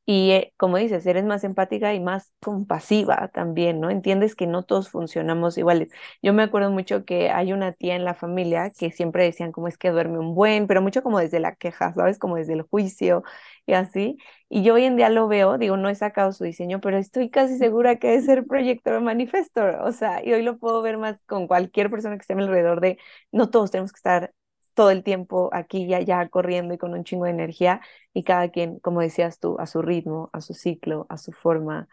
Y 0.06 0.32
eh, 0.32 0.54
como 0.58 0.78
dices, 0.78 1.06
eres 1.06 1.24
más 1.26 1.43
empática 1.43 1.93
y 1.93 1.99
más 1.99 2.34
compasiva 2.41 3.30
también, 3.34 3.80
¿no? 3.80 3.89
Entiendes 3.91 4.36
que 4.36 4.47
no 4.47 4.64
todos 4.64 4.89
funcionamos 4.89 5.58
iguales. 5.58 5.89
Yo 6.22 6.34
me 6.34 6.43
acuerdo 6.43 6.72
mucho 6.72 7.06
que 7.06 7.30
hay 7.30 7.54
una 7.54 7.72
tía 7.72 7.95
en 7.95 8.04
la 8.04 8.14
familia 8.16 8.72
que 8.78 8.91
siempre 8.91 9.24
decían 9.24 9.52
cómo 9.52 9.68
es 9.68 9.78
que 9.78 9.91
duerme 9.91 10.18
un 10.20 10.34
buen, 10.36 10.68
pero 10.68 10.82
mucho 10.82 11.04
como 11.04 11.20
desde 11.20 11.39
la 11.39 11.56
queja, 11.56 11.93
¿sabes? 11.93 12.18
Como 12.20 12.36
desde 12.36 12.54
el 12.54 12.64
juicio 12.64 13.24
y 13.66 13.74
así. 13.74 14.18
Y 14.49 14.64
yo 14.64 14.74
hoy 14.74 14.84
en 14.86 14.97
día 14.97 15.10
lo 15.10 15.28
veo, 15.28 15.58
digo, 15.58 15.78
no 15.78 15.88
he 15.89 15.95
sacado 15.95 16.32
su 16.34 16.43
diseño, 16.43 16.82
pero 16.82 16.97
estoy 16.97 17.30
casi 17.30 17.58
segura 17.58 17.97
que 17.97 18.16
es 18.16 18.26
ser 18.26 18.45
proyector 18.45 18.95
o 18.95 19.02
manifestor. 19.02 19.76
O 19.84 19.91
sea, 19.91 20.26
y 20.26 20.34
hoy 20.34 20.41
lo 20.41 20.58
puedo 20.58 20.82
ver 20.82 20.97
más 20.97 21.22
con 21.26 21.47
cualquier 21.47 21.89
persona 21.89 22.16
que 22.18 22.22
esté 22.22 22.34
a 22.34 22.36
mi 22.36 22.43
alrededor 22.43 22.82
de, 22.82 22.97
no 23.32 23.49
todos 23.49 23.72
tenemos 23.72 23.91
que 23.93 23.97
estar 23.97 24.34
todo 24.74 24.91
el 24.91 25.03
tiempo 25.03 25.49
aquí 25.53 25.84
y 25.86 25.93
allá 25.93 26.28
corriendo 26.30 26.74
y 26.74 26.78
con 26.78 26.93
un 26.93 27.03
chingo 27.03 27.26
de 27.26 27.32
energía 27.32 27.82
y 28.13 28.24
cada 28.24 28.49
quien, 28.49 28.80
como 28.80 29.01
decías 29.01 29.39
tú, 29.39 29.57
a 29.59 29.67
su 29.67 29.82
ritmo, 29.82 30.30
a 30.34 30.41
su 30.41 30.53
ciclo, 30.53 31.05
a 31.09 31.17
su 31.17 31.32
forma 31.32 31.88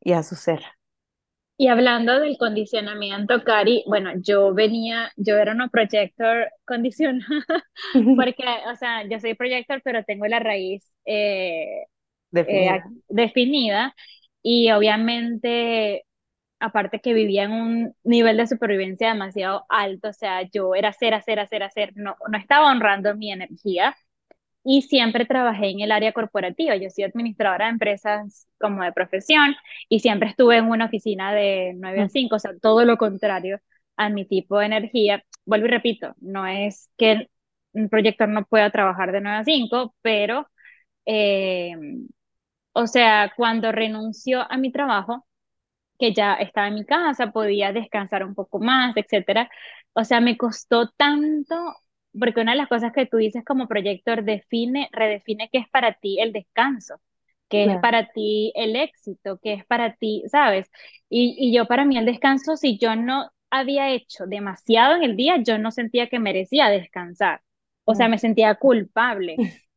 y 0.00 0.12
a 0.12 0.22
su 0.24 0.36
ser. 0.36 0.62
Y 1.56 1.66
hablando 1.68 2.20
del 2.20 2.36
condicionamiento, 2.38 3.42
Cari, 3.42 3.82
bueno, 3.88 4.12
yo 4.22 4.54
venía, 4.54 5.10
yo 5.16 5.36
era 5.36 5.52
una 5.52 5.68
projector 5.68 6.48
condicionada, 6.64 7.26
porque, 8.14 8.44
o 8.72 8.76
sea, 8.76 9.08
yo 9.08 9.18
soy 9.20 9.34
projector, 9.34 9.80
pero 9.84 10.04
tengo 10.04 10.26
la 10.28 10.38
raíz 10.38 10.84
eh, 11.04 11.86
eh, 12.46 12.70
Definida. 12.70 12.90
definida 13.08 13.94
y 14.42 14.72
obviamente, 14.72 16.04
aparte 16.60 17.00
que 17.00 17.14
vivía 17.14 17.44
en 17.44 17.52
un 17.52 17.96
nivel 18.04 18.36
de 18.36 18.46
supervivencia 18.46 19.08
demasiado 19.12 19.64
alto, 19.68 20.08
o 20.08 20.12
sea, 20.12 20.42
yo 20.50 20.74
era 20.74 20.90
hacer, 20.90 21.14
hacer, 21.14 21.40
hacer, 21.40 21.62
hacer, 21.62 21.92
no, 21.96 22.16
no 22.30 22.38
estaba 22.38 22.70
honrando 22.70 23.14
mi 23.16 23.32
energía 23.32 23.96
y 24.64 24.82
siempre 24.82 25.24
trabajé 25.26 25.70
en 25.70 25.80
el 25.80 25.92
área 25.92 26.12
corporativa. 26.12 26.76
Yo 26.76 26.90
soy 26.90 27.04
administradora 27.04 27.66
de 27.66 27.72
empresas 27.72 28.46
como 28.60 28.82
de 28.84 28.92
profesión 28.92 29.54
y 29.88 30.00
siempre 30.00 30.28
estuve 30.30 30.58
en 30.58 30.66
una 30.70 30.86
oficina 30.86 31.32
de 31.34 31.72
9 31.76 32.02
a 32.02 32.04
Mm, 32.04 32.08
5, 32.08 32.36
o 32.36 32.38
sea, 32.38 32.52
todo 32.60 32.84
lo 32.84 32.96
contrario 32.98 33.60
a 33.96 34.08
mi 34.10 34.26
tipo 34.26 34.58
de 34.58 34.66
energía. 34.66 35.24
Vuelvo 35.46 35.66
y 35.66 35.70
repito, 35.70 36.14
no 36.20 36.46
es 36.46 36.90
que 36.98 37.28
un 37.72 37.88
proyector 37.88 38.28
no 38.28 38.44
pueda 38.46 38.70
trabajar 38.70 39.12
de 39.12 39.20
9 39.20 39.38
a 39.38 39.44
5, 39.44 39.94
pero, 40.02 40.48
eh, 41.06 41.74
o 42.72 42.86
sea, 42.86 43.32
cuando 43.36 43.72
renunció 43.72 44.50
a 44.50 44.56
mi 44.58 44.72
trabajo, 44.72 45.26
que 45.98 46.12
ya 46.14 46.34
estaba 46.34 46.68
en 46.68 46.74
mi 46.74 46.84
casa, 46.84 47.30
podía 47.32 47.72
descansar 47.72 48.24
un 48.24 48.34
poco 48.34 48.58
más, 48.60 48.96
etcétera. 48.96 49.50
O 49.94 50.04
sea, 50.04 50.20
me 50.20 50.36
costó 50.36 50.90
tanto, 50.90 51.54
porque 52.18 52.40
una 52.40 52.52
de 52.52 52.58
las 52.58 52.68
cosas 52.68 52.92
que 52.92 53.06
tú 53.06 53.16
dices 53.18 53.44
como 53.44 53.68
proyector 53.68 54.24
define, 54.24 54.88
redefine 54.92 55.48
qué 55.52 55.58
es 55.58 55.68
para 55.68 55.94
ti 55.94 56.20
el 56.20 56.32
descanso, 56.32 57.00
qué 57.48 57.64
es 57.64 57.78
para 57.78 58.08
ti 58.12 58.52
el 58.56 58.76
éxito, 58.76 59.38
qué 59.42 59.54
es 59.54 59.64
para 59.66 59.94
ti, 59.96 60.24
¿sabes? 60.30 60.70
Y, 61.08 61.36
y 61.38 61.54
yo 61.54 61.66
para 61.66 61.84
mí 61.84 61.96
el 61.98 62.04
descanso, 62.06 62.56
si 62.56 62.78
yo 62.78 62.96
no 62.96 63.30
había 63.50 63.90
hecho 63.90 64.26
demasiado 64.26 64.96
en 64.96 65.02
el 65.04 65.16
día, 65.16 65.36
yo 65.42 65.58
no 65.58 65.70
sentía 65.70 66.08
que 66.08 66.18
merecía 66.18 66.68
descansar. 66.68 67.42
O 67.84 67.94
sea, 67.94 68.08
me 68.08 68.18
sentía 68.18 68.54
culpable. 68.56 69.40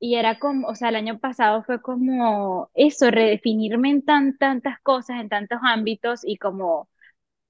Y 0.00 0.14
era 0.16 0.38
como, 0.38 0.68
o 0.68 0.74
sea, 0.74 0.88
el 0.90 0.96
año 0.96 1.18
pasado 1.18 1.62
fue 1.64 1.82
como 1.82 2.70
eso, 2.74 3.10
redefinirme 3.10 3.90
en 3.90 4.02
tan, 4.04 4.38
tantas 4.38 4.80
cosas, 4.82 5.20
en 5.20 5.28
tantos 5.28 5.58
ámbitos 5.62 6.22
y 6.24 6.36
como 6.38 6.88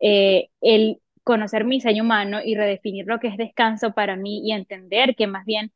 eh, 0.00 0.50
el 0.60 1.00
conocer 1.24 1.64
mi 1.64 1.76
diseño 1.76 2.04
humano 2.04 2.40
y 2.44 2.54
redefinir 2.56 3.06
lo 3.06 3.20
que 3.20 3.28
es 3.28 3.36
descanso 3.38 3.92
para 3.94 4.16
mí 4.16 4.42
y 4.44 4.52
entender 4.52 5.16
que 5.16 5.26
más 5.28 5.44
bien 5.46 5.72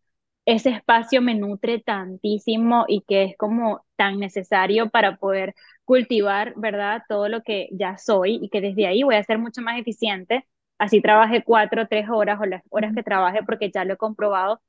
ese 0.47 0.71
espacio 0.71 1.23
me 1.23 1.35
nutre 1.35 1.81
tantísimo 1.81 2.85
y 2.89 3.03
que 3.03 3.25
es 3.25 3.37
como 3.39 3.85
tan 3.97 4.19
necesario 4.21 4.91
para 4.91 5.17
poder 5.17 5.55
cultivar, 5.85 6.55
¿verdad? 6.57 7.03
Todo 7.09 7.29
lo 7.29 7.43
que 7.43 7.69
ya 7.73 7.99
soy 7.99 8.39
y 8.43 8.49
que 8.51 8.61
desde 8.61 8.87
ahí 8.87 9.03
voy 9.05 9.17
a 9.17 9.25
ser 9.25 9.39
mucho 9.39 9.63
más 9.63 9.79
eficiente. 9.81 10.47
Así 10.79 11.01
trabaje 11.03 11.45
cuatro, 11.45 11.87
tres 11.89 12.09
horas 12.11 12.39
o 12.41 12.47
las 12.47 12.63
horas 12.71 12.95
que 12.95 13.03
trabaje 13.03 13.43
porque 13.45 13.71
ya 13.73 13.85
lo 13.85 13.95
he 13.95 13.97
comprobado 13.97 14.61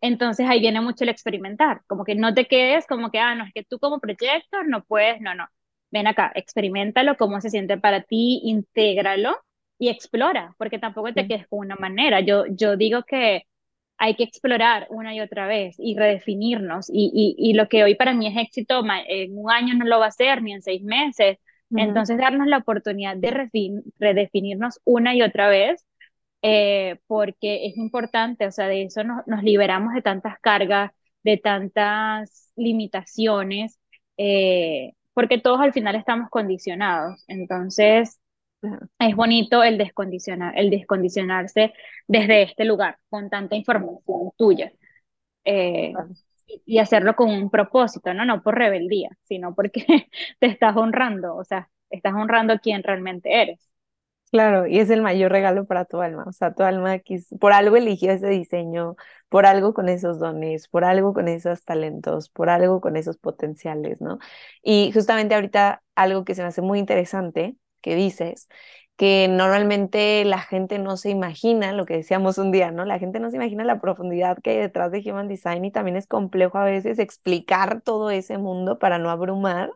entonces 0.00 0.46
ahí 0.48 0.60
viene 0.60 0.80
mucho 0.80 1.04
el 1.04 1.10
experimentar, 1.10 1.82
como 1.86 2.04
que 2.04 2.14
no 2.14 2.34
te 2.34 2.46
quedes 2.46 2.86
como 2.86 3.10
que, 3.10 3.18
ah, 3.18 3.34
no, 3.34 3.44
es 3.44 3.52
que 3.52 3.64
tú 3.64 3.78
como 3.78 4.00
proyector 4.00 4.68
no 4.68 4.84
puedes, 4.84 5.20
no, 5.20 5.34
no. 5.34 5.46
Ven 5.90 6.06
acá, 6.06 6.32
experimentalo, 6.34 7.16
cómo 7.16 7.40
se 7.40 7.50
siente 7.50 7.78
para 7.78 8.02
ti, 8.02 8.40
intégralo 8.44 9.36
y 9.78 9.88
explora, 9.88 10.54
porque 10.58 10.78
tampoco 10.78 11.12
te 11.14 11.26
quedes 11.26 11.46
con 11.48 11.60
una 11.60 11.76
manera. 11.76 12.20
Yo, 12.20 12.44
yo 12.48 12.76
digo 12.76 13.04
que 13.04 13.44
hay 13.98 14.14
que 14.14 14.24
explorar 14.24 14.86
una 14.90 15.14
y 15.14 15.20
otra 15.20 15.46
vez 15.46 15.76
y 15.78 15.96
redefinirnos. 15.96 16.88
Y, 16.90 17.34
y, 17.38 17.54
lo 17.54 17.68
que 17.68 17.84
hoy 17.84 17.94
para 17.96 18.14
mí 18.14 18.28
es 18.28 18.36
éxito, 18.36 18.82
en 19.08 19.38
un 19.38 19.50
año 19.50 19.74
no 19.74 19.84
lo 19.84 19.98
va 19.98 20.06
a 20.06 20.10
ser, 20.12 20.42
ni 20.42 20.52
en 20.52 20.62
seis 20.62 20.82
meses. 20.82 21.38
Entonces, 21.70 22.16
darnos 22.16 22.46
la 22.46 22.58
oportunidad 22.58 23.16
de 23.16 23.50
redefinirnos 23.98 24.80
una 24.84 25.14
y 25.14 25.22
otra 25.22 25.48
vez, 25.48 25.84
eh, 26.42 27.00
porque 27.06 27.66
es 27.66 27.76
importante, 27.76 28.46
o 28.46 28.52
sea, 28.52 28.68
de 28.68 28.82
eso 28.84 29.04
nos, 29.04 29.26
nos 29.26 29.42
liberamos 29.42 29.94
de 29.94 30.02
tantas 30.02 30.38
cargas, 30.40 30.92
de 31.24 31.36
tantas 31.38 32.52
limitaciones, 32.56 33.78
eh, 34.16 34.92
porque 35.14 35.38
todos 35.38 35.60
al 35.60 35.72
final 35.72 35.96
estamos 35.96 36.30
condicionados. 36.30 37.24
Entonces, 37.28 38.20
es 38.98 39.16
bonito 39.16 39.62
el 39.62 39.78
descondicionar, 39.78 40.58
el 40.58 40.70
descondicionarse 40.70 41.72
desde 42.06 42.42
este 42.42 42.64
lugar, 42.64 42.98
con 43.10 43.30
tanta 43.30 43.56
información 43.56 44.30
tuya. 44.36 44.72
Eh, 45.44 45.94
y 46.66 46.78
hacerlo 46.78 47.14
con 47.16 47.30
un 47.30 47.50
propósito, 47.50 48.14
¿no? 48.14 48.24
No 48.24 48.42
por 48.42 48.56
rebeldía, 48.56 49.10
sino 49.24 49.54
porque 49.54 49.84
te 50.40 50.46
estás 50.46 50.76
honrando, 50.76 51.36
o 51.36 51.44
sea, 51.44 51.70
estás 51.90 52.14
honrando 52.14 52.54
a 52.54 52.58
quien 52.58 52.82
realmente 52.82 53.42
eres. 53.42 53.67
Claro, 54.30 54.66
y 54.66 54.78
es 54.78 54.90
el 54.90 55.00
mayor 55.00 55.32
regalo 55.32 55.64
para 55.64 55.86
tu 55.86 56.02
alma, 56.02 56.24
o 56.28 56.32
sea, 56.32 56.52
tu 56.52 56.62
alma 56.62 57.00
por 57.40 57.52
algo 57.54 57.76
eligió 57.78 58.12
ese 58.12 58.28
diseño, 58.28 58.94
por 59.30 59.46
algo 59.46 59.72
con 59.72 59.88
esos 59.88 60.18
dones, 60.18 60.68
por 60.68 60.84
algo 60.84 61.14
con 61.14 61.28
esos 61.28 61.64
talentos, 61.64 62.28
por 62.28 62.50
algo 62.50 62.82
con 62.82 62.96
esos 62.96 63.16
potenciales, 63.16 64.02
¿no? 64.02 64.18
Y 64.62 64.92
justamente 64.92 65.34
ahorita 65.34 65.82
algo 65.94 66.26
que 66.26 66.34
se 66.34 66.42
me 66.42 66.48
hace 66.48 66.60
muy 66.60 66.78
interesante 66.78 67.56
que 67.80 67.94
dices, 67.94 68.48
que 68.96 69.28
normalmente 69.30 70.24
la 70.26 70.40
gente 70.40 70.78
no 70.78 70.98
se 70.98 71.08
imagina, 71.08 71.72
lo 71.72 71.86
que 71.86 71.94
decíamos 71.96 72.36
un 72.36 72.50
día, 72.52 72.70
¿no? 72.70 72.84
La 72.84 72.98
gente 72.98 73.20
no 73.20 73.30
se 73.30 73.36
imagina 73.36 73.64
la 73.64 73.80
profundidad 73.80 74.36
que 74.42 74.50
hay 74.50 74.56
detrás 74.58 74.92
de 74.92 75.00
Human 75.10 75.28
Design 75.28 75.64
y 75.64 75.70
también 75.72 75.96
es 75.96 76.06
complejo 76.06 76.58
a 76.58 76.64
veces 76.64 76.98
explicar 76.98 77.80
todo 77.80 78.10
ese 78.10 78.36
mundo 78.36 78.78
para 78.78 78.98
no 78.98 79.08
abrumar. 79.10 79.70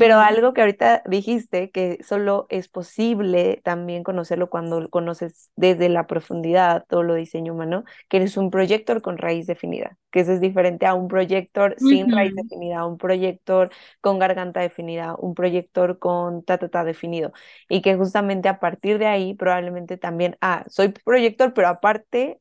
Pero 0.00 0.18
algo 0.18 0.54
que 0.54 0.62
ahorita 0.62 1.02
dijiste, 1.06 1.70
que 1.70 1.98
solo 2.02 2.46
es 2.48 2.68
posible 2.68 3.60
también 3.64 4.02
conocerlo 4.02 4.48
cuando 4.48 4.88
conoces 4.88 5.50
desde 5.56 5.90
la 5.90 6.06
profundidad 6.06 6.86
todo 6.88 7.02
lo 7.02 7.14
diseño 7.14 7.52
humano, 7.52 7.84
que 8.08 8.16
eres 8.16 8.38
un 8.38 8.50
proyector 8.50 9.02
con 9.02 9.18
raíz 9.18 9.46
definida, 9.46 9.98
que 10.10 10.20
eso 10.20 10.32
es 10.32 10.40
diferente 10.40 10.86
a 10.86 10.94
un 10.94 11.06
proyector 11.08 11.76
sin 11.78 12.10
raíz 12.10 12.34
definida, 12.34 12.86
un 12.86 12.96
proyector 12.96 13.70
con 14.00 14.18
garganta 14.18 14.60
definida, 14.60 15.16
un 15.18 15.34
proyector 15.34 15.98
con 15.98 16.44
ta, 16.44 16.56
ta, 16.56 16.70
ta 16.70 16.82
definido. 16.84 17.32
Y 17.68 17.82
que 17.82 17.94
justamente 17.96 18.48
a 18.48 18.58
partir 18.58 18.98
de 18.98 19.06
ahí 19.06 19.34
probablemente 19.34 19.98
también, 19.98 20.36
ah, 20.40 20.64
soy 20.68 20.88
proyector, 21.04 21.52
pero 21.52 21.68
aparte 21.68 22.40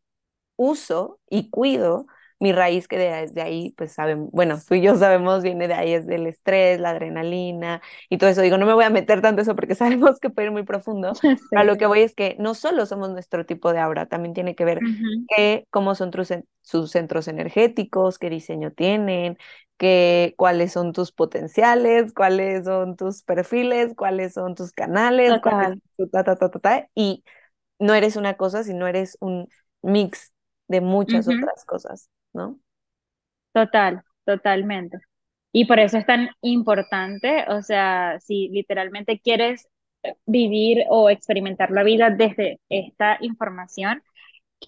uso 0.58 1.20
y 1.30 1.50
cuido 1.50 2.08
mi 2.40 2.54
raíz 2.54 2.88
que 2.88 2.98
de, 2.98 3.42
ahí, 3.42 3.74
pues 3.78 3.92
saben, 3.92 4.30
bueno, 4.32 4.58
tú 4.66 4.76
y 4.76 4.82
yo 4.82 4.96
sabemos, 4.96 5.44
viene 5.44 5.68
de 5.68 5.74
ahí, 5.74 5.94
es 5.94 6.08
del 6.08 6.26
estrés, 6.26 6.80
la 6.80 6.92
adrenalina 6.92 7.82
y 8.10 8.18
todo 8.18 8.30
eso. 8.30 8.42
Digo, 8.42 8.58
no 8.58 8.66
me 8.66 8.74
voy 8.74 8.86
a 8.86 8.90
meter 8.90 9.22
tanto 9.22 9.42
eso 9.42 9.56
porque 9.56 9.76
sabemos 9.76 10.20
que 10.20 10.30
puede 10.30 10.48
ir 10.48 10.52
muy 10.52 10.64
profundo. 10.64 11.12
A 11.56 11.64
lo 11.64 11.78
que 11.78 11.86
voy 11.86 12.02
es 12.02 12.16
que 12.16 12.36
no 12.40 12.54
solo 12.56 12.86
somos 12.86 13.10
nuestro 13.10 13.46
tipo 13.46 13.74
de 13.74 13.80
aura, 13.80 14.06
también 14.06 14.34
tiene 14.34 14.56
que 14.56 14.66
ver 14.66 14.80
cómo 15.70 15.96
son 15.96 16.12
sus 16.62 16.92
centros 16.92 17.28
energéticos, 17.28 18.18
qué 18.20 18.30
diseño 18.30 18.72
tienen, 18.72 19.38
que, 19.78 20.34
cuáles 20.38 20.72
son 20.72 20.94
tus 20.94 21.12
potenciales, 21.12 22.14
cuáles 22.14 22.66
son 22.66 22.96
tus 22.96 23.24
perfiles, 23.24 23.94
cuáles 23.96 24.34
son 24.34 24.56
tus 24.56 24.72
canales, 24.72 25.34
y 26.96 27.24
no 27.80 27.94
eres 27.94 28.16
una 28.16 28.36
cosa, 28.36 28.64
sino 28.64 28.88
eres 28.88 29.18
un 29.20 29.48
mix 29.82 30.34
de 30.68 30.82
muchas 30.82 31.28
otras 31.28 31.66
cosas. 31.66 32.10
¿No? 32.34 32.60
Total, 33.54 34.04
totalmente. 34.26 34.98
Y 35.52 35.66
por 35.66 35.80
eso 35.80 35.98
es 35.98 36.06
tan 36.06 36.30
importante, 36.42 37.46
o 37.50 37.62
sea, 37.64 38.20
si 38.20 38.50
literalmente 38.50 39.20
quieres 39.20 39.68
vivir 40.26 40.86
o 40.90 41.10
experimentar 41.10 41.72
la 41.72 41.84
vida 41.84 42.10
desde 42.12 42.60
esta 42.70 43.18
información, 43.22 44.04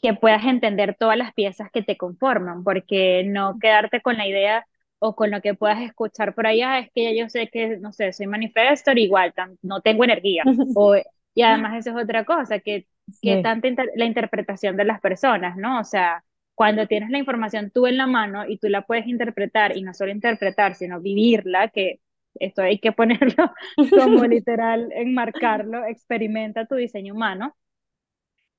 que 0.02 0.14
puedas 0.14 0.46
entender 0.46 0.96
todas 1.00 1.18
las 1.18 1.34
piezas 1.34 1.70
que 1.72 1.84
te 1.84 1.98
conforman, 1.98 2.64
porque 2.64 3.24
no 3.26 3.58
quedarte 3.60 4.02
con 4.02 4.18
la 4.18 4.28
idea 4.28 4.66
o 5.00 5.16
con 5.16 5.32
lo 5.32 5.42
que 5.42 5.54
puedas 5.56 5.82
escuchar 5.82 6.34
por 6.36 6.48
allá, 6.48 6.80
es 6.80 6.90
que 6.94 7.04
ya 7.04 7.24
yo 7.24 7.30
sé 7.30 7.50
que, 7.50 7.78
no 7.78 7.92
sé, 7.92 8.14
soy 8.14 8.28
manifestor, 8.28 8.98
igual, 9.00 9.34
no 9.62 9.82
tengo 9.82 10.04
energía. 10.04 10.44
O, 10.76 10.96
y 11.34 11.42
además 11.44 11.78
eso 11.78 11.98
es 11.98 12.04
otra 12.04 12.26
cosa, 12.26 12.60
que, 12.60 12.88
que 13.22 13.38
tanta 13.38 13.70
la 13.96 14.06
interpretación 14.06 14.78
de 14.78 14.86
las 14.86 15.02
personas, 15.02 15.58
¿no? 15.58 15.80
O 15.80 15.84
sea, 15.84 16.24
cuando 16.56 16.88
tienes 16.88 17.10
la 17.10 17.18
información 17.18 17.72
tú 17.72 17.88
en 17.88 17.98
la 17.98 18.08
mano 18.08 18.48
y 18.48 18.58
tú 18.58 18.70
la 18.70 18.84
puedes 18.84 19.08
interpretar, 19.08 19.78
y 19.78 19.82
no 19.84 19.94
solo 19.94 20.12
interpretar, 20.12 20.76
sino 20.76 21.02
vivirla, 21.02 21.70
que 21.70 22.00
esto 22.36 22.62
hay 22.62 22.80
que 22.80 22.92
ponerlo 22.94 23.52
como 23.76 24.26
literal, 24.26 24.92
enmarcarlo, 24.94 25.86
experimenta 25.86 26.66
tu 26.66 26.76
diseño 26.76 27.14
humano, 27.14 27.56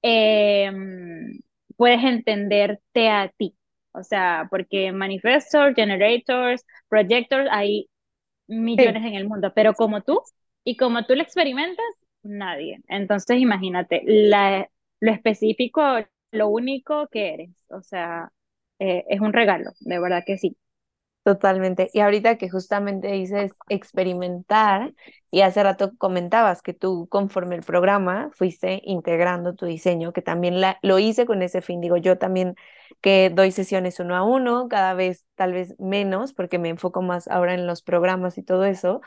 em, 0.02 1.40
puedes 1.76 2.02
entenderte 2.04 3.08
a 3.08 3.28
ti. 3.36 3.56
O 3.94 4.02
sea, 4.02 4.46
porque 4.50 4.90
manifestors, 4.92 5.74
generators, 5.74 6.64
projectors, 6.88 7.48
hay 7.52 7.90
millones 8.48 9.04
en 9.04 9.14
el 9.14 9.28
mundo, 9.28 9.52
pero 9.54 9.74
como 9.74 10.02
tú, 10.02 10.20
y 10.64 10.76
como 10.76 11.04
tú 11.04 11.14
lo 11.14 11.22
experimentas, 11.22 11.84
nadie. 12.22 12.80
Entonces, 12.88 13.38
imagínate, 13.40 14.02
la, 14.06 14.68
lo 15.00 15.12
específico 15.12 15.82
lo 16.32 16.48
único 16.48 17.08
que 17.08 17.34
eres. 17.34 17.50
O 17.68 17.82
sea, 17.82 18.32
eh, 18.78 19.04
es 19.08 19.20
un 19.20 19.32
regalo, 19.32 19.72
de 19.80 20.00
verdad 20.00 20.24
que 20.26 20.38
sí. 20.38 20.56
Totalmente. 21.24 21.88
Y 21.92 22.00
ahorita 22.00 22.36
que 22.36 22.50
justamente 22.50 23.06
dices 23.12 23.52
experimentar, 23.68 24.92
y 25.30 25.42
hace 25.42 25.62
rato 25.62 25.92
comentabas 25.96 26.62
que 26.62 26.74
tú 26.74 27.06
conforme 27.08 27.54
el 27.54 27.62
programa 27.62 28.30
fuiste 28.32 28.80
integrando 28.84 29.54
tu 29.54 29.66
diseño, 29.66 30.12
que 30.12 30.20
también 30.22 30.60
la, 30.60 30.78
lo 30.82 30.98
hice 30.98 31.24
con 31.24 31.42
ese 31.42 31.62
fin. 31.62 31.80
Digo, 31.80 31.96
yo 31.96 32.18
también 32.18 32.56
que 33.00 33.30
doy 33.30 33.52
sesiones 33.52 34.00
uno 34.00 34.16
a 34.16 34.22
uno, 34.24 34.68
cada 34.68 34.94
vez 34.94 35.26
tal 35.34 35.52
vez 35.52 35.74
menos, 35.78 36.32
porque 36.32 36.58
me 36.58 36.68
enfoco 36.68 37.02
más 37.02 37.28
ahora 37.28 37.54
en 37.54 37.66
los 37.66 37.82
programas 37.82 38.38
y 38.38 38.42
todo 38.42 38.64
eso, 38.64 39.00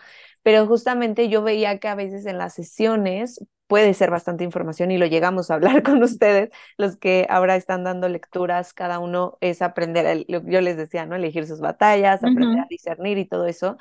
pero 0.43 0.67
justamente 0.67 1.29
yo 1.29 1.41
veía 1.43 1.79
que 1.79 1.87
a 1.87 1.95
veces 1.95 2.25
en 2.25 2.37
las 2.37 2.53
sesiones 2.53 3.39
puede 3.67 3.93
ser 3.95 4.11
bastante 4.11 4.43
información 4.43 4.91
y 4.91 4.97
lo 4.97 5.05
llegamos 5.07 5.49
a 5.49 5.55
hablar 5.55 5.83
con 5.83 6.03
ustedes, 6.03 6.49
los 6.77 6.97
que 6.97 7.25
ahora 7.29 7.55
están 7.55 7.83
dando 7.83 8.09
lecturas, 8.09 8.73
cada 8.73 8.99
uno 8.99 9.37
es 9.41 9.61
aprender, 9.61 10.25
yo 10.27 10.61
les 10.61 10.77
decía, 10.77 11.05
¿no? 11.05 11.15
Elegir 11.15 11.47
sus 11.47 11.59
batallas, 11.61 12.23
aprender 12.23 12.59
a 12.59 12.67
discernir 12.69 13.17
y 13.17 13.25
todo 13.25 13.47
eso, 13.47 13.77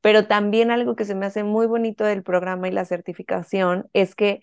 pero 0.00 0.26
también 0.26 0.70
algo 0.70 0.96
que 0.96 1.04
se 1.04 1.14
me 1.14 1.26
hace 1.26 1.44
muy 1.44 1.66
bonito 1.66 2.04
del 2.04 2.22
programa 2.22 2.68
y 2.68 2.72
la 2.72 2.84
certificación 2.84 3.88
es 3.92 4.14
que 4.14 4.40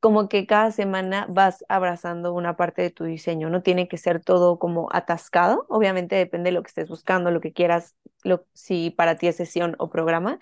como 0.00 0.28
que 0.28 0.46
cada 0.46 0.72
semana 0.72 1.26
vas 1.28 1.64
abrazando 1.68 2.32
una 2.34 2.56
parte 2.56 2.82
de 2.82 2.90
tu 2.90 3.04
diseño, 3.04 3.50
no 3.50 3.62
tiene 3.62 3.88
que 3.88 3.98
ser 3.98 4.22
todo 4.24 4.58
como 4.58 4.88
atascado, 4.92 5.66
obviamente 5.68 6.16
depende 6.16 6.48
de 6.50 6.54
lo 6.54 6.62
que 6.62 6.68
estés 6.68 6.88
buscando, 6.88 7.30
lo 7.30 7.40
que 7.40 7.52
quieras, 7.52 7.96
lo, 8.24 8.46
si 8.54 8.90
para 8.90 9.16
ti 9.16 9.26
es 9.28 9.36
sesión 9.36 9.76
o 9.78 9.90
programa, 9.90 10.38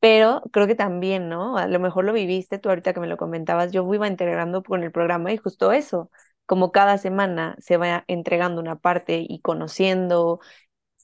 pero 0.00 0.42
creo 0.52 0.66
que 0.66 0.74
también, 0.74 1.28
¿no? 1.28 1.56
A 1.58 1.66
lo 1.68 1.80
mejor 1.80 2.04
lo 2.04 2.12
viviste 2.12 2.58
tú 2.58 2.68
ahorita 2.68 2.92
que 2.94 3.00
me 3.00 3.06
lo 3.06 3.16
comentabas, 3.16 3.72
yo 3.72 3.92
iba 3.94 4.06
integrando 4.08 4.62
con 4.62 4.82
el 4.84 4.92
programa 4.92 5.32
y 5.32 5.36
justo 5.38 5.72
eso, 5.72 6.10
como 6.46 6.72
cada 6.72 6.98
semana 6.98 7.56
se 7.58 7.76
va 7.76 8.04
entregando 8.08 8.60
una 8.60 8.76
parte 8.78 9.24
y 9.28 9.40
conociendo 9.40 10.40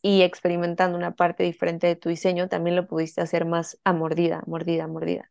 y 0.02 0.22
experimentando 0.22 0.96
una 0.98 1.14
parte 1.16 1.44
diferente 1.44 1.86
de 1.88 1.96
tu 1.96 2.08
diseño, 2.08 2.48
también 2.48 2.76
lo 2.76 2.86
pudiste 2.86 3.20
hacer 3.20 3.44
más 3.46 3.78
a 3.84 3.92
mordida, 3.92 4.42
mordida, 4.46 4.86
mordida. 4.88 5.30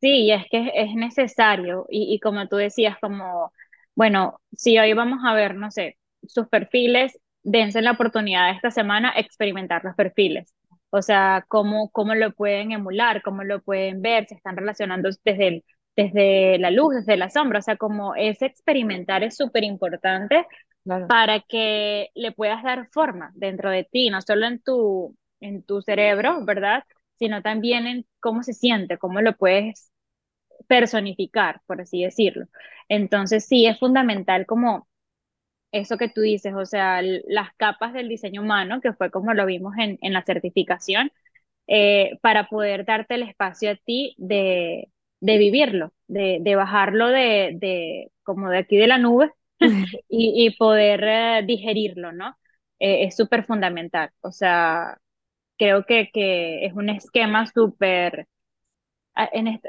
Sí, 0.00 0.30
es 0.32 0.46
que 0.50 0.70
es 0.74 0.94
necesario. 0.94 1.86
Y, 1.90 2.14
y 2.14 2.20
como 2.20 2.48
tú 2.48 2.56
decías, 2.56 2.96
como, 3.00 3.52
bueno, 3.94 4.40
si 4.52 4.78
hoy 4.78 4.94
vamos 4.94 5.20
a 5.26 5.34
ver, 5.34 5.54
no 5.56 5.70
sé, 5.70 5.98
sus 6.26 6.48
perfiles, 6.48 7.18
dense 7.42 7.82
la 7.82 7.92
oportunidad 7.92 8.50
esta 8.50 8.70
semana 8.70 9.12
experimentar 9.16 9.84
los 9.84 9.94
perfiles. 9.94 10.54
O 10.90 11.02
sea, 11.02 11.44
cómo, 11.48 11.90
cómo 11.90 12.14
lo 12.14 12.32
pueden 12.32 12.72
emular, 12.72 13.22
cómo 13.22 13.44
lo 13.44 13.60
pueden 13.62 14.00
ver, 14.02 14.26
se 14.26 14.34
están 14.34 14.56
relacionando 14.56 15.10
desde, 15.24 15.64
desde 15.96 16.58
la 16.58 16.70
luz, 16.70 16.94
desde 16.94 17.16
la 17.16 17.30
sombra, 17.30 17.58
o 17.60 17.62
sea, 17.62 17.76
como 17.76 18.14
ese 18.16 18.46
experimentar 18.46 19.22
es 19.22 19.36
súper 19.36 19.64
importante 19.64 20.46
para 21.06 21.40
que 21.40 22.10
le 22.14 22.32
puedas 22.32 22.62
dar 22.62 22.88
forma 22.92 23.32
dentro 23.34 23.70
de 23.70 23.84
ti, 23.84 24.10
no 24.10 24.22
solo 24.22 24.46
en 24.46 24.60
tu, 24.62 25.16
en 25.40 25.62
tu 25.64 25.82
cerebro, 25.82 26.44
¿verdad? 26.44 26.84
Sino 27.20 27.42
también 27.42 27.86
en 27.88 28.06
cómo 28.20 28.42
se 28.44 28.54
siente, 28.54 28.98
cómo 28.98 29.22
lo 29.22 29.36
puedes 29.38 29.92
personificar, 30.68 31.62
por 31.66 31.80
así 31.82 32.02
decirlo. 32.04 32.46
Entonces, 32.88 33.46
sí, 33.46 33.66
es 33.66 33.78
fundamental 33.78 34.46
como 34.46 34.88
eso 35.72 35.96
que 35.98 36.08
tú 36.08 36.20
dices, 36.22 36.54
o 36.54 36.66
sea, 36.66 37.00
las 37.02 37.54
capas 37.56 37.92
del 37.92 38.08
diseño 38.08 38.42
humano, 38.42 38.80
que 38.80 38.92
fue 38.92 39.10
como 39.10 39.34
lo 39.34 39.46
vimos 39.46 39.74
en, 39.78 39.98
en 40.02 40.12
la 40.12 40.22
certificación, 40.24 41.12
eh, 41.68 42.18
para 42.22 42.48
poder 42.48 42.84
darte 42.86 43.14
el 43.16 43.22
espacio 43.24 43.70
a 43.72 43.76
ti 43.76 44.14
de, 44.18 44.88
de 45.20 45.38
vivirlo, 45.38 45.92
de, 46.08 46.38
de 46.42 46.56
bajarlo 46.56 47.08
de, 47.08 47.52
de, 47.56 48.12
como 48.24 48.50
de 48.50 48.58
aquí 48.58 48.76
de 48.78 48.86
la 48.88 48.98
nube 48.98 49.32
y, 50.08 50.46
y 50.46 50.56
poder 50.58 51.04
eh, 51.04 51.42
digerirlo, 51.46 52.12
¿no? 52.12 52.36
Eh, 52.80 53.04
es 53.06 53.16
súper 53.16 53.44
fundamental. 53.46 54.10
O 54.22 54.32
sea, 54.32 54.98
creo 55.60 55.86
que, 55.86 56.10
que 56.14 56.66
es 56.66 56.74
un 56.74 56.90
esquema 56.90 57.46
súper... 57.46 58.28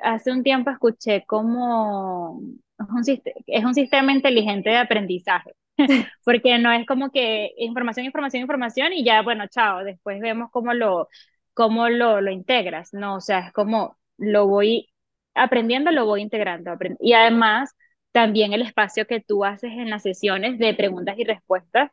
hace 0.03 0.31
un 0.31 0.43
tiempo 0.43 0.69
escuché 0.71 1.23
como 1.25 2.41
es 2.79 2.87
un, 2.89 3.21
es 3.47 3.63
un 3.65 3.73
sistema 3.73 4.11
inteligente 4.13 4.69
de 4.69 4.77
aprendizaje, 4.77 5.51
porque 6.25 6.57
no 6.59 6.71
es 6.71 6.85
como 6.87 7.11
que 7.11 7.51
información, 7.57 8.05
información, 8.05 8.41
información 8.41 8.93
y 8.93 9.03
ya, 9.03 9.21
bueno, 9.21 9.45
chao, 9.47 9.83
después 9.83 10.19
vemos 10.21 10.49
cómo 10.51 10.73
lo, 10.73 11.07
cómo 11.53 11.89
lo, 11.89 12.21
lo 12.21 12.31
integras, 12.31 12.93
¿no? 12.93 13.15
O 13.17 13.21
sea, 13.21 13.39
es 13.47 13.53
como 13.53 13.97
lo 14.17 14.47
voy 14.47 14.89
aprendiendo, 15.33 15.91
lo 15.91 16.05
voy 16.05 16.21
integrando. 16.21 16.71
aprend- 16.71 16.97
y 16.99 17.13
además, 17.13 17.75
también 18.11 18.53
el 18.53 18.61
espacio 18.61 19.05
que 19.07 19.21
tú 19.21 19.45
haces 19.45 19.71
en 19.73 19.89
las 19.89 20.03
sesiones 20.03 20.57
de 20.59 20.73
preguntas 20.73 21.17
y 21.17 21.23
respuestas 21.23 21.91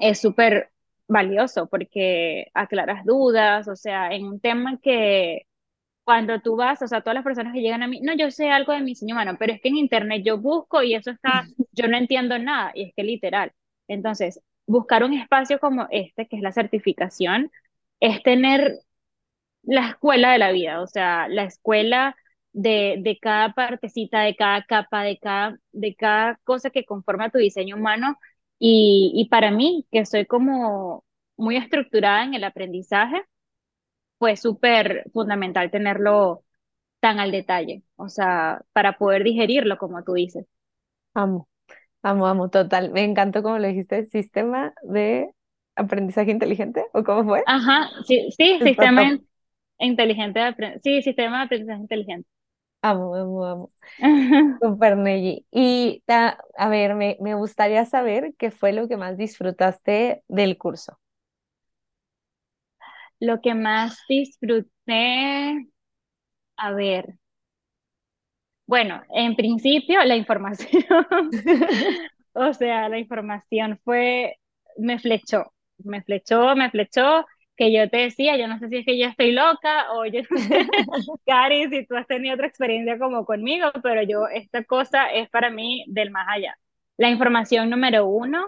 es 0.00 0.20
súper 0.20 0.70
valioso 1.08 1.68
porque 1.68 2.48
aclaras 2.54 3.04
dudas, 3.04 3.68
o 3.68 3.76
sea, 3.76 4.12
en 4.14 4.26
un 4.26 4.40
tema 4.40 4.78
que 4.82 5.42
cuando 6.04 6.40
tú 6.40 6.56
vas, 6.56 6.80
o 6.82 6.88
sea, 6.88 7.02
todas 7.02 7.14
las 7.16 7.24
personas 7.24 7.52
que 7.52 7.60
llegan 7.60 7.82
a 7.82 7.88
mí, 7.88 8.00
no, 8.02 8.14
yo 8.16 8.30
sé 8.30 8.50
algo 8.50 8.72
de 8.72 8.80
mi 8.80 8.92
diseño 8.92 9.14
humano, 9.14 9.36
pero 9.38 9.52
es 9.52 9.60
que 9.60 9.68
en 9.68 9.76
internet 9.76 10.22
yo 10.24 10.38
busco 10.38 10.82
y 10.82 10.94
eso 10.94 11.10
está, 11.10 11.44
yo 11.72 11.88
no 11.88 11.96
entiendo 11.98 12.38
nada, 12.38 12.72
y 12.74 12.84
es 12.84 12.94
que 12.96 13.02
literal. 13.04 13.52
Entonces, 13.88 14.40
buscar 14.66 15.04
un 15.04 15.14
espacio 15.14 15.58
como 15.60 15.86
este, 15.90 16.26
que 16.28 16.36
es 16.36 16.42
la 16.42 16.52
certificación, 16.52 17.50
es 18.00 18.22
tener 18.22 18.78
la 19.62 19.90
escuela 19.90 20.32
de 20.32 20.38
la 20.38 20.52
vida, 20.52 20.80
o 20.82 20.86
sea, 20.86 21.28
la 21.28 21.44
escuela 21.44 22.16
de, 22.52 22.96
de 23.00 23.18
cada 23.20 23.52
partecita, 23.54 24.20
de 24.22 24.36
cada 24.36 24.62
capa, 24.64 25.02
de 25.02 25.18
cada, 25.18 25.58
de 25.72 25.94
cada 25.94 26.36
cosa 26.44 26.70
que 26.70 26.84
conforma 26.84 27.30
tu 27.30 27.38
diseño 27.38 27.76
humano. 27.76 28.18
Y, 28.58 29.12
y 29.14 29.28
para 29.28 29.50
mí, 29.50 29.86
que 29.92 30.06
soy 30.06 30.26
como 30.26 31.04
muy 31.36 31.56
estructurada 31.56 32.24
en 32.24 32.34
el 32.34 32.44
aprendizaje, 32.44 33.22
fue 34.18 34.36
súper 34.36 35.04
fundamental 35.12 35.70
tenerlo 35.70 36.44
tan 37.00 37.20
al 37.20 37.32
detalle, 37.32 37.84
o 37.96 38.08
sea, 38.10 38.62
para 38.72 38.98
poder 38.98 39.24
digerirlo, 39.24 39.78
como 39.78 40.04
tú 40.04 40.14
dices. 40.14 40.46
Amo, 41.14 41.48
amo, 42.02 42.26
amo, 42.28 42.50
total. 42.50 42.92
Me 42.92 43.04
encantó 43.04 43.42
como 43.42 43.58
lo 43.58 43.68
dijiste, 43.68 44.04
sistema 44.06 44.74
de 44.82 45.30
aprendizaje 45.76 46.30
inteligente, 46.32 46.86
¿o 46.94 47.04
cómo 47.04 47.24
fue? 47.24 47.46
Ajá, 47.46 47.90
sí, 48.06 48.28
sí, 48.36 48.60
sistema 48.62 49.02
top. 49.02 49.12
inteligente 49.78 50.40
de 50.40 50.80
sí, 50.82 51.02
sistema 51.02 51.38
de 51.40 51.44
aprendizaje 51.46 51.80
inteligente. 51.82 52.28
Amo, 52.82 53.14
amo, 53.16 53.44
amo. 53.44 53.70
Super 54.62 54.96
Neji. 54.96 55.46
Y 55.52 56.02
ta- 56.06 56.38
a 56.56 56.68
ver, 56.68 56.94
me, 56.94 57.16
me 57.20 57.34
gustaría 57.34 57.84
saber 57.86 58.34
qué 58.38 58.50
fue 58.50 58.72
lo 58.72 58.88
que 58.88 58.96
más 58.96 59.16
disfrutaste 59.18 60.24
del 60.28 60.58
curso. 60.58 60.98
Lo 63.20 63.40
que 63.40 63.54
más 63.54 63.96
disfruté, 64.08 65.68
a 66.56 66.72
ver, 66.72 67.18
bueno, 68.66 69.02
en 69.10 69.34
principio 69.36 70.04
la 70.04 70.16
información, 70.16 70.84
o 72.34 72.52
sea, 72.54 72.88
la 72.88 72.98
información 72.98 73.78
fue, 73.84 74.36
me 74.76 74.98
flechó, 74.98 75.52
me 75.78 76.02
flechó, 76.02 76.54
me 76.56 76.70
flechó, 76.70 77.24
que 77.58 77.72
yo 77.72 77.90
te 77.90 77.98
decía, 77.98 78.36
yo 78.38 78.48
no 78.48 78.58
sé 78.58 78.68
si 78.68 78.76
es 78.78 78.86
que 78.86 78.98
yo 78.98 79.06
estoy 79.08 79.32
loca 79.32 79.92
o 79.92 80.06
yo 80.06 80.22
no 80.30 80.38
sé, 80.38 80.66
Cari, 81.26 81.68
si 81.70 81.86
tú 81.86 81.96
has 81.96 82.06
tenido 82.06 82.34
otra 82.34 82.46
experiencia 82.46 82.98
como 82.98 83.24
conmigo, 83.26 83.68
pero 83.82 84.02
yo, 84.02 84.28
esta 84.28 84.64
cosa 84.64 85.10
es 85.12 85.28
para 85.30 85.50
mí 85.50 85.84
del 85.88 86.10
más 86.10 86.26
allá. 86.30 86.56
La 86.96 87.10
información 87.10 87.70
número 87.70 88.06
uno, 88.06 88.46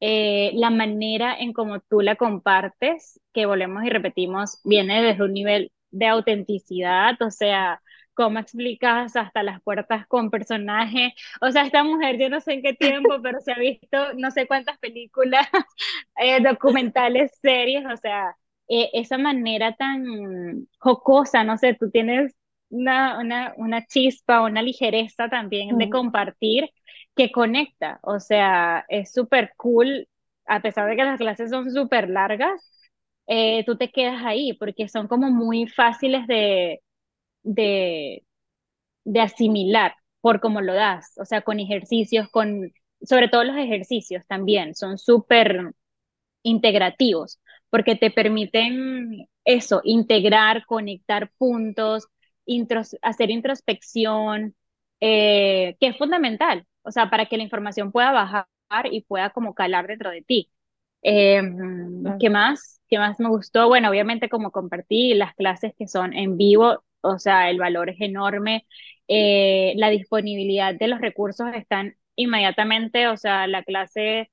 eh, 0.00 0.52
la 0.54 0.70
manera 0.70 1.36
en 1.38 1.52
cómo 1.52 1.80
tú 1.80 2.00
la 2.00 2.16
compartes, 2.16 3.20
que 3.32 3.46
volvemos 3.46 3.84
y 3.84 3.90
repetimos, 3.90 4.60
viene 4.64 5.02
desde 5.02 5.24
un 5.24 5.32
nivel 5.34 5.72
de 5.90 6.06
autenticidad, 6.06 7.20
o 7.22 7.30
sea, 7.30 7.80
cómo 8.14 8.38
explicas 8.38 9.16
hasta 9.16 9.42
las 9.42 9.60
puertas 9.62 10.06
con 10.06 10.30
personajes. 10.30 11.12
O 11.40 11.50
sea, 11.50 11.64
esta 11.64 11.82
mujer, 11.84 12.18
yo 12.18 12.28
no 12.28 12.40
sé 12.40 12.54
en 12.54 12.62
qué 12.62 12.74
tiempo, 12.74 13.20
pero 13.22 13.40
se 13.40 13.52
ha 13.52 13.58
visto 13.58 14.14
no 14.16 14.30
sé 14.30 14.46
cuántas 14.46 14.78
películas, 14.78 15.46
eh, 16.16 16.40
documentales, 16.42 17.32
series, 17.40 17.84
o 17.86 17.96
sea, 17.96 18.36
eh, 18.72 18.90
esa 18.94 19.18
manera 19.18 19.74
tan 19.76 20.68
jocosa, 20.78 21.44
no 21.44 21.58
sé, 21.58 21.74
tú 21.74 21.90
tienes 21.90 22.34
una, 22.70 23.18
una, 23.20 23.54
una 23.56 23.86
chispa, 23.86 24.42
una 24.42 24.62
ligereza 24.62 25.28
también 25.28 25.78
de 25.78 25.90
compartir 25.90 26.70
que 27.16 27.30
conecta, 27.32 28.00
o 28.02 28.20
sea, 28.20 28.84
es 28.88 29.12
súper 29.12 29.52
cool, 29.56 30.08
a 30.46 30.60
pesar 30.62 30.88
de 30.88 30.96
que 30.96 31.04
las 31.04 31.18
clases 31.18 31.50
son 31.50 31.70
súper 31.72 32.08
largas, 32.10 32.52
eh, 33.26 33.64
tú 33.66 33.76
te 33.76 33.90
quedas 33.92 34.22
ahí 34.24 34.54
porque 34.54 34.88
son 34.88 35.08
como 35.08 35.30
muy 35.30 35.66
fáciles 35.68 36.26
de, 36.26 36.80
de, 37.44 38.24
de 39.04 39.20
asimilar 39.20 39.94
por 40.20 40.40
cómo 40.40 40.60
lo 40.60 40.74
das, 40.74 41.12
o 41.18 41.24
sea, 41.24 41.42
con 41.42 41.60
ejercicios, 41.60 42.28
con, 42.30 42.72
sobre 43.02 43.28
todo 43.28 43.44
los 43.44 43.56
ejercicios 43.56 44.26
también, 44.26 44.74
son 44.76 44.98
súper 44.98 45.72
integrativos, 46.42 47.40
porque 47.72 47.96
te 47.96 48.12
permiten 48.12 49.28
eso, 49.46 49.82
integrar, 49.84 50.66
conectar 50.66 51.32
puntos, 51.38 52.08
intros- 52.46 52.98
hacer 53.02 53.32
introspección, 53.32 54.56
eh, 55.00 55.76
que 55.80 55.88
es 55.88 55.98
fundamental, 55.98 56.66
o 56.84 56.92
sea, 56.92 57.10
para 57.10 57.26
que 57.26 57.38
la 57.38 57.44
información 57.44 57.92
pueda 57.92 58.12
bajar 58.12 58.46
y 58.92 59.02
pueda 59.02 59.30
como 59.32 59.54
calar 59.54 59.88
dentro 59.88 60.10
de 60.12 60.22
ti. 60.22 60.50
Eh. 61.04 61.42
¿qué 62.20 62.30
más? 62.30 62.80
¿Qué 62.88 62.98
más 62.98 63.18
me 63.20 63.28
gustó? 63.28 63.68
Bueno, 63.68 63.90
obviamente 63.90 64.28
como 64.28 64.50
compartí 64.52 65.14
las 65.14 65.34
clases 65.34 65.74
que 65.78 65.88
son 65.88 66.12
en 66.14 66.36
vivo, 66.36 66.84
o 67.00 67.18
sea, 67.18 67.50
el 67.50 67.58
valor 67.58 67.90
es 67.90 68.00
enorme, 68.00 68.66
eh, 69.08 69.74
la 69.76 69.90
disponibilidad 69.90 70.74
de 70.74 70.88
los 70.88 71.00
recursos 71.00 71.48
están 71.54 71.96
inmediatamente, 72.16 73.08
o 73.08 73.16
sea, 73.16 73.46
la 73.46 73.64
clase 73.64 74.30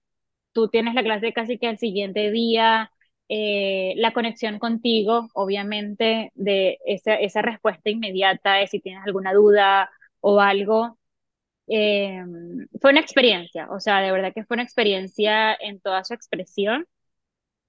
tú 0.54 0.70
tienes 0.70 0.96
la 0.96 1.04
clase 1.04 1.34
casi 1.34 1.58
que 1.60 1.68
al 1.68 1.78
siguiente 1.80 2.32
día, 2.32 2.92
eh, 3.30 3.94
la 3.98 4.14
conexión 4.14 4.60
contigo, 4.60 5.30
obviamente, 5.34 6.32
de 6.36 6.80
esa, 6.86 7.16
esa 7.16 7.42
respuesta 7.44 7.90
inmediata 7.90 8.56
de 8.56 8.68
si 8.68 8.80
tienes 8.82 9.04
alguna 9.06 9.34
duda 9.34 9.90
o 10.22 10.40
algo. 10.42 10.98
eh, 11.68 12.24
fue 12.82 12.92
una 12.92 13.02
experiencia, 13.02 13.70
o 13.72 13.80
sea, 13.80 14.02
de 14.02 14.12
verdad 14.12 14.34
que 14.36 14.46
fue 14.46 14.56
una 14.56 14.64
experiencia 14.64 15.56
en 15.56 15.80
toda 15.82 16.04
su 16.06 16.14
expresión. 16.16 16.88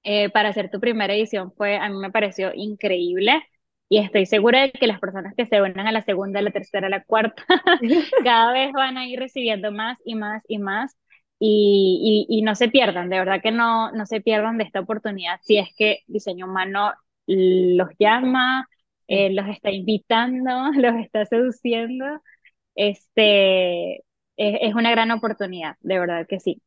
Eh, 0.02 0.30
para 0.30 0.48
hacer 0.50 0.70
tu 0.70 0.80
primera 0.80 1.14
edición 1.14 1.52
fue, 1.52 1.76
a 1.76 1.88
mí 1.90 1.98
me 1.98 2.10
pareció 2.10 2.52
increíble 2.54 3.42
y 3.88 3.98
estoy 3.98 4.24
segura 4.26 4.62
de 4.62 4.72
que 4.72 4.86
las 4.86 4.98
personas 5.00 5.34
que 5.36 5.44
se 5.46 5.60
unan 5.60 5.86
a 5.86 5.92
la 5.92 6.02
segunda, 6.02 6.38
a 6.40 6.42
la 6.42 6.50
tercera, 6.52 6.86
a 6.86 6.90
la 6.90 7.04
cuarta, 7.04 7.44
cada 8.24 8.52
vez 8.52 8.72
van 8.72 8.96
a 8.98 9.06
ir 9.06 9.18
recibiendo 9.18 9.72
más 9.72 9.98
y 10.04 10.14
más 10.14 10.42
y 10.48 10.58
más 10.58 10.96
y, 11.40 12.26
y, 12.30 12.38
y 12.40 12.42
no 12.42 12.56
se 12.56 12.70
pierdan, 12.70 13.10
de 13.10 13.18
verdad 13.20 13.42
que 13.42 13.52
no, 13.52 13.92
no 13.92 14.06
se 14.06 14.22
pierdan 14.22 14.58
de 14.58 14.64
esta 14.64 14.80
oportunidad 14.80 15.40
si 15.42 15.58
es 15.58 15.70
que 15.76 16.00
Diseño 16.08 16.46
Humano 16.46 16.92
los 17.26 17.90
llama, 18.00 18.68
eh, 19.08 19.30
los 19.32 19.48
está 19.48 19.72
invitando, 19.72 20.50
los 20.76 20.96
está 20.96 21.26
seduciendo, 21.26 22.06
este, 22.76 23.98
es, 23.98 24.04
es 24.38 24.74
una 24.74 24.90
gran 24.92 25.10
oportunidad, 25.12 25.76
de 25.82 25.98
verdad 26.00 26.26
que 26.28 26.40
sí. 26.40 26.62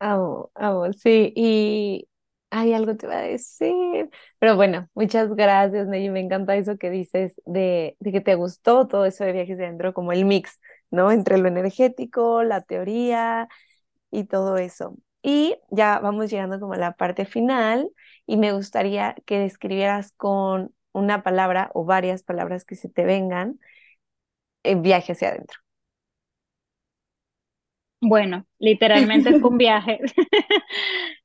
Amo, 0.00 0.50
amo, 0.54 0.92
sí, 0.92 1.32
y 1.34 2.08
hay 2.50 2.74
algo 2.74 2.96
te 2.96 3.06
iba 3.06 3.16
a 3.18 3.22
decir, 3.22 4.10
pero 4.38 4.54
bueno, 4.56 4.88
muchas 4.94 5.34
gracias, 5.34 5.86
Neji, 5.88 6.10
me 6.10 6.20
encanta 6.20 6.56
eso 6.56 6.76
que 6.76 6.90
dices 6.90 7.40
de, 7.46 7.96
de 8.00 8.12
que 8.12 8.20
te 8.20 8.34
gustó 8.34 8.86
todo 8.86 9.06
eso 9.06 9.24
de 9.24 9.32
viajes 9.32 9.56
de 9.56 9.64
adentro, 9.64 9.94
como 9.94 10.12
el 10.12 10.24
mix, 10.26 10.60
¿no? 10.90 11.10
Entre 11.10 11.38
lo 11.38 11.48
energético, 11.48 12.42
la 12.42 12.60
teoría 12.62 13.48
y 14.14 14.24
todo 14.24 14.56
eso. 14.58 14.96
Y 15.22 15.56
ya 15.70 15.98
vamos 16.00 16.30
llegando 16.30 16.60
como 16.60 16.74
a 16.74 16.76
la 16.78 16.92
parte 16.96 17.24
final 17.26 17.90
y 18.26 18.36
me 18.36 18.52
gustaría 18.52 19.14
que 19.26 19.38
describieras 19.38 20.12
con 20.16 20.74
una 20.92 21.22
palabra 21.22 21.70
o 21.74 21.84
varias 21.84 22.22
palabras 22.22 22.64
que 22.64 22.76
se 22.76 22.88
te 22.88 23.04
vengan 23.04 23.58
el 24.64 24.80
viaje 24.80 25.12
hacia 25.12 25.28
adentro. 25.28 25.58
Bueno, 28.00 28.46
literalmente 28.58 29.34
fue 29.40 29.50
un 29.50 29.58
viaje. 29.58 29.98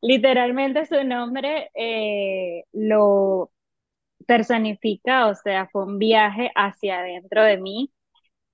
Literalmente 0.01 0.85
su 0.85 1.03
nombre 1.03 1.69
eh, 1.75 2.63
lo 2.71 3.51
personifica, 4.27 5.27
o 5.27 5.35
sea, 5.35 5.67
fue 5.71 5.85
un 5.85 5.99
viaje 5.99 6.51
hacia 6.55 6.99
adentro 6.99 7.43
de 7.43 7.57
mí. 7.59 7.91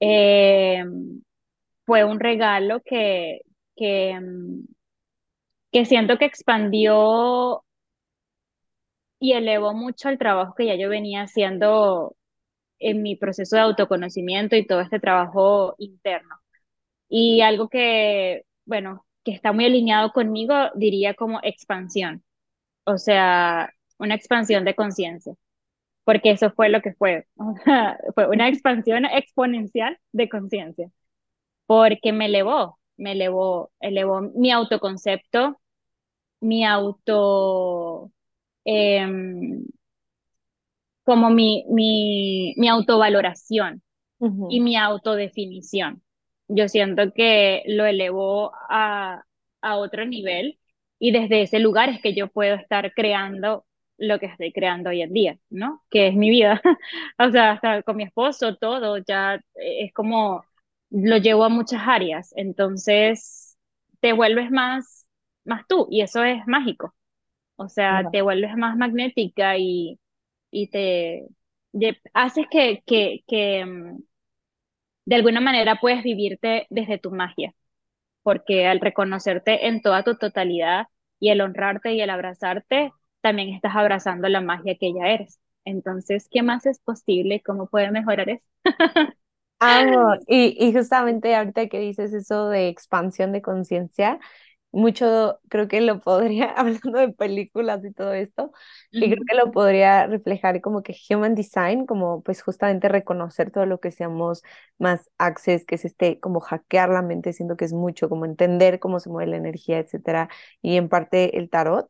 Eh, 0.01 0.83
fue 1.86 2.03
un 2.03 2.19
regalo 2.19 2.81
que, 2.83 3.41
que, 3.76 4.19
mm, 4.19 4.65
que 5.71 5.86
siento 5.86 6.17
que 6.17 6.26
expandió 6.26 7.63
y 9.19 9.34
elevó 9.34 9.73
mucho 9.73 10.09
el 10.09 10.17
trabajo 10.17 10.53
que 10.55 10.65
ya 10.67 10.76
yo 10.76 10.89
venía 10.89 11.23
haciendo 11.23 12.15
en 12.80 13.03
mi 13.03 13.15
proceso 13.15 13.57
de 13.57 13.63
autoconocimiento 13.63 14.55
y 14.55 14.67
todo 14.67 14.82
este 14.82 14.99
trabajo 15.01 15.76
interno. 15.80 16.36
Y 17.09 17.41
algo 17.41 17.69
que 17.69 18.43
bueno, 18.65 19.05
que 19.26 19.32
está 19.34 19.53
muy 19.53 19.65
alineado 19.65 20.11
conmigo, 20.13 20.55
diría 20.76 21.15
como 21.15 21.39
expansión, 21.43 22.23
o 22.86 22.97
sea, 22.99 23.71
una 23.99 24.15
expansión 24.15 24.65
de 24.65 24.76
conciencia, 24.76 25.36
porque 26.05 26.32
eso 26.32 26.51
fue 26.51 26.69
lo 26.69 26.82
que 26.82 26.93
fue, 26.95 27.28
fue 28.15 28.28
una 28.30 28.49
expansión 28.49 29.05
exponencial 29.05 29.99
de 30.13 30.30
conciencia, 30.30 30.91
porque 31.67 32.13
me 32.13 32.28
elevó, 32.28 32.80
me 32.97 33.13
elevó, 33.13 33.71
elevó 33.79 34.21
mi 34.21 34.51
autoconcepto, 34.51 35.59
mi 36.41 36.65
auto, 36.65 38.11
em, 38.65 39.65
como 41.03 41.29
mi, 41.29 41.65
mi, 41.69 42.53
mi 42.57 42.67
autovaloración 42.69 43.83
y 44.47 44.61
mi 44.61 44.77
autodefinición. 44.77 46.03
Yo 46.49 46.69
siento 46.69 47.13
que 47.13 47.63
lo 47.67 47.85
elevó 47.85 48.51
a, 48.69 49.23
a 49.61 49.77
otro 49.77 50.05
nivel 50.05 50.59
y 50.99 51.11
desde 51.11 51.43
ese 51.43 51.59
lugar 51.59 51.89
es 51.89 52.01
que 52.01 52.13
yo 52.15 52.29
puedo 52.29 52.55
estar 52.55 52.93
creando 52.93 53.65
lo 53.97 54.19
que 54.19 54.27
estoy 54.27 54.51
creando 54.53 54.89
hoy 54.91 55.01
en 55.01 55.13
día, 55.13 55.39
¿no? 55.49 55.83
Que 55.89 56.07
es 56.09 56.15
mi 56.15 56.29
vida. 56.29 56.61
O 57.19 57.31
sea, 57.31 57.53
hasta 57.53 57.83
con 57.83 57.97
mi 57.97 58.03
esposo, 58.05 58.55
todo, 58.57 58.97
ya 58.99 59.41
es 59.55 59.93
como 59.93 60.45
lo 60.89 61.17
llevo 61.17 61.43
a 61.45 61.49
muchas 61.49 61.81
áreas. 61.88 62.31
Entonces, 62.36 63.57
te 64.01 64.13
vuelves 64.13 64.51
más, 64.51 65.07
más 65.45 65.65
tú 65.67 65.88
y 65.91 66.01
eso 66.01 66.23
es 66.23 66.45
mágico. 66.47 66.95
O 67.57 67.69
sea, 67.69 68.09
te 68.11 68.21
vuelves 68.23 68.55
más 68.57 68.77
magnética 68.77 69.57
y, 69.57 69.99
y 70.51 70.69
te, 70.69 71.27
de- 71.73 71.99
haces 72.13 72.47
que, 72.51 72.83
que, 72.88 73.23
que, 73.27 73.65
mm, 73.65 73.99
de 75.05 75.15
alguna 75.15 75.41
manera 75.41 75.79
puedes 75.81 76.03
vivirte 76.03 76.67
desde 76.69 76.97
tu 76.97 77.11
magia, 77.11 77.53
porque 78.23 78.67
al 78.67 78.81
reconocerte 78.81 79.67
en 79.67 79.81
toda 79.83 80.03
tu 80.03 80.17
totalidad 80.17 80.88
y 81.19 81.29
el 81.31 81.41
honrarte 81.41 81.93
y 81.93 82.01
el 82.01 82.09
abrazarte, 82.11 82.91
también 83.21 83.49
estás 83.53 83.75
abrazando 83.75 84.29
la 84.29 84.41
magia 84.41 84.77
que 84.79 84.93
ya 84.93 85.07
eres. 85.09 85.39
Entonces, 85.65 86.27
¿qué 86.31 86.43
más 86.43 86.65
es 86.67 86.79
posible? 86.81 87.41
¿Cómo 87.43 87.67
puede 87.69 87.91
mejorar 87.91 88.29
eso? 88.29 88.45
Amo. 89.60 90.16
Y, 90.28 90.56
y 90.60 90.74
justamente 90.74 91.36
ahorita 91.36 91.68
que 91.68 91.80
dices 91.80 92.14
eso 92.14 92.49
de 92.49 92.68
expansión 92.68 93.32
de 93.32 93.41
conciencia, 93.41 94.20
mucho 94.72 95.39
creo 95.49 95.68
que 95.70 95.80
lo 95.82 96.01
podría, 96.01 96.45
hablando 96.58 96.99
de 96.99 97.14
películas 97.14 97.84
y 97.86 97.93
todo 97.93 98.14
esto, 98.14 98.51
y 98.99 99.10
creo 99.12 99.24
que 99.28 99.36
lo 99.36 99.51
podría 99.51 100.08
reflejar 100.08 100.60
como 100.62 100.84
que 100.84 100.95
Human 101.10 101.36
Design, 101.36 101.86
como 101.86 102.22
pues 102.24 102.41
justamente 102.43 102.89
reconocer 102.89 103.51
todo 103.51 103.66
lo 103.66 103.80
que 103.80 103.91
seamos 103.91 104.43
más 104.78 105.10
access, 105.18 105.66
que 105.66 105.76
es 105.76 105.86
este, 105.86 106.20
como 106.20 106.41
hackear 106.41 106.89
la 106.89 107.01
mente, 107.01 107.32
siento 107.34 107.56
que 107.58 107.66
es 107.66 107.74
mucho, 107.74 108.10
como 108.10 108.26
entender 108.26 108.80
cómo 108.80 108.99
se 108.99 109.10
mueve 109.10 109.32
la 109.32 109.38
energía, 109.38 109.80
etcétera, 109.80 110.30
y 110.62 110.76
en 110.78 110.89
parte 110.89 111.38
el 111.38 111.49
tarot 111.49 111.89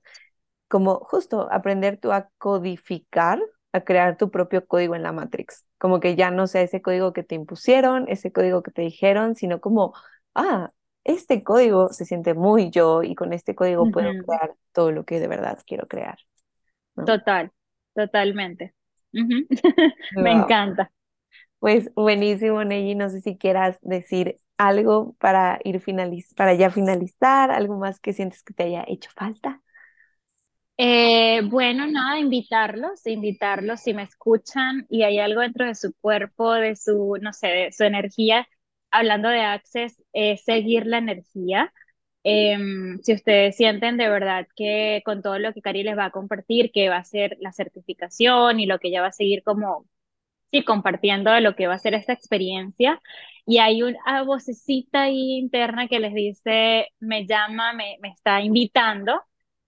como 0.67 0.99
justo 0.99 1.47
aprender 1.51 1.97
tú 1.99 2.11
a 2.11 2.29
codificar, 2.37 3.39
a 3.75 3.81
crear 3.83 4.17
tu 4.17 4.31
propio 4.31 4.65
código 4.67 4.95
en 4.95 5.03
la 5.03 5.11
Matrix. 5.11 5.65
Como 5.79 5.99
que 5.99 6.15
ya 6.15 6.31
no 6.31 6.47
sea 6.47 6.61
ese 6.61 6.81
código 6.81 7.13
que 7.13 7.23
te 7.23 7.35
impusieron, 7.35 8.05
ese 8.09 8.31
código 8.31 8.63
que 8.63 8.71
te 8.71 8.81
dijeron, 8.83 9.35
sino 9.35 9.61
como, 9.61 9.93
ah, 10.35 10.71
este 11.03 11.43
código 11.43 11.89
se 11.93 12.05
siente 12.05 12.33
muy 12.33 12.69
yo 12.71 13.03
y 13.03 13.15
con 13.15 13.33
este 13.33 13.55
código 13.55 13.91
puedo 13.91 14.15
crear 14.15 14.55
todo 14.73 14.91
lo 14.91 15.05
que 15.05 15.19
de 15.19 15.27
verdad 15.27 15.59
quiero 15.67 15.87
crear, 15.87 16.17
¿no? 16.95 17.13
Total, 17.13 17.51
totalmente. 17.95 18.73
Me 20.19 20.31
Wow. 20.31 20.31
encanta. 20.31 20.91
Pues 21.59 21.93
buenísimo, 21.95 22.63
Neji. 22.63 22.95
No 22.95 23.09
sé 23.09 23.21
si 23.21 23.37
quieras 23.37 23.77
decir 23.81 24.37
algo 24.57 25.15
para 25.19 25.59
ir 25.63 25.81
finaliz 25.81 26.33
para 26.35 26.53
ya 26.53 26.69
finalizar, 26.71 27.51
algo 27.51 27.77
más 27.77 27.99
que 27.99 28.13
sientes 28.13 28.43
que 28.43 28.53
te 28.53 28.63
haya 28.63 28.85
hecho 28.87 29.09
falta. 29.15 29.61
Eh, 30.77 31.41
bueno, 31.49 31.87
nada, 31.87 32.19
invitarlos, 32.19 33.05
invitarlos 33.07 33.79
si 33.81 33.93
me 33.93 34.03
escuchan 34.03 34.85
y 34.89 35.03
hay 35.03 35.19
algo 35.19 35.39
dentro 35.41 35.65
de 35.65 35.73
su 35.75 35.93
cuerpo, 36.01 36.51
de 36.53 36.75
su, 36.75 37.17
no 37.21 37.31
sé, 37.33 37.71
su 37.71 37.85
energía, 37.85 38.45
hablando 38.91 39.29
de 39.29 39.39
Access, 39.41 40.03
es 40.11 40.43
seguir 40.43 40.85
la 40.85 40.97
energía. 40.97 41.71
Em, 42.23 42.99
si 43.03 43.13
ustedes 43.13 43.55
sienten 43.55 43.95
de 43.97 44.09
verdad 44.09 44.47
que 44.55 45.01
con 45.05 45.21
todo 45.21 45.39
lo 45.39 45.53
que 45.53 45.61
Cari 45.61 45.83
les 45.83 45.97
va 45.97 46.05
a 46.05 46.11
compartir, 46.11 46.71
que 46.73 46.89
va 46.89 46.97
a 46.97 47.03
ser 47.05 47.37
la 47.39 47.53
certificación 47.53 48.59
y 48.59 48.65
lo 48.65 48.79
que 48.79 48.89
ella 48.89 49.01
va 49.01 49.07
a 49.07 49.11
seguir 49.13 49.43
como 49.43 49.85
sí, 50.51 50.63
compartiendo 50.65 51.31
de 51.31 51.41
lo 51.41 51.55
que 51.55 51.67
va 51.67 51.75
a 51.75 51.79
ser 51.79 51.93
esta 51.95 52.13
experiencia. 52.13 53.01
Y 53.45 53.59
hay 53.59 53.83
una 53.83 54.23
vocecita 54.23 55.03
ahí 55.03 55.37
interna 55.39 55.87
que 55.87 55.99
les 55.99 56.13
dice, 56.13 56.89
me 56.99 57.27
llama, 57.27 57.73
me, 57.73 57.97
me 58.01 58.09
está 58.09 58.41
invitando. 58.41 59.21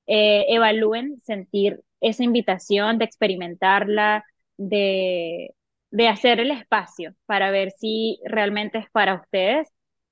Eh, 0.08 0.46
evalúen 0.50 1.22
sentir 1.24 1.82
esa 2.02 2.24
invitación 2.24 2.98
de 2.98 3.06
experimentarla, 3.06 4.26
de, 4.58 5.54
de 5.92 6.08
hacer 6.08 6.40
el 6.40 6.52
espacio 6.52 7.16
para 7.26 7.52
ver 7.52 7.72
si 7.72 8.20
realmente 8.26 8.78
es 8.80 8.90
para 8.92 9.16
ustedes. 9.16 9.68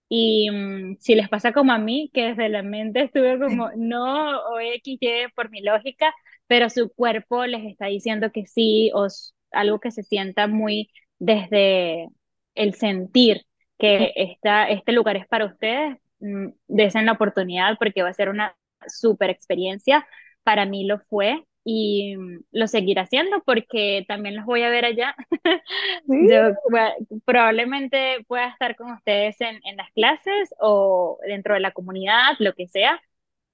Y 0.09 0.49
mm, 0.51 0.97
si 0.99 1.15
les 1.15 1.29
pasa 1.29 1.51
como 1.53 1.71
a 1.73 1.77
mí, 1.79 2.11
que 2.13 2.29
desde 2.29 2.49
la 2.49 2.63
mente 2.63 3.03
estuve 3.03 3.39
como 3.39 3.69
no 3.77 4.39
o 4.39 4.59
X, 4.59 4.97
Y 5.01 5.09
por 5.35 5.49
mi 5.49 5.61
lógica, 5.61 6.13
pero 6.47 6.69
su 6.69 6.89
cuerpo 6.93 7.45
les 7.45 7.65
está 7.65 7.87
diciendo 7.87 8.31
que 8.31 8.45
sí 8.45 8.91
o 8.93 9.07
algo 9.51 9.79
que 9.79 9.91
se 9.91 10.03
sienta 10.03 10.47
muy 10.47 10.91
desde 11.19 12.07
el 12.55 12.73
sentir 12.75 13.45
que 13.77 14.11
esta, 14.15 14.69
este 14.69 14.91
lugar 14.91 15.17
es 15.17 15.27
para 15.27 15.45
ustedes, 15.45 15.97
mm, 16.19 16.49
desen 16.67 17.05
la 17.05 17.13
oportunidad 17.13 17.77
porque 17.79 18.03
va 18.03 18.09
a 18.09 18.13
ser 18.13 18.29
una 18.29 18.55
super 18.87 19.29
experiencia. 19.29 20.07
Para 20.43 20.65
mí 20.65 20.85
lo 20.85 20.99
fue 21.09 21.43
y 21.63 22.15
mm, 22.17 22.43
lo 22.51 22.67
seguiré 22.67 23.01
haciendo 23.01 23.41
porque 23.45 24.05
también 24.07 24.35
los 24.35 24.45
voy 24.45 24.63
a 24.63 24.69
ver 24.69 24.85
allá. 24.85 25.15
Sí, 26.07 26.27
Yo 26.29 26.51
probablemente 27.25 28.23
pueda 28.27 28.49
estar 28.49 28.75
con 28.75 28.91
ustedes 28.91 29.39
en, 29.41 29.59
en 29.65 29.77
las 29.77 29.91
clases 29.93 30.53
o 30.59 31.17
dentro 31.27 31.55
de 31.55 31.59
la 31.61 31.71
comunidad, 31.71 32.35
lo 32.39 32.53
que 32.53 32.67
sea 32.67 33.01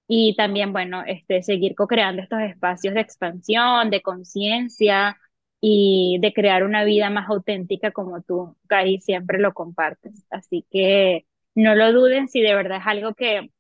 y 0.08 0.36
también, 0.36 0.74
bueno, 0.74 1.04
este, 1.08 1.42
seguir 1.42 1.74
co-creando 1.76 2.22
estos 2.22 2.42
espacios 2.42 2.94
de 2.94 3.00
expansión, 3.02 3.90
de 3.90 4.02
conciencia 4.02 5.18
y 5.62 6.18
de 6.20 6.34
crear 6.34 6.64
una 6.64 6.84
vida 6.84 7.10
más 7.10 7.30
auténtica 7.30 7.92
como 7.92 8.22
tú, 8.22 8.58
Cari, 8.68 9.00
siempre 9.00 9.40
lo 9.40 9.54
compartes. 9.54 10.26
Así 10.30 10.66
que 10.70 11.26
no 11.56 11.76
lo 11.76 11.94
duden 11.94 12.28
si 12.28 12.42
de 12.42 12.56
verdad 12.56 12.80
es 12.80 12.88
algo 12.88 13.14
que 13.14 13.52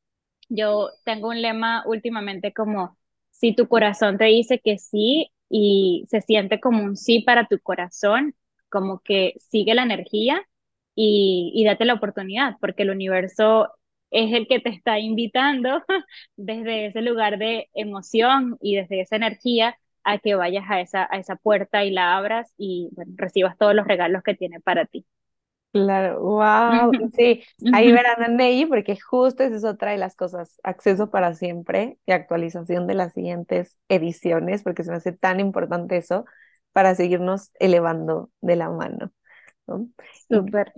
yo 0.51 0.89
tengo 1.05 1.29
un 1.29 1.41
lema 1.41 1.83
últimamente 1.87 2.53
como, 2.53 2.97
si 3.31 3.55
tu 3.55 3.67
corazón 3.67 4.17
te 4.17 4.25
dice 4.25 4.59
que 4.63 4.77
sí 4.77 5.31
y 5.49 6.05
se 6.09 6.21
siente 6.21 6.59
como 6.59 6.83
un 6.83 6.95
sí 6.97 7.21
para 7.21 7.47
tu 7.47 7.59
corazón, 7.59 8.35
como 8.69 8.99
que 9.01 9.33
sigue 9.39 9.73
la 9.75 9.83
energía 9.83 10.45
y, 10.95 11.51
y 11.55 11.65
date 11.65 11.85
la 11.85 11.93
oportunidad, 11.95 12.57
porque 12.59 12.83
el 12.83 12.91
universo 12.91 13.69
es 14.11 14.33
el 14.33 14.47
que 14.47 14.59
te 14.59 14.69
está 14.69 14.99
invitando 14.99 15.83
desde 16.35 16.87
ese 16.87 17.01
lugar 17.01 17.37
de 17.37 17.69
emoción 17.73 18.57
y 18.61 18.75
desde 18.75 19.01
esa 19.01 19.15
energía 19.15 19.77
a 20.03 20.17
que 20.19 20.35
vayas 20.35 20.65
a 20.69 20.81
esa, 20.81 21.07
a 21.11 21.17
esa 21.19 21.35
puerta 21.35 21.83
y 21.85 21.91
la 21.91 22.17
abras 22.17 22.53
y 22.57 22.89
bueno, 22.93 23.13
recibas 23.17 23.57
todos 23.57 23.75
los 23.75 23.87
regalos 23.87 24.23
que 24.23 24.35
tiene 24.35 24.59
para 24.59 24.85
ti. 24.85 25.05
Claro, 25.73 26.19
wow, 26.19 26.91
sí, 27.15 27.43
ahí 27.71 27.93
verán 27.93 28.21
a 28.21 28.27
Neji 28.27 28.65
porque 28.65 28.99
justo 28.99 29.43
esa 29.43 29.55
es 29.55 29.63
otra 29.63 29.91
de 29.91 29.97
las 29.97 30.17
cosas, 30.17 30.59
acceso 30.63 31.09
para 31.09 31.33
siempre 31.33 31.97
y 32.05 32.11
actualización 32.11 32.87
de 32.87 32.93
las 32.95 33.13
siguientes 33.13 33.77
ediciones, 33.87 34.63
porque 34.63 34.83
se 34.83 34.91
me 34.91 34.97
hace 34.97 35.13
tan 35.13 35.39
importante 35.39 35.95
eso 35.95 36.25
para 36.73 36.93
seguirnos 36.93 37.51
elevando 37.57 38.31
de 38.41 38.57
la 38.57 38.69
mano, 38.69 39.13
¿no? 39.67 39.87
Súper. 40.29 40.73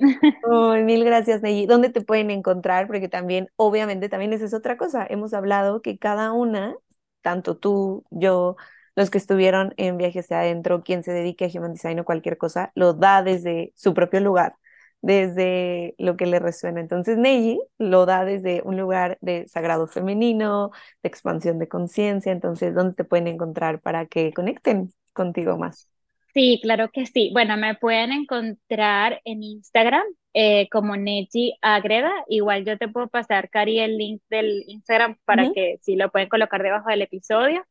Ay, 0.51 0.83
mil 0.83 1.03
gracias, 1.05 1.41
Neji. 1.41 1.65
¿Dónde 1.65 1.89
te 1.89 2.01
pueden 2.01 2.31
encontrar? 2.31 2.87
Porque 2.87 3.09
también, 3.09 3.49
obviamente, 3.55 4.09
también 4.09 4.33
esa 4.33 4.45
es 4.45 4.53
otra 4.53 4.77
cosa. 4.77 5.05
Hemos 5.09 5.33
hablado 5.33 5.81
que 5.81 5.97
cada 5.97 6.33
una, 6.33 6.75
tanto 7.21 7.57
tú, 7.57 8.05
yo, 8.11 8.57
los 8.95 9.09
que 9.09 9.17
estuvieron 9.17 9.73
en 9.77 9.97
viajes 9.97 10.31
adentro, 10.31 10.83
quien 10.83 11.03
se 11.03 11.13
dedique 11.13 11.45
a 11.45 11.49
Human 11.59 11.73
Design 11.73 11.99
o 11.99 12.05
cualquier 12.05 12.37
cosa, 12.37 12.71
lo 12.75 12.93
da 12.93 13.23
desde 13.23 13.73
su 13.75 13.93
propio 13.93 14.19
lugar, 14.19 14.55
desde 15.03 15.95
lo 15.99 16.17
que 16.17 16.25
le 16.27 16.39
resuena. 16.39 16.81
Entonces, 16.81 17.19
Neji 17.19 17.61
lo 17.79 18.07
da 18.07 18.25
desde 18.25 18.63
un 18.65 18.77
lugar 18.77 19.19
de 19.21 19.47
sagrado 19.49 19.87
femenino, 19.87 20.71
de 21.03 21.09
expansión 21.09 21.59
de 21.59 21.69
conciencia. 21.69 22.33
Entonces, 22.33 22.75
¿dónde 22.75 22.95
te 22.95 23.05
pueden 23.05 23.27
encontrar 23.27 23.81
para 23.81 24.07
que 24.07 24.33
conecten 24.33 24.93
contigo 25.13 25.57
más? 25.59 25.89
Sí, 26.33 26.59
claro 26.63 26.89
que 26.91 27.05
sí. 27.05 27.29
Bueno, 27.33 27.57
me 27.57 27.75
pueden 27.75 28.11
encontrar 28.11 29.21
en 29.23 29.43
Instagram 29.43 30.03
eh, 30.33 30.67
como 30.71 30.95
Neji 30.97 31.55
Agreda. 31.61 32.11
Igual 32.27 32.65
yo 32.65 32.77
te 32.77 32.87
puedo 32.87 33.07
pasar, 33.07 33.49
Cari, 33.51 33.79
el 33.79 33.97
link 33.97 34.21
del 34.29 34.63
Instagram 34.67 35.17
para 35.25 35.47
que 35.49 35.77
si 35.83 35.95
lo 35.95 36.09
pueden 36.11 36.29
colocar 36.29 36.63
debajo 36.63 36.89
del 36.89 37.03
episodio. 37.03 37.63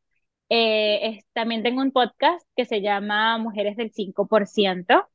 Eh, 0.51 1.01
es- 1.19 1.27
también 1.35 1.63
tengo 1.65 1.83
un 1.83 1.93
podcast 1.93 2.47
que 2.57 2.67
se 2.67 2.83
llama 2.83 3.39
Mujeres 3.39 3.77
del 3.77 3.93
5%. 3.93 5.09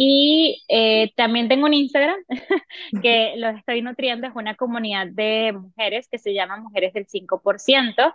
Y 0.00 0.62
eh, 0.68 1.12
también 1.16 1.48
tengo 1.48 1.66
un 1.66 1.74
Instagram 1.74 2.20
que 3.02 3.34
lo 3.36 3.48
estoy 3.48 3.82
nutriendo, 3.82 4.28
es 4.28 4.32
una 4.36 4.54
comunidad 4.54 5.08
de 5.08 5.52
mujeres 5.52 6.06
que 6.08 6.18
se 6.18 6.34
llama 6.34 6.56
Mujeres 6.58 6.92
del 6.92 7.08
5% 7.08 8.14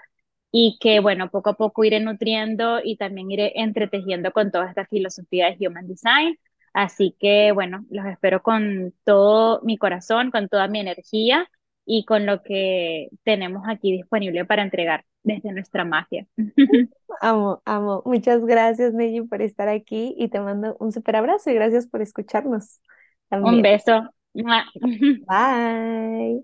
y 0.50 0.78
que, 0.80 1.02
bueno, 1.02 1.30
poco 1.30 1.50
a 1.50 1.56
poco 1.56 1.84
iré 1.84 2.00
nutriendo 2.00 2.80
y 2.82 2.96
también 2.96 3.32
iré 3.32 3.52
entretejiendo 3.56 4.32
con 4.32 4.50
toda 4.50 4.70
esta 4.70 4.86
filosofía 4.86 5.54
de 5.54 5.68
Human 5.68 5.88
Design. 5.90 6.40
Así 6.74 7.18
que, 7.20 7.52
bueno, 7.52 7.86
los 7.90 8.06
espero 8.06 8.42
con 8.44 8.94
todo 9.04 9.60
mi 9.64 9.78
corazón, 9.78 10.32
con 10.32 10.48
toda 10.48 10.70
mi 10.70 10.80
energía 10.80 11.50
y 11.86 12.06
con 12.06 12.26
lo 12.26 12.42
que 12.44 13.10
tenemos 13.24 13.64
aquí 13.68 13.92
disponible 13.92 14.46
para 14.46 14.64
entregar 14.64 15.06
desde 15.24 15.52
nuestra 15.52 15.86
magia. 15.86 16.28
Amo, 17.22 17.62
amo. 17.66 18.02
Muchas 18.06 18.44
gracias, 18.44 18.94
Neji, 18.94 19.22
por 19.22 19.42
estar 19.42 19.70
aquí 19.70 20.16
y 20.18 20.30
te 20.30 20.40
mando 20.40 20.76
un 20.80 20.92
super 20.92 21.16
abrazo 21.16 21.52
y 21.52 21.54
gracias 21.54 21.88
por 21.88 22.02
escucharnos 22.02 22.82
Un 23.30 23.62
beso. 23.62 24.10
Bye. 25.28 26.44